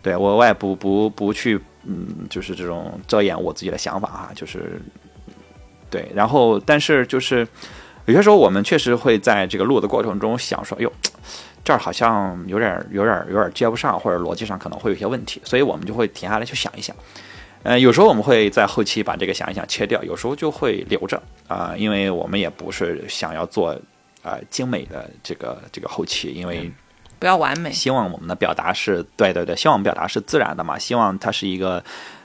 [0.00, 4.80] 对我我也不不不去嗯，就是这种遮掩我自己的想法啊，就是
[5.90, 7.46] 对，然后但是就是
[8.06, 10.92] 有些时候我们确实会在这个录的过程中想说，哎呦。
[11.64, 16.96] 这儿好像有点、有点、有点接不上，或者逻辑上可能会有些问题，所以我们就会停下来去想一想。
[17.62, 23.80] 呃，有时候我们会在后期把这个想一想切掉，有时候就会留着啊、因为我们也不是想要做
[24.24, 26.68] 啊、精美的这个这个后期，因为
[27.22, 31.80] 不要完美，希望我们的表达是对对对，希望我们表达是自然的嘛，希望它是一个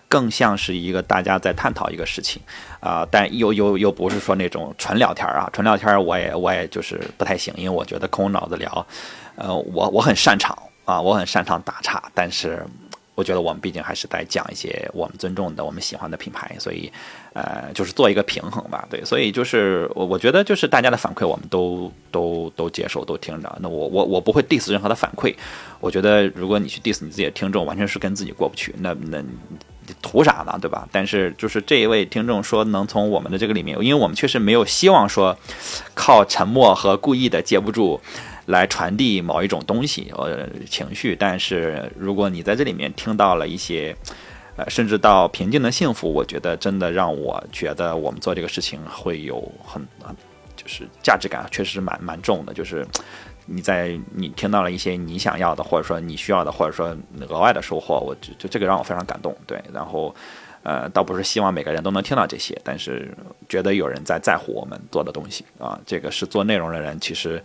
[0.08, 2.42] 更像是一个大家在探讨一个事情
[2.80, 8.88] 啊、但又又又不是说那种纯聊天啊，纯聊天我也我也就是不太行，因为我觉得空脑子聊，
[9.36, 12.66] 呃，我我很擅长啊，我很擅长打岔，但是。
[13.18, 16.94] 我觉得我们毕竟还是在讲一些我们尊重的、我们喜欢的品牌，所以，
[17.38, 18.88] 呃，就是做一个平衡吧。
[18.90, 23.58] 对，所以就是我我觉得就是大家的反馈我们都都都接受、都听着。
[23.62, 25.36] 那我我我不会 diss 任何的反馈。
[25.80, 28.74] 我觉得如果你去 diss 你自己的听众，完全是跟自己过不去。
[28.80, 29.24] 那那
[30.02, 30.58] 图啥呢？
[30.60, 30.88] 对吧？
[30.92, 35.38] 但是就是这一位听众说能从我们的这个里面，因为我们确实没有希望说
[35.94, 38.02] 靠沉默和故意的接不住。
[38.48, 41.14] 来传递某一种东西，呃，情绪。
[41.14, 43.94] 但是如果你在这里面听到了一些，
[44.58, 50.16] 呃，甚至到平静的幸福，我觉得真的让我觉得我们做这个事情会有很，很
[50.56, 52.52] 就是价值感，确实是蛮蛮重的。
[52.52, 52.86] 就是
[53.46, 56.98] 你在你听到了一些你想要的，或者说你需要的，或者说
[57.30, 59.36] 额外的收获，我就就这个让我非常感动。
[59.46, 60.14] 对，然后
[60.64, 63.16] 呃，倒不是希望每个人都能听到这些，但是
[63.48, 67.42] 觉得有人在在乎我们做的东西啊，这个是做内容的人其实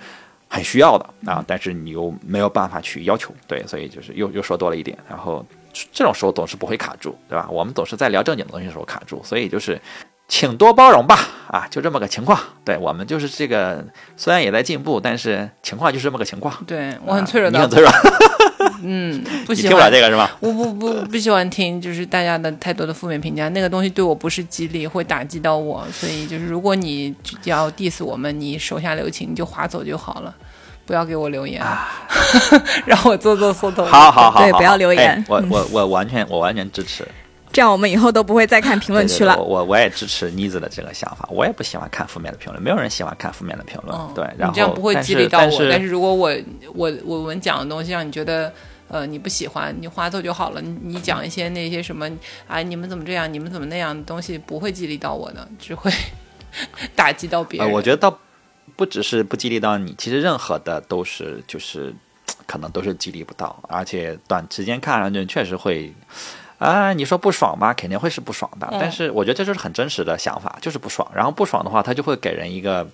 [0.48, 5.44] 很需要的啊，但是你又没有办法去要求，对，所以就是又又说多了一点，然后
[5.92, 7.48] 这种时候总是不会卡住，对吧？
[7.50, 9.80] 我们总是在聊正经的东西的时候卡住，所以就是。
[10.28, 12.40] 请多包容吧，啊，就这么个情况。
[12.64, 13.84] 对我们就是这个，
[14.16, 16.56] 虽然也在进步，但是情况就是这么个情况。
[16.66, 17.90] 对我很脆弱的，你很脆弱。
[18.82, 20.34] 嗯， 不喜欢听不了这个是吧？
[20.40, 25.86] 我不不不喜欢听，就是大家的太多的负面评价，那个东西对我不是激励，会打击到我。
[25.92, 30.34] 所以就是，如果你要 diss 我们，你手下留情，就划走就好了，
[30.92, 31.64] 不要给我留言，
[32.84, 33.82] 让我做做缩头。
[33.82, 35.24] 好好好，对，不要留言。
[35.26, 37.02] 我我我完全我完全支持。
[37.50, 39.34] 这样我们以后都不会再看评论区了。
[39.38, 43.98] 我我我也支持妮子的这个想法，我也不喜欢看负面的评论，没有人喜欢看负面的评论。
[44.14, 45.66] 对，然后这样不会激励到我。
[45.70, 46.30] 但是如果我
[46.74, 48.52] 我我们讲的东西让你觉得
[48.88, 50.60] 呃你不喜欢，你划走就好了。
[50.60, 52.06] 你讲一些那些什么
[52.46, 55.90] 啊你们怎么这样，你们怎么那样的东西不会激励到我的，只会
[56.94, 57.72] 打击到别人。
[57.72, 58.18] 我觉得倒
[58.76, 61.94] 不只是不激励到你，其实任何的都是就是
[62.46, 65.92] 可能都是激励不到，而且短时间看上去确实会。
[66.58, 68.68] 啊，你说不爽吧，肯定会是不爽的。
[68.70, 71.10] 但是我觉得这就是很真实的想法，就是不爽。
[71.12, 72.88] 然后不爽的话，他就会给人一个，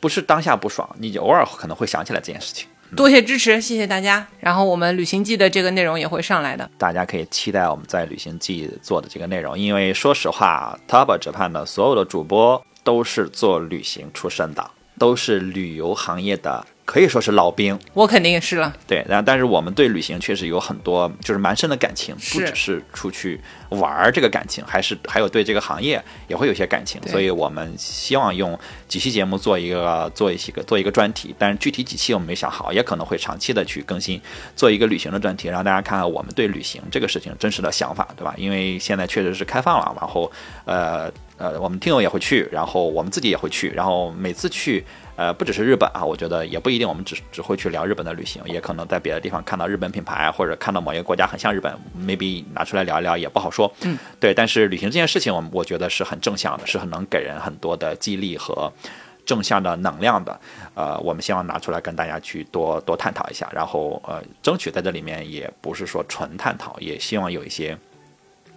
[0.00, 2.66] 不是当下不爽，你偶尔可能会想起来这件事情。
[2.96, 4.26] 多谢支持，谢谢大家。
[4.40, 9.58] 然后我们旅行记的这个内容也会上来的，大家可以期待我们在旅行记做的这个内容。
[9.58, 14.70] 因为说实话，Top Japan 的所有的主播都是做旅行出身的，
[15.02, 16.64] 都是旅游行业的。
[16.84, 18.74] 可以说是老兵，我肯定是了。
[18.86, 27.00] 对，然后但是我们对旅行确实有很多，就是蛮深的感情，不只是出去玩儿这个感情，还是还有对这个行业也会有些感情。
[27.06, 28.58] 所以我们希望用
[28.88, 34.20] 几期节目做一个做一些个做一个专题，但是具体几期我们没想好，也可能会长期的去更新，
[34.56, 38.34] 做一个旅行的专题，让大家看看我们对旅行这个事情真实的想法，对吧？
[38.36, 40.30] 因为现在确实是开放了，然后
[40.66, 41.10] 呃
[41.42, 44.84] 呃，我们听友也会去，然后我们自己也会去，然后每次去。
[45.14, 53.70] 呃，不只是日本啊，我觉得也不一定，我们只只会去聊日本的旅行，也可能在别的地方看到日本品牌，或者看到某一个国家很像日本，maybe 拿出来聊一聊也不好说。
[53.82, 54.32] 嗯，对。
[54.32, 58.72] 但是旅行这件事情，我我觉得是很正向的，是很能给人很多的激励和
[59.26, 60.40] 正向的能量的。
[60.74, 67.76] 呃，我们希望拿出来跟大家去多多探讨一下，然后呃，争取在这里面也不是说纯探讨，也希望有一些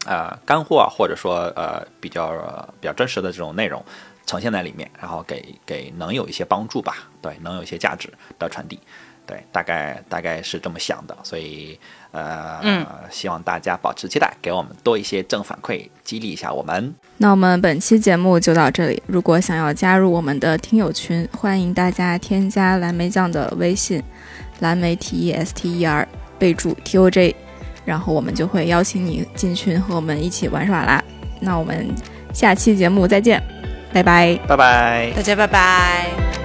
[0.06, 2.32] 呃干货啊，或者说呃比较
[2.80, 3.84] 比较真实的这种内容。
[4.28, 8.80] 呈现在里面，然后给给能有一些帮助吧，对，能有一些价值的传递，
[9.28, 11.80] 对，大概大概是这么想的，所以
[12.10, 16.92] 呃，嗯，希望大家保持期待，给我们多一些正反馈，激励一下我们。
[17.18, 24.02] 那我们本期节目就到这里，如果想要加入我们的听友群，欢迎大家添加蓝莓酱的微信，
[24.60, 26.08] 蓝莓 T E S T E R，
[26.40, 27.36] 备注 T O J，
[27.86, 31.02] 然后我们就会邀请你进群和我们一起玩耍啦。
[31.40, 31.88] 那我们
[32.34, 33.42] 下期节目再见。
[33.94, 36.45] 拜拜，拜拜，大家拜拜。